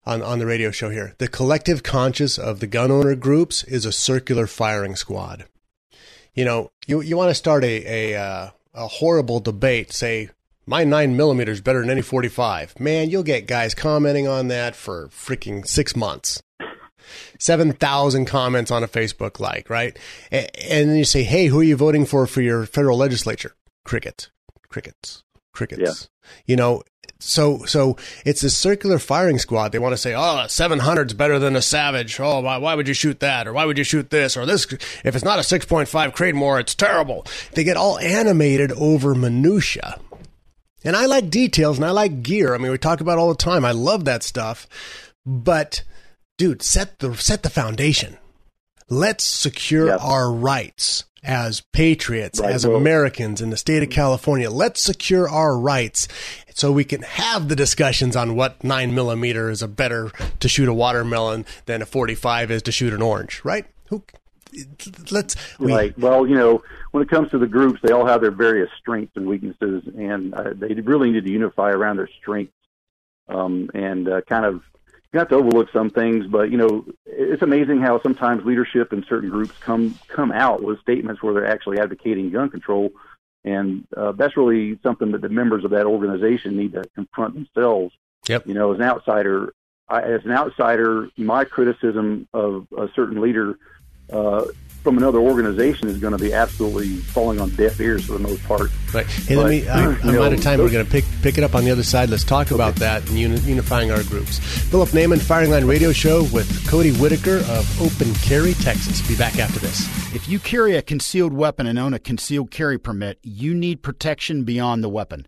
on 0.06 0.22
on 0.22 0.38
the 0.40 0.46
radio 0.46 0.70
show 0.70 0.92
here. 0.92 1.16
The 1.18 1.28
collective 1.28 1.82
conscious 1.82 2.38
of 2.38 2.60
the 2.60 2.68
gun 2.68 2.92
owner 2.92 3.16
groups 3.16 3.64
is 3.64 3.84
a 3.84 3.92
circular 3.92 4.46
firing 4.46 4.96
squad. 4.96 5.46
You 6.36 6.46
know, 6.46 6.72
you 6.86 7.02
you 7.02 7.18
want 7.18 7.32
to 7.32 7.36
start 7.36 7.64
a 7.64 8.14
a 8.14 8.22
uh, 8.22 8.50
a 8.76 8.88
horrible 8.88 9.40
debate, 9.40 9.92
say 9.92 10.30
my 10.68 10.84
nine 10.84 11.18
millimeter 11.18 11.52
is 11.52 11.62
better 11.62 11.82
than 11.82 11.90
any 11.90 12.04
forty 12.04 12.30
five. 12.30 12.80
Man, 12.80 13.10
you'll 13.10 13.24
get 13.24 13.48
guys 13.48 13.74
commenting 13.74 14.28
on 14.28 14.50
that 14.50 14.76
for 14.76 15.08
freaking 15.08 15.68
six 15.68 15.96
months. 15.96 16.44
7,000 17.40 18.26
comments 18.26 18.72
on 18.72 18.84
a 18.84 18.88
Facebook 18.88 19.40
like, 19.40 19.70
right? 19.70 19.98
And, 20.32 20.98
you 20.98 21.06
say, 21.06 21.24
hey, 21.24 21.48
who 21.48 21.60
are 21.60 21.64
you 21.64 21.76
voting 21.76 22.06
for 22.06 22.28
for 22.28 22.42
your 22.42 22.66
federal 22.66 22.98
legislature? 22.98 23.56
Cricket, 23.86 24.30
crickets, 24.70 25.24
crickets. 25.54 25.82
Yeah. 25.82 26.32
You 26.46 26.56
know, 26.56 26.84
so 27.22 27.66
so 27.66 27.98
it's 28.26 28.44
a 28.44 28.50
circular 28.50 28.98
firing 28.98 29.40
squad. 29.40 29.72
They 29.72 29.80
want 29.80 29.94
to 29.94 29.98
say, 29.98 30.14
oh, 30.14 30.46
700's 30.48 31.14
better 31.14 31.38
than 31.38 31.56
a 31.56 31.62
Savage. 31.62 32.20
Oh, 32.20 32.40
why, 32.40 32.58
why 32.58 32.76
would 32.76 32.88
you 32.88 32.94
shoot 32.94 33.20
that? 33.20 33.48
Or 33.48 33.54
why 33.54 33.66
would 33.66 33.78
you 33.78 33.84
shoot 33.84 34.10
this? 34.10 34.38
Or 34.38 34.46
this, 34.46 34.66
if 35.04 35.16
it's 35.16 35.26
not 35.26 35.40
a 35.40 35.42
6.5 35.42 35.88
Creedmoor, 36.16 36.60
it's 36.60 36.76
terrible. 36.76 37.26
They 37.54 37.64
get 37.64 37.78
all 37.78 38.00
animated 38.00 38.72
over 38.72 39.16
minutia. 39.16 40.00
And 40.84 40.96
I 40.96 41.08
like 41.08 41.30
details 41.30 41.78
and 41.78 41.86
I 41.86 41.92
like 41.92 42.24
gear. 42.24 42.56
I 42.56 42.58
mean, 42.58 42.72
we 42.72 42.78
talk 42.78 43.02
about 43.02 43.18
it 43.18 43.22
all 43.22 43.30
the 43.30 43.36
time. 43.36 43.66
I 43.66 43.72
love 43.72 44.06
that 44.06 44.24
stuff. 44.24 44.66
But 45.26 45.84
dude, 46.40 46.64
set 46.64 46.98
the 46.98 47.14
set 47.16 47.44
the 47.44 47.50
foundation. 47.52 48.18
Let's 48.90 49.24
secure 49.24 49.96
our 50.00 50.32
rights 50.32 51.04
as 51.24 51.62
patriots, 51.74 52.40
Right, 52.40 52.52
as 52.52 52.66
well- 52.66 52.78
Americans 52.78 53.42
in 53.42 53.52
the 53.52 53.58
state 53.58 53.84
of 53.84 53.92
California. 53.92 54.50
Let's 54.50 54.82
secure 54.82 55.30
our 55.30 55.56
rights 55.60 56.08
so 56.56 56.72
we 56.72 56.86
can 56.86 57.04
have 57.04 57.50
the 57.50 57.56
discussions 57.56 58.16
on 58.16 58.36
what 58.36 58.64
nine 58.64 58.96
millimeter 58.96 59.50
is 59.52 59.62
a 59.62 59.68
better 59.68 60.12
to 60.40 60.50
shoot 60.50 60.68
a 60.68 60.74
watermelon 60.74 61.46
than 61.68 61.84
a 61.84 61.86
forty 61.86 62.16
five 62.16 62.50
is 62.50 62.64
to 62.64 62.72
shoot 62.72 62.94
an 62.94 63.02
orange, 63.04 63.42
right? 63.44 63.68
Who 63.90 64.02
let's 65.12 65.36
we, 65.60 65.72
Right. 65.72 66.00
Well, 66.00 66.26
you 66.26 66.36
know, 66.36 66.64
when 66.90 67.04
it 67.04 67.10
comes 67.10 67.30
to 67.32 67.38
the 67.38 67.46
groups, 67.46 67.80
they 67.84 67.92
all 67.92 68.08
have 68.08 68.22
their 68.22 68.32
various 68.32 68.70
strengths 68.80 69.16
and 69.16 69.28
weaknesses, 69.28 69.84
and 69.96 70.34
uh, 70.34 70.54
they 70.56 70.74
really 70.74 71.12
need 71.12 71.26
to 71.26 71.32
unify 71.32 71.70
around 71.70 71.98
their 71.98 72.10
strengths 72.20 72.54
um, 73.28 73.70
and 73.74 74.08
uh, 74.08 74.22
kind 74.22 74.46
of. 74.46 74.64
You 75.12 75.20
have 75.20 75.30
to 75.30 75.36
overlook 75.36 75.70
some 75.72 75.90
things, 75.90 76.28
but 76.28 76.52
you 76.52 76.58
know 76.58 76.86
it's 77.06 77.42
amazing 77.42 77.82
how 77.82 78.02
sometimes 78.02 78.46
leadership 78.46 78.94
in 78.94 79.04
certain 79.10 79.30
groups 79.30 79.58
come 79.60 79.98
come 80.08 80.32
out 80.32 80.62
with 80.62 80.80
statements 80.82 81.24
where 81.24 81.34
they're 81.34 81.48
actually 81.48 81.80
advocating 81.80 82.30
gun 82.30 82.50
control, 82.50 82.92
and 83.44 83.88
uh, 83.98 84.12
that's 84.12 84.38
really 84.38 84.80
something 84.84 85.12
that 85.12 85.22
the 85.22 85.30
members 85.30 85.66
of 85.66 85.72
that 85.72 85.88
organization 85.88 86.58
need 86.58 86.74
to 86.74 86.84
confront 86.94 87.34
themselves. 87.34 87.96
Yep. 88.28 88.46
You 88.46 88.54
know, 88.54 88.72
as 88.72 88.78
an 88.78 88.84
outsider, 88.84 89.54
I, 89.88 90.02
as 90.02 90.26
an 90.26 90.32
outsider, 90.32 91.10
my 91.18 91.44
criticism 91.44 92.28
of 92.34 92.68
a 92.78 92.88
certain 92.96 93.20
leader 93.20 93.58
uh, 94.12 94.46
from 94.84 94.98
another 94.98 95.20
organization 95.20 95.88
is 95.90 95.98
going 95.98 96.14
to 96.18 96.24
be 96.24 96.34
absolutely 96.34 96.96
falling 96.98 97.40
on 97.40 97.50
deaf 97.52 97.80
ears 97.80 98.06
for 98.06 98.14
the 98.14 98.20
most 98.20 98.44
part. 98.46 98.70
Right. 98.94 99.06
Hey, 99.06 99.36
let 99.36 99.50
me. 99.50 99.68
I, 99.70 99.82
you 99.92 99.98
I'm 100.04 100.14
know, 100.16 100.24
out 100.24 100.34
of 100.34 100.42
time. 100.42 100.58
those- 100.58 100.70
We're 100.72 100.74
going 100.74 100.86
to 100.86 100.92
pick 100.92 101.06
pick 101.22 101.38
it 101.38 101.44
up 101.44 101.56
on 101.56 101.66
the 101.66 101.72
other 101.72 101.84
side. 101.84 102.10
Let's 102.10 102.24
talk 102.24 102.52
about 102.52 102.76
that 102.76 103.08
and 103.10 103.18
uni- 103.20 103.40
unifying 103.42 103.92
our 103.92 104.04
groups. 104.04 104.40
Philip 104.40 104.90
Naiman, 104.90 105.20
Firing 105.20 105.52
Line 105.52 105.66
Radio 105.66 105.92
Show 105.92 106.24
with 106.34 106.68
Cody 106.68 106.92
Whitaker 106.94 107.38
of 107.50 107.82
Open 107.82 108.14
Carry, 108.16 108.54
Texas. 108.54 109.06
Be 109.08 109.16
back 109.16 109.38
after 109.40 109.60
this. 109.60 109.82
If 110.16 110.28
you 110.30 110.40
carry 110.40 110.76
a 110.76 110.82
concealed 110.82 111.34
weapon 111.34 111.68
and 111.68 111.78
own 111.78 111.94
a 111.94 112.00
concealed 112.00 112.50
carry 112.52 112.78
permit, 112.80 113.20
you 113.22 113.54
need 113.54 113.82
protection 113.84 114.44
beyond 114.44 114.84
the 114.84 114.90
weapon. 114.90 115.28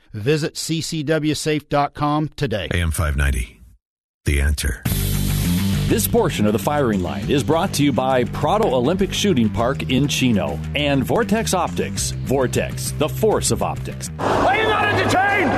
Visit 0.13 0.55
ccwsafe.com 0.55 2.29
today. 2.35 2.67
AM 2.73 2.91
590. 2.91 3.61
The 4.25 4.41
answer. 4.41 4.83
This 5.91 6.07
portion 6.07 6.45
of 6.45 6.53
the 6.53 6.59
firing 6.59 7.01
line 7.01 7.29
is 7.29 7.43
brought 7.43 7.73
to 7.73 7.83
you 7.83 7.91
by 7.91 8.23
Prado 8.23 8.73
Olympic 8.73 9.11
Shooting 9.11 9.49
Park 9.49 9.89
in 9.89 10.07
Chino 10.07 10.57
and 10.73 11.03
Vortex 11.03 11.53
Optics. 11.53 12.11
Vortex, 12.11 12.91
the 12.91 13.09
force 13.09 13.51
of 13.51 13.61
optics. 13.61 14.09
Are 14.19 14.55
you 14.55 14.63
not 14.69 14.85
entertained? 14.85 15.49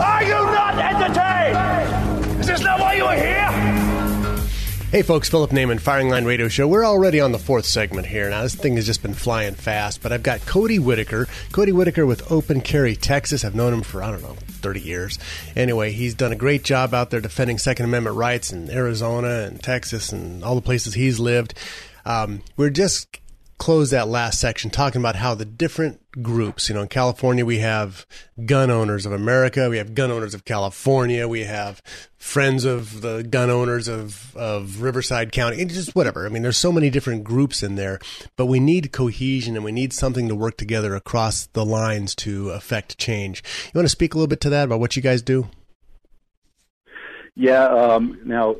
Are 0.00 0.22
you 0.24 0.30
not 0.30 0.78
entertained? 0.78 2.40
Is 2.40 2.46
this 2.48 2.60
not 2.62 2.80
why 2.80 2.94
you 2.94 3.04
are 3.04 3.14
here? 3.14 3.37
Hey, 4.90 5.02
folks, 5.02 5.28
Philip 5.28 5.50
Naiman, 5.50 5.78
Firing 5.78 6.08
Line 6.08 6.24
Radio 6.24 6.48
Show. 6.48 6.66
We're 6.66 6.86
already 6.86 7.20
on 7.20 7.32
the 7.32 7.38
fourth 7.38 7.66
segment 7.66 8.06
here. 8.06 8.30
Now, 8.30 8.42
this 8.42 8.54
thing 8.54 8.76
has 8.76 8.86
just 8.86 9.02
been 9.02 9.12
flying 9.12 9.52
fast, 9.52 10.00
but 10.02 10.12
I've 10.12 10.22
got 10.22 10.40
Cody 10.46 10.78
Whitaker. 10.78 11.28
Cody 11.52 11.72
Whitaker 11.72 12.06
with 12.06 12.32
Open 12.32 12.62
Carry 12.62 12.96
Texas. 12.96 13.44
I've 13.44 13.54
known 13.54 13.74
him 13.74 13.82
for, 13.82 14.02
I 14.02 14.10
don't 14.10 14.22
know, 14.22 14.36
30 14.46 14.80
years. 14.80 15.18
Anyway, 15.54 15.92
he's 15.92 16.14
done 16.14 16.32
a 16.32 16.36
great 16.36 16.64
job 16.64 16.94
out 16.94 17.10
there 17.10 17.20
defending 17.20 17.58
Second 17.58 17.84
Amendment 17.84 18.16
rights 18.16 18.50
in 18.50 18.70
Arizona 18.70 19.40
and 19.40 19.62
Texas 19.62 20.10
and 20.10 20.42
all 20.42 20.54
the 20.54 20.62
places 20.62 20.94
he's 20.94 21.20
lived. 21.20 21.52
Um, 22.06 22.40
we're 22.56 22.70
just 22.70 23.18
closed 23.58 23.92
that 23.92 24.08
last 24.08 24.40
section 24.40 24.70
talking 24.70 25.00
about 25.00 25.16
how 25.16 25.34
the 25.34 25.44
different 25.44 26.00
groups, 26.22 26.68
you 26.68 26.74
know, 26.74 26.82
in 26.82 26.88
California 26.88 27.44
we 27.44 27.58
have 27.58 28.06
gun 28.46 28.70
owners 28.70 29.04
of 29.04 29.12
America, 29.12 29.68
we 29.68 29.78
have 29.78 29.94
gun 29.94 30.10
owners 30.10 30.34
of 30.34 30.44
California, 30.44 31.26
we 31.28 31.44
have 31.44 31.82
friends 32.16 32.64
of 32.64 33.00
the 33.00 33.22
gun 33.22 33.50
owners 33.50 33.88
of, 33.88 34.36
of 34.36 34.80
Riverside 34.80 35.32
County, 35.32 35.60
and 35.60 35.70
just 35.70 35.94
whatever. 35.94 36.24
I 36.24 36.28
mean, 36.28 36.42
there's 36.42 36.56
so 36.56 36.72
many 36.72 36.90
different 36.90 37.24
groups 37.24 37.62
in 37.62 37.74
there, 37.74 37.98
but 38.36 38.46
we 38.46 38.60
need 38.60 38.92
cohesion 38.92 39.56
and 39.56 39.64
we 39.64 39.72
need 39.72 39.92
something 39.92 40.28
to 40.28 40.34
work 40.34 40.56
together 40.56 40.94
across 40.94 41.46
the 41.46 41.64
lines 41.64 42.14
to 42.16 42.50
affect 42.50 42.98
change. 42.98 43.42
You 43.66 43.78
want 43.78 43.86
to 43.86 43.90
speak 43.90 44.14
a 44.14 44.16
little 44.16 44.28
bit 44.28 44.40
to 44.42 44.50
that 44.50 44.64
about 44.64 44.80
what 44.80 44.96
you 44.96 45.02
guys 45.02 45.22
do? 45.22 45.48
Yeah. 47.34 47.68
Um, 47.68 48.20
now, 48.24 48.56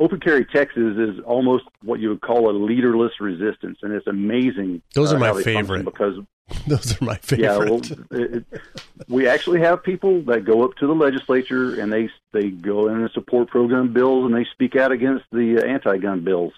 Open 0.00 0.18
Carry 0.18 0.46
Texas 0.46 0.96
is 0.96 1.20
almost 1.26 1.64
what 1.84 2.00
you 2.00 2.08
would 2.08 2.22
call 2.22 2.48
a 2.50 2.52
leaderless 2.56 3.20
resistance, 3.20 3.78
and 3.82 3.92
it's 3.92 4.06
amazing. 4.06 4.80
Those 4.94 5.12
are 5.12 5.16
uh, 5.16 5.20
my 5.20 5.26
how 5.28 5.40
favorite. 5.40 5.84
because 5.84 6.18
Those 6.66 7.00
are 7.00 7.04
my 7.04 7.18
yeah, 7.36 7.58
well, 7.58 7.78
favorite. 7.80 8.06
it, 8.10 8.44
it- 8.50 8.60
we 9.08 9.28
actually 9.28 9.60
have 9.60 9.82
people 9.82 10.22
that 10.22 10.44
go 10.44 10.64
up 10.64 10.74
to 10.76 10.86
the 10.86 10.94
legislature 10.94 11.80
and 11.80 11.92
they 11.92 12.08
they 12.32 12.48
go 12.50 12.88
in 12.88 13.00
and 13.00 13.10
support 13.10 13.48
program 13.48 13.92
bills 13.92 14.24
and 14.24 14.34
they 14.34 14.44
speak 14.50 14.74
out 14.74 14.90
against 14.90 15.24
the 15.32 15.58
uh, 15.58 15.62
anti-gun 15.66 16.20
bills. 16.24 16.52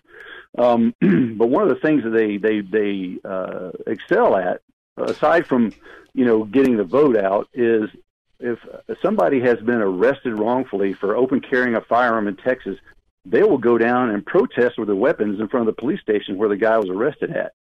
Um, 0.56 0.94
but 1.36 1.48
one 1.48 1.62
of 1.62 1.68
the 1.68 1.80
things 1.82 2.04
that 2.04 2.10
they 2.10 2.36
they 2.36 2.60
they 2.60 3.18
uh, 3.24 3.70
excel 3.86 4.36
at, 4.36 4.62
aside 4.96 5.46
from 5.46 5.72
you 6.14 6.24
know 6.24 6.44
getting 6.44 6.76
the 6.76 6.84
vote 6.84 7.16
out, 7.16 7.48
is 7.52 7.90
if 8.38 8.58
somebody 9.02 9.40
has 9.40 9.58
been 9.60 9.80
arrested 9.80 10.38
wrongfully 10.38 10.92
for 10.94 11.16
open 11.16 11.40
carrying 11.40 11.74
a 11.74 11.80
firearm 11.80 12.28
in 12.28 12.36
Texas, 12.36 12.78
they 13.24 13.42
will 13.42 13.58
go 13.58 13.78
down 13.78 14.10
and 14.10 14.24
protest 14.24 14.78
with 14.78 14.88
their 14.88 14.96
weapons 14.96 15.40
in 15.40 15.48
front 15.48 15.68
of 15.68 15.74
the 15.74 15.80
police 15.80 16.00
station 16.00 16.36
where 16.36 16.48
the 16.48 16.56
guy 16.56 16.76
was 16.78 16.88
arrested 16.88 17.30
at. 17.30 17.52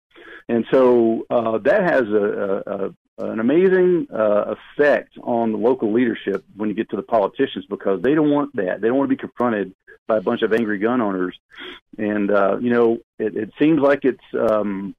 And 0.48 0.64
so 0.72 1.24
uh, 1.30 1.58
that 1.58 1.82
has 1.82 2.02
a, 2.08 2.62
a, 2.66 2.86
a 2.86 2.94
an 3.18 3.40
amazing 3.40 4.06
uh, 4.12 4.54
effect 4.56 5.16
on 5.22 5.52
the 5.52 5.58
local 5.58 5.92
leadership 5.92 6.44
when 6.56 6.68
you 6.68 6.74
get 6.74 6.90
to 6.90 6.96
the 6.96 7.02
politicians 7.02 7.64
because 7.68 8.02
they 8.02 8.14
don't 8.14 8.30
want 8.30 8.54
that. 8.56 8.80
They 8.80 8.88
don't 8.88 8.96
want 8.96 9.10
to 9.10 9.16
be 9.16 9.20
confronted 9.20 9.74
by 10.08 10.16
a 10.16 10.20
bunch 10.20 10.42
of 10.42 10.52
angry 10.52 10.78
gun 10.78 11.00
owners. 11.00 11.38
And 11.98 12.30
uh, 12.30 12.58
you 12.58 12.70
know, 12.70 12.98
it, 13.18 13.36
it 13.36 13.52
seems 13.60 13.80
like 13.80 14.04
it's 14.04 14.18
um, 14.34 14.94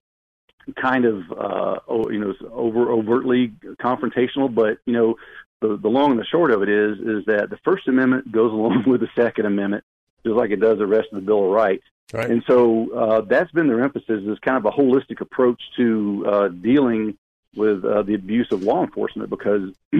kind 0.79 1.05
of 1.05 1.23
uh, 1.31 1.79
you 2.09 2.19
know 2.19 2.33
over 2.51 2.91
overtly 2.91 3.53
confrontational, 3.81 4.53
but 4.53 4.77
you 4.85 4.93
know 4.93 5.15
the 5.61 5.77
the 5.77 5.89
long 5.89 6.11
and 6.11 6.19
the 6.19 6.25
short 6.25 6.51
of 6.51 6.61
it 6.61 6.69
is 6.69 6.99
is 6.99 7.25
that 7.25 7.49
the 7.49 7.57
First 7.65 7.87
Amendment 7.87 8.31
goes 8.31 8.51
along 8.53 8.83
with 8.87 9.01
the 9.01 9.09
Second 9.15 9.45
Amendment, 9.45 9.83
just 10.25 10.35
like 10.35 10.51
it 10.51 10.59
does 10.59 10.77
the 10.77 10.87
rest 10.87 11.07
of 11.11 11.15
the 11.15 11.25
Bill 11.25 11.45
of 11.45 11.51
Rights. 11.51 11.83
Right. 12.13 12.29
And 12.29 12.43
so 12.47 12.91
uh, 12.93 13.21
that's 13.21 13.51
been 13.51 13.67
their 13.67 13.83
emphasis 13.83 14.23
is 14.23 14.37
kind 14.39 14.57
of 14.57 14.65
a 14.65 14.71
holistic 14.71 15.21
approach 15.21 15.61
to 15.77 16.25
uh, 16.27 16.47
dealing 16.49 17.17
with 17.55 17.83
uh, 17.85 18.03
the 18.03 18.13
abuse 18.13 18.47
of 18.51 18.63
law 18.63 18.83
enforcement 18.83 19.29
because 19.29 19.71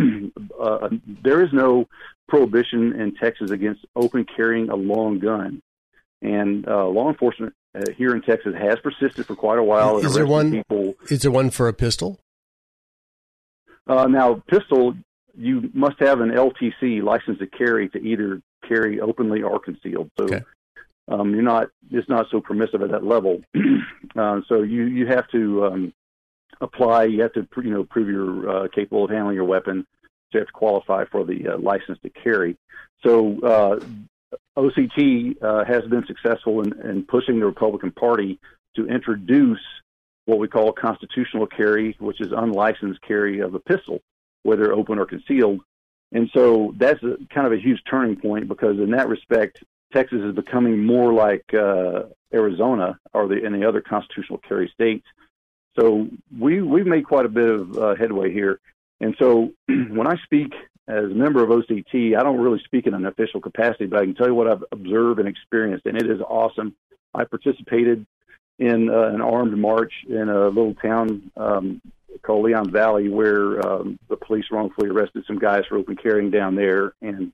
uh, 0.60 0.90
there 1.24 1.44
is 1.44 1.52
no 1.54 1.88
prohibition 2.28 3.00
in 3.00 3.16
Texas 3.16 3.52
against 3.52 3.86
open 3.96 4.26
carrying 4.26 4.70
a 4.70 4.76
long 4.76 5.20
gun. 5.20 5.62
And 6.22 6.68
uh, 6.68 6.88
law 6.88 7.10
enforcement 7.10 7.54
uh, 7.76 7.92
here 7.98 8.16
in 8.16 8.22
Texas 8.22 8.54
has 8.56 8.80
persisted 8.80 9.26
for 9.26 9.36
quite 9.36 9.60
a 9.60 9.64
while. 9.64 9.98
Is 9.98 10.14
there 10.14 10.26
one? 10.26 10.52
People. 10.52 10.96
Is 11.10 11.22
there 11.22 11.32
one 11.32 11.50
for 11.50 11.68
a 11.68 11.74
pistol? 11.74 12.20
Uh, 13.86 14.08
now, 14.08 14.42
pistol, 14.48 14.96
you 15.36 15.70
must 15.74 16.00
have 16.00 16.22
an 16.22 16.30
LTC 16.30 17.04
license 17.04 17.40
to 17.40 17.48
carry 17.48 17.90
to 17.90 18.00
either 18.00 18.42
carry 18.68 19.00
openly 19.00 19.42
or 19.42 19.60
concealed. 19.60 20.10
So 20.18 20.26
okay. 20.26 20.42
um, 21.08 21.34
you're 21.34 21.44
not. 21.44 21.70
It's 21.92 22.10
not 22.10 22.28
so 22.32 22.42
permissive 22.42 22.82
at 22.82 22.92
that 22.92 23.04
level. 23.04 23.42
uh, 24.16 24.42
so 24.48 24.62
you 24.62 24.86
you 24.86 25.08
have 25.08 25.28
to 25.30 25.66
um, 25.66 25.94
apply. 26.62 27.06
You 27.06 27.22
have 27.22 27.34
to 27.34 27.48
you 27.58 27.72
know 27.72 27.84
prove 27.84 28.08
you're 28.08 28.50
uh, 28.50 28.68
capable 28.70 29.06
of 29.06 29.12
handling 29.12 29.36
your 29.36 29.46
weapon. 29.46 29.86
So 30.32 30.38
you 30.38 30.40
have 30.40 30.48
to 30.48 30.54
qualify 30.54 31.06
for 31.06 31.24
the 31.24 31.50
uh, 31.50 31.58
license 31.60 32.00
to 32.04 32.10
carry. 32.10 32.58
So 33.06 33.40
uh, 33.42 33.80
OCT 34.58 35.42
uh, 35.44 35.66
has 35.66 35.84
been 35.86 36.06
successful 36.06 36.62
in, 36.62 36.80
in, 36.82 37.04
pushing 37.04 37.40
the 37.40 37.46
Republican 37.46 37.92
Party 37.92 38.40
to 38.76 38.88
introduce 38.88 39.60
what 40.26 40.40
we 40.40 40.48
call 40.48 40.72
constitutional 40.72 41.48
carry, 41.48 41.96
which 42.00 42.22
is 42.22 42.32
unlicensed 42.36 43.02
carry 43.02 43.40
of 43.40 43.54
a 43.54 43.60
pistol, 43.60 44.02
whether 44.44 44.72
open 44.72 45.00
or 45.00 45.06
concealed. 45.06 45.62
And 46.14 46.30
so 46.34 46.74
that's 46.78 47.02
a, 47.04 47.18
kind 47.34 47.48
of 47.48 47.54
a 47.54 47.58
huge 47.58 47.82
turning 47.90 48.16
point 48.16 48.48
because 48.48 48.78
in 48.78 48.92
that 48.92 49.10
respect, 49.10 49.64
Texas 49.92 50.22
is 50.22 50.36
becoming 50.36 50.86
more 50.86 51.12
like 51.12 51.44
uh, 51.54 52.04
Arizona 52.34 52.98
or 53.14 53.28
the, 53.28 53.44
and 53.44 53.54
the 53.54 53.68
other 53.68 53.82
constitutional 53.82 54.40
carry 54.48 54.72
states. 54.74 55.06
So 55.78 56.08
we 56.40 56.62
we've 56.62 56.86
made 56.86 57.06
quite 57.06 57.26
a 57.26 57.30
bit 57.30 57.50
of 57.50 57.78
uh, 57.78 57.96
headway 57.96 58.32
here. 58.32 58.60
And 59.02 59.16
so 59.20 59.52
when 59.68 60.08
I 60.08 60.16
speak 60.24 60.54
as 60.88 61.06
a 61.06 61.08
member 61.16 61.44
of 61.44 61.50
OCT, 61.50 62.18
I 62.18 62.24
don't 62.24 62.40
really 62.40 62.62
speak 62.64 62.86
in 62.86 62.94
an 62.94 63.06
official 63.06 63.42
capacity, 63.42 63.88
but 63.88 64.00
I 64.00 64.06
can 64.06 64.14
tell 64.14 64.28
you 64.28 64.36
what 64.36 64.48
I've 64.48 64.64
observed 64.72 65.20
and 65.20 65.28
experienced, 65.28 65.86
and 65.86 65.98
it 65.98 66.10
is 66.10 66.22
awesome. 66.22 66.76
I 67.16 67.24
participated 67.24 68.06
in 68.60 68.90
uh, 68.90 69.08
an 69.08 69.22
armed 69.22 69.58
march 69.58 69.94
in 70.08 70.30
a 70.30 70.48
little 70.48 70.76
town 70.76 71.32
um, 71.38 71.82
called 72.22 72.46
Leon 72.46 72.72
Valley, 72.72 73.10
where 73.10 73.66
um, 73.66 73.98
the 74.10 74.18
police 74.18 74.46
wrongfully 74.52 74.90
arrested 74.90 75.24
some 75.26 75.40
guys 75.40 75.64
for 75.68 75.78
open 75.78 75.96
carrying 75.96 76.32
down 76.32 76.56
there, 76.56 76.94
and 77.02 77.32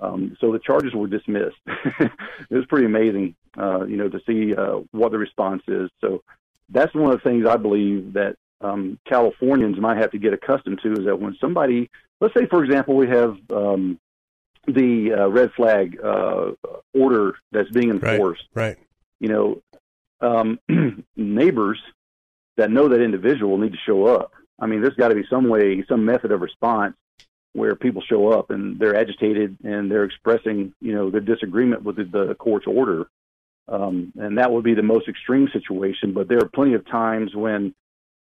um, 0.00 0.36
so 0.40 0.52
the 0.52 0.58
charges 0.58 0.94
were 0.94 1.06
dismissed. 1.06 1.56
it 1.66 2.10
was 2.50 2.66
pretty 2.66 2.86
amazing, 2.86 3.34
uh, 3.56 3.84
you 3.84 3.96
know, 3.96 4.08
to 4.08 4.20
see 4.26 4.54
uh, 4.54 4.80
what 4.90 5.12
the 5.12 5.18
response 5.18 5.62
is. 5.68 5.90
So 6.00 6.22
that's 6.68 6.94
one 6.94 7.12
of 7.12 7.22
the 7.22 7.28
things 7.28 7.46
I 7.46 7.56
believe 7.56 8.14
that 8.14 8.36
um, 8.60 8.98
Californians 9.08 9.78
might 9.78 9.98
have 9.98 10.10
to 10.12 10.18
get 10.18 10.32
accustomed 10.32 10.80
to 10.82 10.92
is 10.92 11.04
that 11.04 11.20
when 11.20 11.36
somebody, 11.40 11.90
let's 12.20 12.34
say, 12.34 12.46
for 12.46 12.64
example, 12.64 12.96
we 12.96 13.08
have 13.08 13.36
um, 13.52 13.98
the 14.66 15.12
uh, 15.12 15.28
red 15.28 15.52
flag 15.52 15.98
uh, 16.02 16.52
order 16.94 17.34
that's 17.50 17.70
being 17.70 17.90
enforced. 17.90 18.44
Right. 18.54 18.76
right. 18.76 18.78
You 19.20 19.28
know, 19.28 19.62
um, 20.20 20.58
neighbors 21.16 21.80
that 22.56 22.70
know 22.70 22.88
that 22.88 23.02
individual 23.02 23.58
need 23.58 23.72
to 23.72 23.78
show 23.86 24.06
up. 24.06 24.32
I 24.58 24.66
mean, 24.66 24.80
there's 24.80 24.94
got 24.94 25.08
to 25.08 25.14
be 25.14 25.24
some 25.28 25.48
way, 25.48 25.84
some 25.88 26.04
method 26.04 26.32
of 26.32 26.40
response 26.40 26.94
where 27.54 27.74
people 27.74 28.02
show 28.02 28.28
up 28.28 28.50
and 28.50 28.78
they're 28.78 28.96
agitated 28.96 29.58
and 29.64 29.90
they're 29.90 30.04
expressing, 30.04 30.72
you 30.80 30.94
know, 30.94 31.10
their 31.10 31.20
disagreement 31.20 31.82
with 31.82 31.96
the, 31.96 32.04
the 32.04 32.34
court's 32.34 32.66
order. 32.66 33.08
Um, 33.68 34.12
and 34.16 34.38
that 34.38 34.50
would 34.50 34.64
be 34.64 34.74
the 34.74 34.82
most 34.82 35.08
extreme 35.08 35.48
situation. 35.52 36.12
But 36.12 36.28
there 36.28 36.38
are 36.38 36.48
plenty 36.48 36.74
of 36.74 36.86
times 36.86 37.34
when 37.34 37.74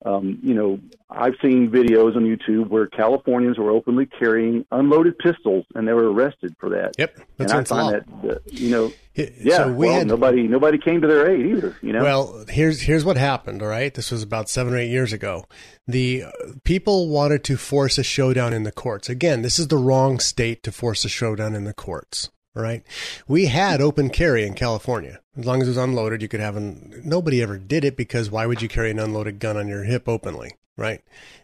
um, 0.05 0.38
you 0.42 0.55
know, 0.55 0.78
I've 1.09 1.34
seen 1.42 1.70
videos 1.70 2.16
on 2.16 2.24
YouTube 2.24 2.68
where 2.68 2.86
Californians 2.86 3.59
were 3.59 3.70
openly 3.70 4.07
carrying 4.07 4.66
unloaded 4.70 5.18
pistols, 5.18 5.64
and 5.74 5.88
they 5.88 5.94
were 5.94 6.12
arrested 6.12 6.55
for 6.61 6.68
that. 6.70 6.94
Yep, 6.99 7.18
and 7.38 7.51
I 7.51 7.64
find 7.64 7.94
that 7.94 8.30
uh, 8.30 8.38
you 8.47 8.70
know, 8.70 8.92
yeah, 9.14 9.57
so 9.57 9.72
we 9.72 9.86
well, 9.86 9.99
had, 9.99 10.07
nobody 10.07 10.42
nobody 10.47 10.78
came 10.78 11.01
to 11.01 11.09
their 11.09 11.30
aid 11.30 11.47
either. 11.47 11.76
You 11.80 11.94
know, 11.94 12.03
well, 12.03 12.44
here's 12.49 12.82
here's 12.82 13.05
what 13.05 13.16
happened. 13.16 13.62
All 13.62 13.68
right, 13.68 13.92
this 13.94 14.11
was 14.11 14.22
about 14.22 14.51
seven 14.51 14.74
or 14.74 14.78
eight 14.78 14.90
years 14.90 15.14
ago. 15.14 15.47
The 15.88 16.24
uh, 16.24 16.30
people 16.64 17.09
wanted 17.09 17.42
to 17.44 17.57
force 17.57 17.97
a 17.97 18.05
showdown 18.05 18.53
in 18.53 18.64
the 18.64 18.72
courts. 18.72 19.09
Again, 19.09 19.40
this 19.42 19.59
is 19.59 19.68
the 19.68 19.78
wrong 19.78 20.20
state 20.20 20.62
to 20.64 20.72
force 20.72 21.05
a 21.07 21.09
showdown 21.09 21.55
in 21.55 21.64
the 21.64 21.74
courts. 21.74 22.28
Right? 22.57 22.82
We 23.28 23.46
had 23.46 23.82
open 23.82 24.09
carry 24.09 24.46
in 24.46 24.54
California. 24.54 25.20
As 25.38 25.44
long 25.44 25.61
as 25.61 25.68
it 25.68 25.72
was 25.72 25.76
unloaded, 25.76 26.22
you 26.22 26.28
could 26.28 26.40
have 26.40 26.57
an. 26.57 27.02
Nobody 27.04 27.42
ever 27.42 27.59
did 27.59 27.84
it 27.84 27.96
because 27.98 28.30
why 28.30 28.46
would 28.46 28.62
you 28.62 28.68
carry 28.68 28.90
an 28.90 28.98
unloaded 28.98 29.38
gun 29.40 29.59
on 29.59 29.68
your 29.68 29.84
hip 29.84 30.09
openly? 30.09 30.52
Right? 30.74 31.02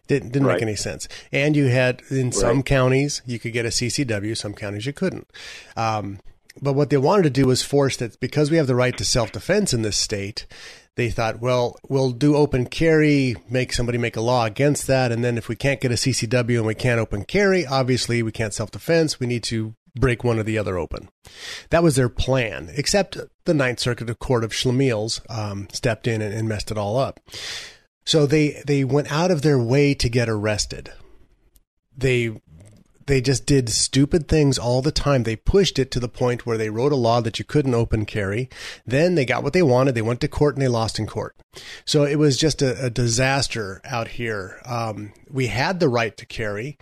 Didn't 0.09 0.31
didn't 0.33 0.49
Right. 0.49 0.55
make 0.55 0.63
any 0.63 0.75
sense. 0.77 1.09
And 1.31 1.55
you 1.55 1.67
had 1.67 2.03
in 2.11 2.33
some 2.33 2.63
counties 2.63 3.21
you 3.27 3.39
could 3.39 3.53
get 3.53 3.67
a 3.67 3.71
CCW, 3.71 4.35
some 4.35 4.55
counties 4.55 4.87
you 4.87 4.93
couldn't. 4.95 5.29
Um, 5.77 6.21
but 6.61 6.75
what 6.75 6.91
they 6.91 6.97
wanted 6.97 7.25
to 7.25 7.31
do 7.31 7.47
was 7.47 7.63
force 7.63 7.97
that 7.97 8.19
because 8.21 8.51
we 8.51 8.57
have 8.57 8.67
the 8.67 8.75
right 8.75 8.97
to 8.99 9.05
self 9.05 9.33
defense 9.33 9.73
in 9.73 9.83
this 9.83 9.97
state, 9.97 10.47
they 10.97 11.09
thought, 11.11 11.41
well, 11.41 11.77
we'll 11.89 12.11
do 12.11 12.37
open 12.37 12.67
carry, 12.67 13.37
make 13.49 13.73
somebody 13.73 13.97
make 13.97 14.17
a 14.17 14.21
law 14.21 14.45
against 14.45 14.87
that, 14.87 15.11
and 15.11 15.25
then 15.25 15.39
if 15.39 15.49
we 15.49 15.57
can't 15.57 15.81
get 15.81 15.91
a 15.91 15.95
CCW 15.95 16.59
and 16.59 16.67
we 16.67 16.75
can't 16.75 17.01
open 17.01 17.25
carry, 17.25 17.67
obviously 17.67 18.23
we 18.23 18.33
can't 18.33 18.55
self 18.55 18.71
defense. 18.71 19.19
We 19.19 19.27
need 19.27 19.43
to 19.45 19.75
break 19.95 20.25
one 20.25 20.39
or 20.39 20.43
the 20.43 20.59
other 20.59 20.79
open. 20.79 21.09
That 21.71 21.83
was 21.83 21.97
their 21.97 22.09
plan, 22.09 22.71
except 22.75 23.19
the 23.45 23.55
Ninth 23.55 23.81
Circuit 23.81 24.11
of 24.11 24.19
Court 24.19 24.45
of 24.45 24.53
Schlemiels 24.53 25.21
um, 25.31 25.69
stepped 25.73 26.07
in 26.07 26.21
and, 26.21 26.35
and 26.35 26.49
messed 26.49 26.71
it 26.71 26.79
all 26.79 26.97
up. 26.97 27.21
So 28.05 28.27
they 28.27 28.63
they 28.67 28.85
went 28.85 29.13
out 29.13 29.31
of 29.31 29.43
their 29.43 29.59
way 29.59 29.95
to 29.95 30.09
get 30.09 30.29
arrested. 30.29 30.93
They 31.97 32.41
they 33.13 33.21
just 33.21 33.45
did 33.45 33.69
stupid 33.69 34.27
things 34.27 34.59
all 34.59 34.81
the 34.81 34.91
time. 34.91 35.25
They 35.25 35.37
pushed 35.37 35.79
it 35.79 35.91
to 35.91 36.01
the 36.01 36.09
point 36.09 36.47
where 36.47 36.57
they 36.57 36.71
wrote 36.71 36.93
a 36.93 36.97
law 36.97 37.21
that 37.21 37.39
you 37.39 37.45
couldn't 37.45 37.75
open 37.75 38.07
carry. 38.07 38.49
Then 38.87 39.17
they 39.17 39.27
got 39.27 39.43
what 39.43 39.53
they 39.53 39.61
wanted. 39.63 39.95
They 39.95 40.01
went 40.01 40.23
to 40.23 40.29
court 40.29 40.55
and 40.57 40.63
they 40.63 40.69
lost 40.69 40.99
in 40.99 41.07
court. 41.07 41.37
So 41.85 42.05
it 42.05 42.17
was 42.17 42.39
just 42.39 42.63
a, 42.63 42.87
a 42.87 42.89
disaster 42.89 43.83
out 43.85 44.09
here. 44.09 44.63
Um, 44.65 45.13
we 45.31 45.49
had 45.49 45.79
the 45.79 45.91
right 45.91 46.17
to 46.17 46.25
carry. 46.25 46.79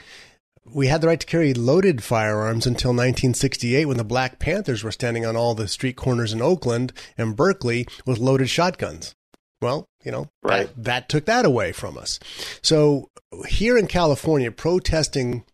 We 0.65 0.87
had 0.87 1.01
the 1.01 1.09
right 1.09 1.19
to 1.19 1.27
carry 1.27 1.53
loaded 1.53 2.01
firearms 2.05 2.65
until 2.65 2.91
1968 2.91 3.87
when 3.87 3.97
the 3.97 4.05
Black 4.05 4.39
Panthers 4.39 4.85
were 4.85 4.93
standing 4.93 5.27
on 5.27 5.37
all 5.37 5.57
the 5.57 5.67
street 5.67 5.97
corners 5.97 6.33
in 6.33 6.41
Oakland 6.41 6.93
and 7.19 7.35
Berkeley 7.35 7.89
with 8.07 8.21
loaded 8.21 8.49
shotguns. 8.49 9.17
Well, 9.61 9.89
you 10.05 10.13
know, 10.13 10.29
Right. 10.45 10.69
that, 10.77 10.85
that 10.85 11.09
took 11.09 11.25
that 11.25 11.45
away 11.45 11.73
from 11.73 11.99
us. 11.99 12.21
So 12.63 13.09
here 13.49 13.77
in 13.77 13.89
California, 13.89 14.53
protesting 14.53 15.45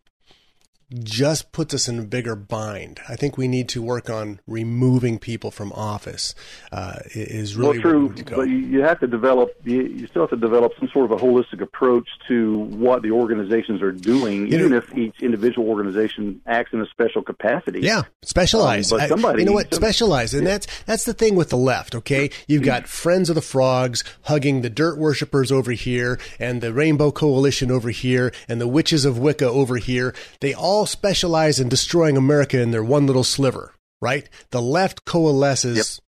just 1.03 1.51
puts 1.51 1.73
us 1.73 1.89
in 1.89 1.99
a 1.99 2.03
bigger 2.03 2.35
bind. 2.35 2.99
I 3.09 3.15
think 3.17 3.37
we 3.37 3.47
need 3.47 3.67
to 3.69 3.81
work 3.81 4.09
on 4.09 4.39
removing 4.47 5.19
people 5.19 5.51
from 5.51 5.73
office. 5.73 6.33
Uh, 6.71 6.99
is 7.13 7.55
really 7.57 7.79
well, 7.79 7.81
true, 7.81 7.91
where 7.91 7.99
we 7.99 8.07
need 8.09 8.17
to 8.17 8.23
go. 8.23 8.35
but 8.37 8.43
you, 8.49 8.81
have 8.81 8.99
to 9.01 9.07
develop. 9.07 9.49
You, 9.65 10.07
still 10.07 10.21
have 10.23 10.29
to 10.29 10.37
develop 10.37 10.73
some 10.79 10.87
sort 10.93 11.11
of 11.11 11.19
a 11.19 11.23
holistic 11.23 11.61
approach 11.61 12.07
to 12.29 12.57
what 12.59 13.01
the 13.01 13.11
organizations 13.11 13.81
are 13.81 13.91
doing, 13.91 14.47
You 14.47 14.59
even 14.59 14.71
know- 14.71 14.77
if 14.77 14.97
each 14.97 15.21
individual 15.21 15.67
organization 15.67 16.41
acts 16.47 16.71
in 16.71 16.81
a 16.81 16.85
special 16.87 17.21
capacity. 17.21 17.81
Yeah, 17.81 18.03
specialize. 18.21 18.91
Um, 18.91 18.97
but 18.99 19.03
I- 19.03 19.07
somebody- 19.09 19.39
you 19.41 19.45
know 19.47 19.53
what? 19.53 19.73
some- 19.73 19.81
Specialize, 19.81 20.33
and 20.33 20.47
that's 20.47 20.67
that's 20.85 21.03
the 21.03 21.13
thing 21.13 21.35
with 21.35 21.49
the 21.49 21.57
left. 21.57 21.95
Okay, 21.95 22.29
you've 22.47 22.63
got 22.63 22.87
Friends 22.87 23.29
of 23.29 23.35
the 23.35 23.41
Frogs 23.41 24.03
hugging 24.23 24.61
the 24.61 24.69
dirt 24.69 24.97
worshippers 24.97 25.51
over 25.51 25.71
here, 25.71 26.17
and 26.39 26.61
the 26.61 26.71
Rainbow 26.73 27.11
Coalition 27.11 27.71
over 27.71 27.89
here, 27.89 28.31
and 28.47 28.61
the 28.61 28.67
Witches 28.67 29.03
of 29.03 29.17
Wicca 29.19 29.47
over 29.49 29.75
here. 29.77 30.13
They 30.39 30.53
all 30.53 30.76
specialize 30.85 31.59
in 31.59 31.69
destroying 31.69 32.17
America 32.17 32.61
in 32.61 32.71
their 32.71 32.83
one 32.83 33.07
little 33.07 33.23
sliver. 33.23 33.73
Right? 33.99 34.29
The 34.51 34.61
left 34.61 35.05
coalesces 35.05 36.01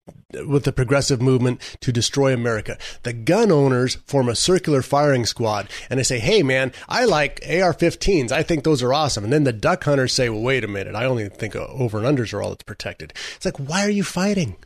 with 0.45 0.65
the 0.65 0.73
progressive 0.73 1.21
movement 1.21 1.61
to 1.79 1.91
destroy 1.93 2.33
America. 2.33 2.77
The 3.03 3.13
gun 3.13 3.49
owners 3.51 3.95
form 4.05 4.27
a 4.27 4.35
circular 4.35 4.81
firing 4.81 5.25
squad 5.25 5.69
and 5.89 5.97
they 5.97 6.03
say, 6.03 6.19
Hey 6.19 6.43
man, 6.43 6.73
I 6.89 7.05
like 7.05 7.41
AR-15s. 7.45 8.31
I 8.31 8.43
think 8.43 8.63
those 8.63 8.83
are 8.83 8.93
awesome. 8.93 9.23
And 9.23 9.31
then 9.31 9.45
the 9.45 9.53
duck 9.53 9.85
hunters 9.85 10.11
say, 10.11 10.27
well, 10.29 10.41
wait 10.41 10.65
a 10.65 10.67
minute. 10.67 10.95
I 10.95 11.05
only 11.05 11.29
think 11.29 11.55
over 11.55 11.97
and 11.97 12.17
unders 12.17 12.33
are 12.33 12.41
all 12.41 12.49
that's 12.49 12.63
protected. 12.63 13.13
It's 13.35 13.45
like, 13.45 13.57
why 13.57 13.85
are 13.85 13.89
you 13.89 14.03
fighting? 14.03 14.57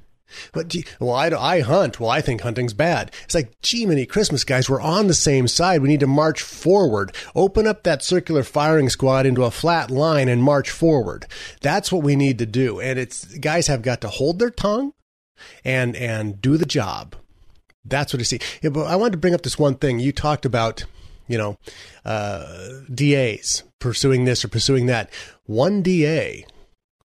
But 0.54 0.74
you- 0.74 0.84
well, 1.00 1.14
I, 1.16 1.28
I 1.30 1.60
hunt. 1.62 2.00
Well, 2.00 2.10
I 2.10 2.22
think 2.22 2.42
hunting's 2.42 2.74
bad. 2.74 3.12
It's 3.24 3.36
like, 3.36 3.60
gee, 3.62 3.86
many 3.86 4.06
Christmas 4.06 4.44
guys, 4.44 4.70
we're 4.70 4.82
on 4.82 5.08
the 5.08 5.14
same 5.14 5.48
side. 5.48 5.82
We 5.82 5.88
need 5.90 6.00
to 6.02 6.08
march 6.08 6.42
forward. 6.42 7.16
Open 7.36 7.68
up 7.68 7.84
that 7.84 8.04
circular 8.04 8.44
firing 8.44 8.90
squad 8.90 9.26
into 9.26 9.44
a 9.44 9.52
flat 9.52 9.92
line 9.92 10.28
and 10.30 10.44
march 10.44 10.70
forward. 10.72 11.26
That's 11.62 11.92
what 11.92 12.04
we 12.04 12.16
need 12.16 12.38
to 12.40 12.46
do. 12.46 12.80
And 12.80 12.98
it's 13.00 13.26
guys 13.38 13.68
have 13.68 13.82
got 13.82 14.02
to 14.02 14.10
hold 14.10 14.40
their 14.40 14.50
tongue 14.50 14.94
and 15.66 15.96
and 15.96 16.42
do 16.42 16.58
the 16.58 16.66
job. 16.66 17.16
That's 17.84 18.14
what 18.14 18.20
I 18.20 18.24
see. 18.24 18.40
Yeah, 18.62 18.70
but 18.70 18.86
I 18.86 18.96
wanted 18.96 19.14
to 19.14 19.18
bring 19.18 19.34
up 19.34 19.42
this 19.42 19.58
one 19.58 19.74
thing. 19.76 20.00
You 20.00 20.12
talked 20.12 20.46
about, 20.46 20.86
you 21.28 21.36
know, 21.38 21.58
uh, 22.06 22.46
DAs 22.94 23.64
pursuing 23.80 24.26
this 24.26 24.46
or 24.46 24.50
pursuing 24.50 24.86
that. 24.86 25.10
One 25.46 25.82
DA 25.82 26.46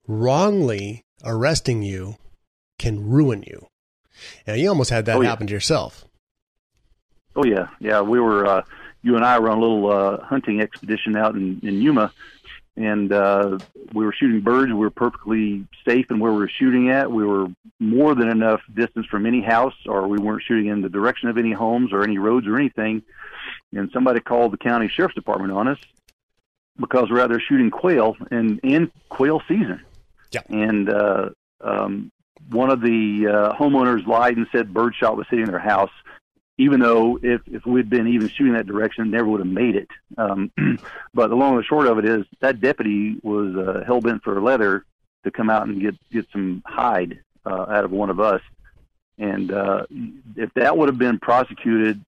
wrongly 0.08 1.04
arresting 1.24 1.82
you 1.82 2.18
can 2.78 3.08
ruin 3.10 3.44
you. 3.46 3.68
And 4.48 4.60
you 4.60 4.70
almost 4.70 4.90
had 4.90 5.06
that 5.06 5.18
Oh, 5.18 5.22
yeah. 5.22 5.30
happen 5.30 5.48
to 5.48 5.54
yourself. 5.54 6.06
Oh 7.36 7.46
yeah, 7.46 7.68
yeah. 7.80 8.02
We 8.02 8.20
were 8.20 8.46
uh, 8.46 8.62
you 9.02 9.16
and 9.16 9.26
I 9.26 9.40
were 9.40 9.50
on 9.50 9.58
a 9.58 9.62
little 9.62 9.92
uh, 9.92 10.24
hunting 10.24 10.62
expedition 10.62 11.18
out 11.18 11.36
in, 11.36 11.60
in 11.64 11.82
Yuma, 11.82 12.14
and 12.78 13.12
uh, 13.12 13.58
we 13.94 14.06
were 14.06 14.14
shooting 14.14 14.40
birds. 14.40 14.70
We 14.72 14.78
were 14.80 14.90
perfectly 14.90 15.68
safe 15.86 16.06
in 16.10 16.20
where 16.20 16.32
we 16.32 16.38
were 16.40 16.50
shooting 16.50 16.90
at. 16.92 17.12
We 17.12 17.26
were 17.26 17.48
more 17.80 18.16
than 18.16 18.30
enough 18.30 18.62
distance 18.74 19.06
from 19.08 19.26
any 19.26 19.42
house, 19.42 19.76
or 19.86 20.08
we 20.08 20.18
weren't 20.18 20.44
shooting 20.48 20.68
in 20.68 20.82
the 20.82 20.88
direction 20.90 21.28
of 21.28 21.38
any 21.38 21.52
homes 21.52 21.92
or 21.92 22.04
any 22.04 22.18
roads 22.18 22.48
or 22.48 22.56
anything. 22.58 23.04
And 23.74 23.92
somebody 23.92 24.22
called 24.22 24.54
the 24.54 24.58
county 24.58 24.88
sheriff's 24.88 25.16
department 25.16 25.52
on 25.52 25.68
us 25.68 25.78
because 26.80 27.10
we're 27.12 27.20
out 27.20 27.30
there 27.30 27.42
shooting 27.42 27.70
quail 27.70 28.16
and 28.32 28.60
in 28.64 28.90
quail 29.10 29.42
season. 29.48 29.82
Yeah. 30.32 30.42
And 30.50 30.90
uh, 30.90 31.30
um, 31.62 32.12
one 32.50 32.70
of 32.70 32.82
the 32.82 33.28
uh, 33.28 33.56
homeowners 33.56 34.06
lied 34.06 34.38
and 34.38 34.48
said 34.52 34.74
birdshot 34.74 35.18
was 35.18 35.26
hitting 35.30 35.46
their 35.46 35.60
house 35.60 35.92
even 36.58 36.80
though 36.80 37.20
if 37.22 37.42
if 37.48 37.66
we'd 37.66 37.90
been 37.90 38.08
even 38.08 38.30
shooting 38.30 38.54
that 38.54 38.68
direction, 38.68 39.12
never 39.12 39.28
would 39.28 39.42
have 39.42 39.48
made 39.48 39.76
it. 39.76 39.90
Um, 40.18 40.52
but 41.14 41.28
the 41.28 41.36
long 41.36 41.56
and 41.56 41.60
the 41.60 41.66
short 41.66 41.88
of 41.88 41.98
it 42.00 42.06
is 42.06 42.26
that 42.40 42.62
deputy 42.62 43.18
was 43.24 43.56
uh, 43.56 43.84
hell 43.86 44.02
bent 44.02 44.24
for 44.24 44.40
leather 44.42 44.86
to 45.24 45.32
come 45.32 45.50
out 45.50 45.68
and 45.68 45.82
get 45.82 45.96
get 46.12 46.28
some 46.32 46.64
hide 46.66 47.20
uh, 47.46 47.66
out 47.70 47.84
of 47.84 47.92
one 47.92 48.10
of 48.10 48.20
us, 48.20 48.42
and 49.18 49.52
uh, 49.52 49.86
if 50.36 50.54
that 50.54 50.78
would 50.78 50.88
have 50.88 50.98
been 50.98 51.20
prosecuted, 51.20 52.04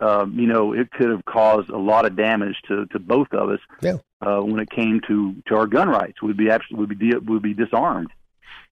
um, 0.00 0.38
you 0.38 0.46
know, 0.46 0.74
it 0.74 0.90
could 0.90 1.08
have 1.08 1.24
caused 1.24 1.70
a 1.70 1.78
lot 1.78 2.04
of 2.04 2.16
damage 2.16 2.56
to 2.68 2.86
to 2.86 2.98
both 2.98 3.32
of 3.32 3.50
us. 3.50 3.60
Yeah. 3.80 3.98
Uh, 4.20 4.40
when 4.40 4.60
it 4.60 4.70
came 4.70 5.00
to 5.06 5.34
to 5.46 5.56
our 5.56 5.66
gun 5.66 5.88
rights, 5.88 6.20
we'd 6.22 6.36
be 6.36 6.50
absolutely 6.50 6.86
would 6.86 6.98
be 6.98 7.14
would 7.16 7.42
be 7.42 7.54
disarmed. 7.54 8.10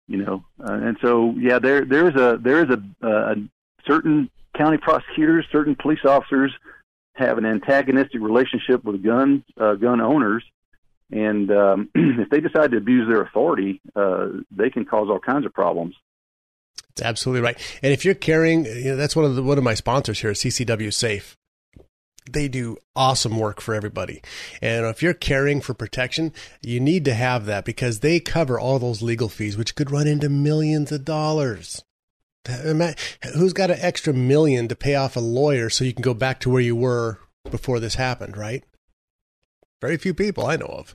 You 0.10 0.18
know, 0.18 0.44
uh, 0.60 0.74
and 0.74 0.98
so 1.02 1.36
yeah, 1.38 1.60
there 1.60 1.86
there 1.86 2.10
is 2.10 2.16
a 2.16 2.40
there 2.42 2.64
is 2.64 2.70
a, 2.72 3.08
a 3.08 3.36
certain 3.88 4.30
county 4.58 4.78
prosecutors, 4.78 5.46
certain 5.52 5.76
police 5.76 6.04
officers 6.04 6.52
have 7.14 7.38
an 7.38 7.46
antagonistic 7.46 8.20
relationship 8.20 8.84
with 8.84 9.04
gun 9.04 9.44
uh, 9.60 9.76
gun 9.76 10.02
owners, 10.02 10.44
and 11.12 11.52
um, 11.52 11.90
if 11.96 12.30
they 12.30 12.40
decide 12.40 12.72
to 12.72 12.78
abuse 12.78 13.08
their 13.08 13.22
authority, 13.22 13.82
uh, 13.96 14.30
they 14.50 14.72
can 14.72 14.84
cause 14.84 15.10
all 15.12 15.20
kinds 15.20 15.46
of 15.46 15.54
problems. 15.54 15.96
That's 16.96 17.08
absolutely 17.08 17.42
right. 17.42 17.80
And 17.84 17.94
if 17.94 18.04
you're 18.04 18.16
carrying, 18.16 18.66
you 18.66 18.92
know, 18.92 18.96
that's 18.96 19.16
one 19.16 19.26
of 19.26 19.36
the, 19.36 19.44
one 19.44 19.60
of 19.60 19.64
my 19.64 19.76
sponsors 19.76 20.20
here, 20.22 20.32
CCW 20.32 20.92
Safe. 20.92 21.38
They 22.34 22.48
do 22.48 22.78
awesome 22.96 23.38
work 23.38 23.62
for 23.62 23.74
everybody. 23.74 24.22
And 24.62 24.86
if 24.86 25.02
you're 25.02 25.14
caring 25.14 25.62
for 25.62 25.74
protection, 25.74 26.34
you 26.62 26.80
need 26.80 27.06
to 27.06 27.14
have 27.14 27.46
that 27.46 27.66
because 27.66 28.00
they 28.00 28.20
cover 28.20 28.60
all 28.60 28.80
those 28.80 29.02
legal 29.02 29.30
fees, 29.30 29.58
which 29.58 29.76
could 29.76 29.92
run 29.92 30.08
into 30.08 30.30
millions 30.30 30.92
of 30.92 31.06
dollars. 31.06 31.84
Who's 33.36 33.54
got 33.54 33.72
an 33.72 33.80
extra 33.82 34.14
million 34.14 34.68
to 34.70 34.76
pay 34.76 34.96
off 34.96 35.16
a 35.16 35.20
lawyer 35.20 35.70
so 35.70 35.84
you 35.84 35.94
can 35.94 36.02
go 36.02 36.14
back 36.14 36.40
to 36.42 36.50
where 36.50 36.62
you 36.62 36.76
were 36.76 37.20
before 37.52 37.80
this 37.80 37.96
happened, 37.96 38.38
right? 38.38 38.64
Very 39.82 39.96
few 39.98 40.14
people 40.14 40.46
I 40.46 40.58
know 40.58 40.66
of 40.66 40.94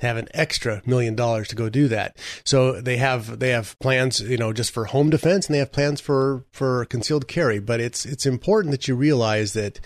have 0.00 0.16
an 0.16 0.28
extra 0.32 0.80
million 0.86 1.14
dollars 1.14 1.48
to 1.48 1.56
go 1.56 1.68
do 1.68 1.86
that. 1.88 2.16
So 2.44 2.80
they 2.80 2.96
have 2.96 3.38
they 3.40 3.50
have 3.50 3.78
plans, 3.78 4.20
you 4.20 4.38
know, 4.38 4.54
just 4.54 4.72
for 4.72 4.86
home 4.86 5.10
defense, 5.10 5.46
and 5.46 5.54
they 5.54 5.58
have 5.58 5.70
plans 5.70 6.00
for 6.00 6.44
for 6.50 6.86
concealed 6.86 7.28
carry. 7.28 7.58
But 7.58 7.80
it's 7.80 8.06
it's 8.06 8.24
important 8.24 8.72
that 8.72 8.88
you 8.88 8.96
realize 8.96 9.52
that 9.52 9.80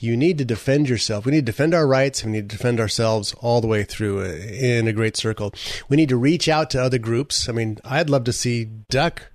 you 0.00 0.16
need 0.16 0.38
to 0.38 0.44
defend 0.44 0.88
yourself. 0.88 1.24
We 1.24 1.30
need 1.30 1.46
to 1.46 1.52
defend 1.52 1.74
our 1.74 1.86
rights. 1.86 2.24
We 2.24 2.32
need 2.32 2.50
to 2.50 2.56
defend 2.56 2.80
ourselves 2.80 3.34
all 3.34 3.60
the 3.60 3.68
way 3.68 3.84
through 3.84 4.22
uh, 4.22 4.32
in 4.32 4.88
a 4.88 4.92
great 4.92 5.16
circle. 5.16 5.54
We 5.88 5.96
need 5.96 6.08
to 6.08 6.16
reach 6.16 6.48
out 6.48 6.70
to 6.70 6.82
other 6.82 6.98
groups. 6.98 7.48
I 7.48 7.52
mean, 7.52 7.78
I'd 7.84 8.10
love 8.10 8.24
to 8.24 8.32
see 8.32 8.64
Duck 8.64 9.30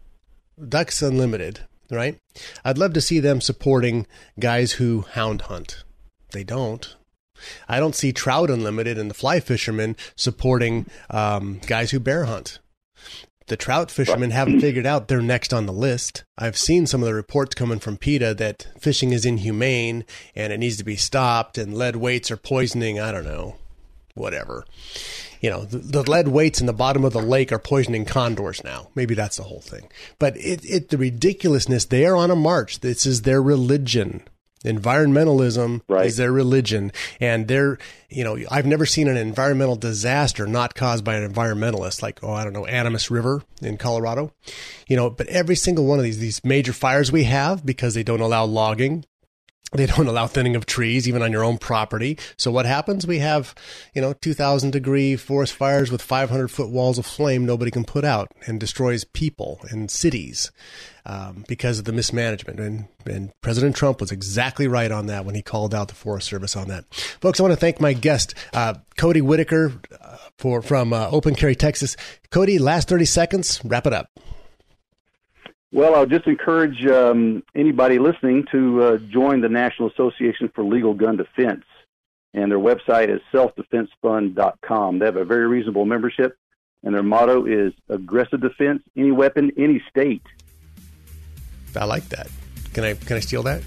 Ducks 0.67 1.01
Unlimited, 1.01 1.61
right? 1.89 2.19
I'd 2.65 2.77
love 2.77 2.91
to 2.93 3.01
see 3.01 3.21
them 3.21 3.39
supporting 3.39 4.07
guys 4.37 4.73
who 4.73 5.05
hound 5.13 5.43
hunt. 5.43 5.85
They 6.31 6.43
don't. 6.43 6.95
I 7.67 7.79
don't 7.79 7.95
see 7.95 8.11
Trout 8.11 8.49
Unlimited 8.49 8.97
and 8.97 9.09
the 9.09 9.15
fly 9.15 9.39
fishermen 9.39 9.95
supporting 10.15 10.87
um, 11.09 11.59
guys 11.67 11.91
who 11.91 11.99
bear 11.99 12.25
hunt. 12.25 12.59
The 13.47 13.57
trout 13.57 13.89
fishermen 13.89 14.31
haven't 14.31 14.59
figured 14.61 14.85
out 14.85 15.07
they're 15.07 15.21
next 15.21 15.53
on 15.53 15.65
the 15.65 15.73
list. 15.73 16.25
I've 16.37 16.57
seen 16.57 16.85
some 16.85 17.01
of 17.01 17.07
the 17.07 17.13
reports 17.13 17.55
coming 17.55 17.79
from 17.79 17.97
PETA 17.97 18.33
that 18.35 18.67
fishing 18.77 19.13
is 19.13 19.25
inhumane 19.25 20.05
and 20.35 20.51
it 20.51 20.57
needs 20.57 20.77
to 20.77 20.83
be 20.83 20.97
stopped 20.97 21.57
and 21.57 21.73
lead 21.73 21.95
weights 21.95 22.29
are 22.29 22.37
poisoning, 22.37 22.99
I 22.99 23.11
don't 23.11 23.23
know, 23.23 23.55
whatever. 24.15 24.65
You 25.39 25.49
know, 25.49 25.63
the, 25.63 25.77
the 25.77 26.09
lead 26.09 26.27
weights 26.27 26.59
in 26.59 26.65
the 26.65 26.73
bottom 26.73 27.05
of 27.05 27.13
the 27.13 27.21
lake 27.21 27.51
are 27.51 27.59
poisoning 27.59 28.05
condors 28.05 28.63
now. 28.63 28.89
Maybe 28.95 29.15
that's 29.15 29.37
the 29.37 29.43
whole 29.43 29.61
thing. 29.61 29.87
But 30.19 30.35
it, 30.37 30.65
it 30.65 30.89
the 30.89 30.97
ridiculousness, 30.97 31.85
they 31.85 32.05
are 32.05 32.17
on 32.17 32.31
a 32.31 32.35
march. 32.35 32.81
This 32.81 33.05
is 33.05 33.21
their 33.21 33.41
religion. 33.41 34.23
Environmentalism 34.65 35.81
is 36.05 36.17
their 36.17 36.31
religion. 36.31 36.91
And 37.19 37.47
they're, 37.47 37.77
you 38.09 38.23
know, 38.23 38.37
I've 38.49 38.65
never 38.65 38.85
seen 38.85 39.07
an 39.07 39.17
environmental 39.17 39.75
disaster 39.75 40.47
not 40.47 40.75
caused 40.75 41.03
by 41.03 41.15
an 41.15 41.31
environmentalist, 41.31 42.01
like, 42.01 42.23
oh, 42.23 42.33
I 42.33 42.43
don't 42.43 42.53
know, 42.53 42.65
Animas 42.65 43.11
River 43.11 43.43
in 43.61 43.77
Colorado. 43.77 44.31
You 44.87 44.95
know, 44.95 45.09
but 45.09 45.27
every 45.27 45.55
single 45.55 45.85
one 45.85 45.99
of 45.99 46.03
these, 46.03 46.19
these 46.19 46.43
major 46.43 46.73
fires 46.73 47.11
we 47.11 47.25
have 47.25 47.65
because 47.65 47.93
they 47.93 48.03
don't 48.03 48.21
allow 48.21 48.45
logging, 48.45 49.05
they 49.73 49.85
don't 49.85 50.07
allow 50.07 50.27
thinning 50.27 50.55
of 50.55 50.65
trees 50.65 51.07
even 51.07 51.21
on 51.21 51.31
your 51.31 51.43
own 51.43 51.57
property. 51.57 52.17
So 52.37 52.51
what 52.51 52.65
happens? 52.65 53.05
We 53.05 53.19
have, 53.19 53.53
you 53.93 54.01
know, 54.01 54.13
2000 54.13 54.71
degree 54.71 55.15
forest 55.15 55.53
fires 55.53 55.91
with 55.91 56.01
500 56.01 56.49
foot 56.49 56.69
walls 56.69 56.97
of 56.97 57.05
flame 57.05 57.45
nobody 57.45 57.71
can 57.71 57.83
put 57.83 58.05
out 58.05 58.31
and 58.45 58.59
destroys 58.59 59.03
people 59.03 59.59
and 59.69 59.91
cities 59.91 60.51
um, 61.05 61.43
because 61.47 61.79
of 61.79 61.85
the 61.85 61.93
mismanagement. 61.93 62.59
And, 62.59 62.87
and 63.05 63.31
President 63.41 63.75
Trump 63.75 63.99
was 63.99 64.11
exactly 64.11 64.67
right 64.67 64.91
on 64.91 65.07
that 65.07 65.25
when 65.25 65.35
he 65.35 65.41
called 65.41 65.73
out 65.73 65.89
the 65.89 65.95
Forest 65.95 66.27
Service 66.27 66.55
on 66.55 66.67
that. 66.69 66.85
Folks, 66.93 67.39
I 67.39 67.43
want 67.43 67.53
to 67.53 67.59
thank 67.59 67.81
my 67.81 67.93
guest, 67.93 68.35
uh, 68.53 68.75
Cody 68.97 69.21
Whitaker, 69.21 69.73
uh, 69.99 70.17
for 70.37 70.61
from 70.61 70.93
uh, 70.93 71.09
Open 71.09 71.35
Carry, 71.35 71.55
Texas. 71.55 71.97
Cody, 72.31 72.59
last 72.59 72.87
30 72.87 73.05
seconds, 73.05 73.61
wrap 73.63 73.87
it 73.87 73.93
up. 73.93 74.09
Well, 75.71 75.95
I'll 75.95 76.05
just 76.05 76.27
encourage 76.27 76.85
um, 76.85 77.43
anybody 77.53 77.99
listening 77.99 78.45
to 78.51 78.83
uh, 78.83 78.97
join 78.97 79.41
the 79.41 79.49
National 79.49 79.89
Association 79.89 80.49
for 80.55 80.63
Legal 80.63 80.93
Gun 80.93 81.17
Defense, 81.17 81.65
and 82.33 82.49
their 82.49 82.59
website 82.59 83.09
is 83.13 83.19
selfdefensefund.com. 83.33 84.99
They 84.99 85.05
have 85.05 85.17
a 85.17 85.25
very 85.25 85.47
reasonable 85.47 85.85
membership, 85.85 86.37
and 86.83 86.95
their 86.95 87.03
motto 87.03 87.45
is 87.45 87.73
aggressive 87.89 88.39
defense, 88.39 88.81
any 88.95 89.11
weapon, 89.11 89.51
any 89.57 89.83
state. 89.89 90.23
I 91.75 91.83
like 91.83 92.07
that. 92.09 92.27
Can 92.73 92.85
I 92.85 92.93
can 92.93 93.17
I 93.17 93.19
steal 93.19 93.43
that? 93.43 93.61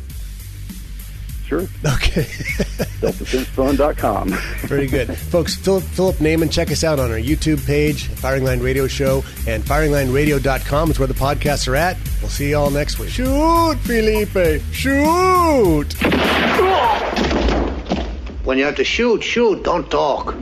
Sure. 1.51 1.63
Okay. 1.63 2.23
selfdefensefund.com. 3.03 4.29
Very 4.69 4.87
good. 4.87 5.19
Folks, 5.19 5.57
Philip, 5.57 5.83
Philip 5.83 6.15
Naiman, 6.19 6.49
check 6.49 6.71
us 6.71 6.85
out 6.85 7.01
on 7.01 7.11
our 7.11 7.19
YouTube 7.19 7.67
page, 7.67 8.07
Firing 8.07 8.45
Line 8.45 8.61
Radio 8.61 8.87
Show, 8.87 9.25
and 9.49 9.65
firinglineradio.com 9.65 10.93
is 10.93 11.01
where 11.01 11.09
the 11.09 11.15
podcasts 11.15 11.67
are 11.67 11.75
at. 11.75 11.97
We'll 12.21 12.31
see 12.31 12.51
you 12.51 12.57
all 12.57 12.71
next 12.71 13.01
week. 13.01 13.11
Shoot, 13.11 13.75
Felipe! 13.81 14.63
Shoot! 14.71 15.93
When 18.45 18.57
you 18.57 18.65
have 18.65 18.77
to 18.77 18.85
shoot, 18.85 19.21
shoot, 19.25 19.65
don't 19.65 19.91
talk. 19.91 20.37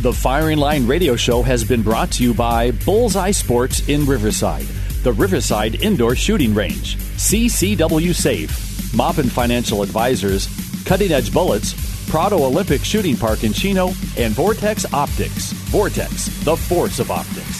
The 0.00 0.14
Firing 0.14 0.56
Line 0.56 0.86
Radio 0.86 1.14
Show 1.16 1.42
has 1.42 1.62
been 1.64 1.82
brought 1.82 2.10
to 2.12 2.22
you 2.22 2.32
by 2.32 2.70
Bullseye 2.70 3.32
Sports 3.32 3.86
in 3.86 4.06
Riverside, 4.06 4.64
the 5.02 5.12
Riverside 5.12 5.82
Indoor 5.82 6.14
Shooting 6.14 6.54
Range, 6.54 6.96
CCW 6.96 8.14
Safe, 8.14 8.50
Moppin 8.94 9.30
Financial 9.30 9.82
Advisors, 9.82 10.48
Cutting 10.84 11.12
Edge 11.12 11.32
Bullets, 11.32 11.74
Prado 12.10 12.44
Olympic 12.44 12.84
Shooting 12.84 13.16
Park 13.16 13.44
in 13.44 13.52
Chino, 13.52 13.88
and 14.16 14.34
Vortex 14.34 14.92
Optics. 14.92 15.52
Vortex, 15.70 16.26
the 16.44 16.56
force 16.56 16.98
of 16.98 17.10
optics. 17.10 17.59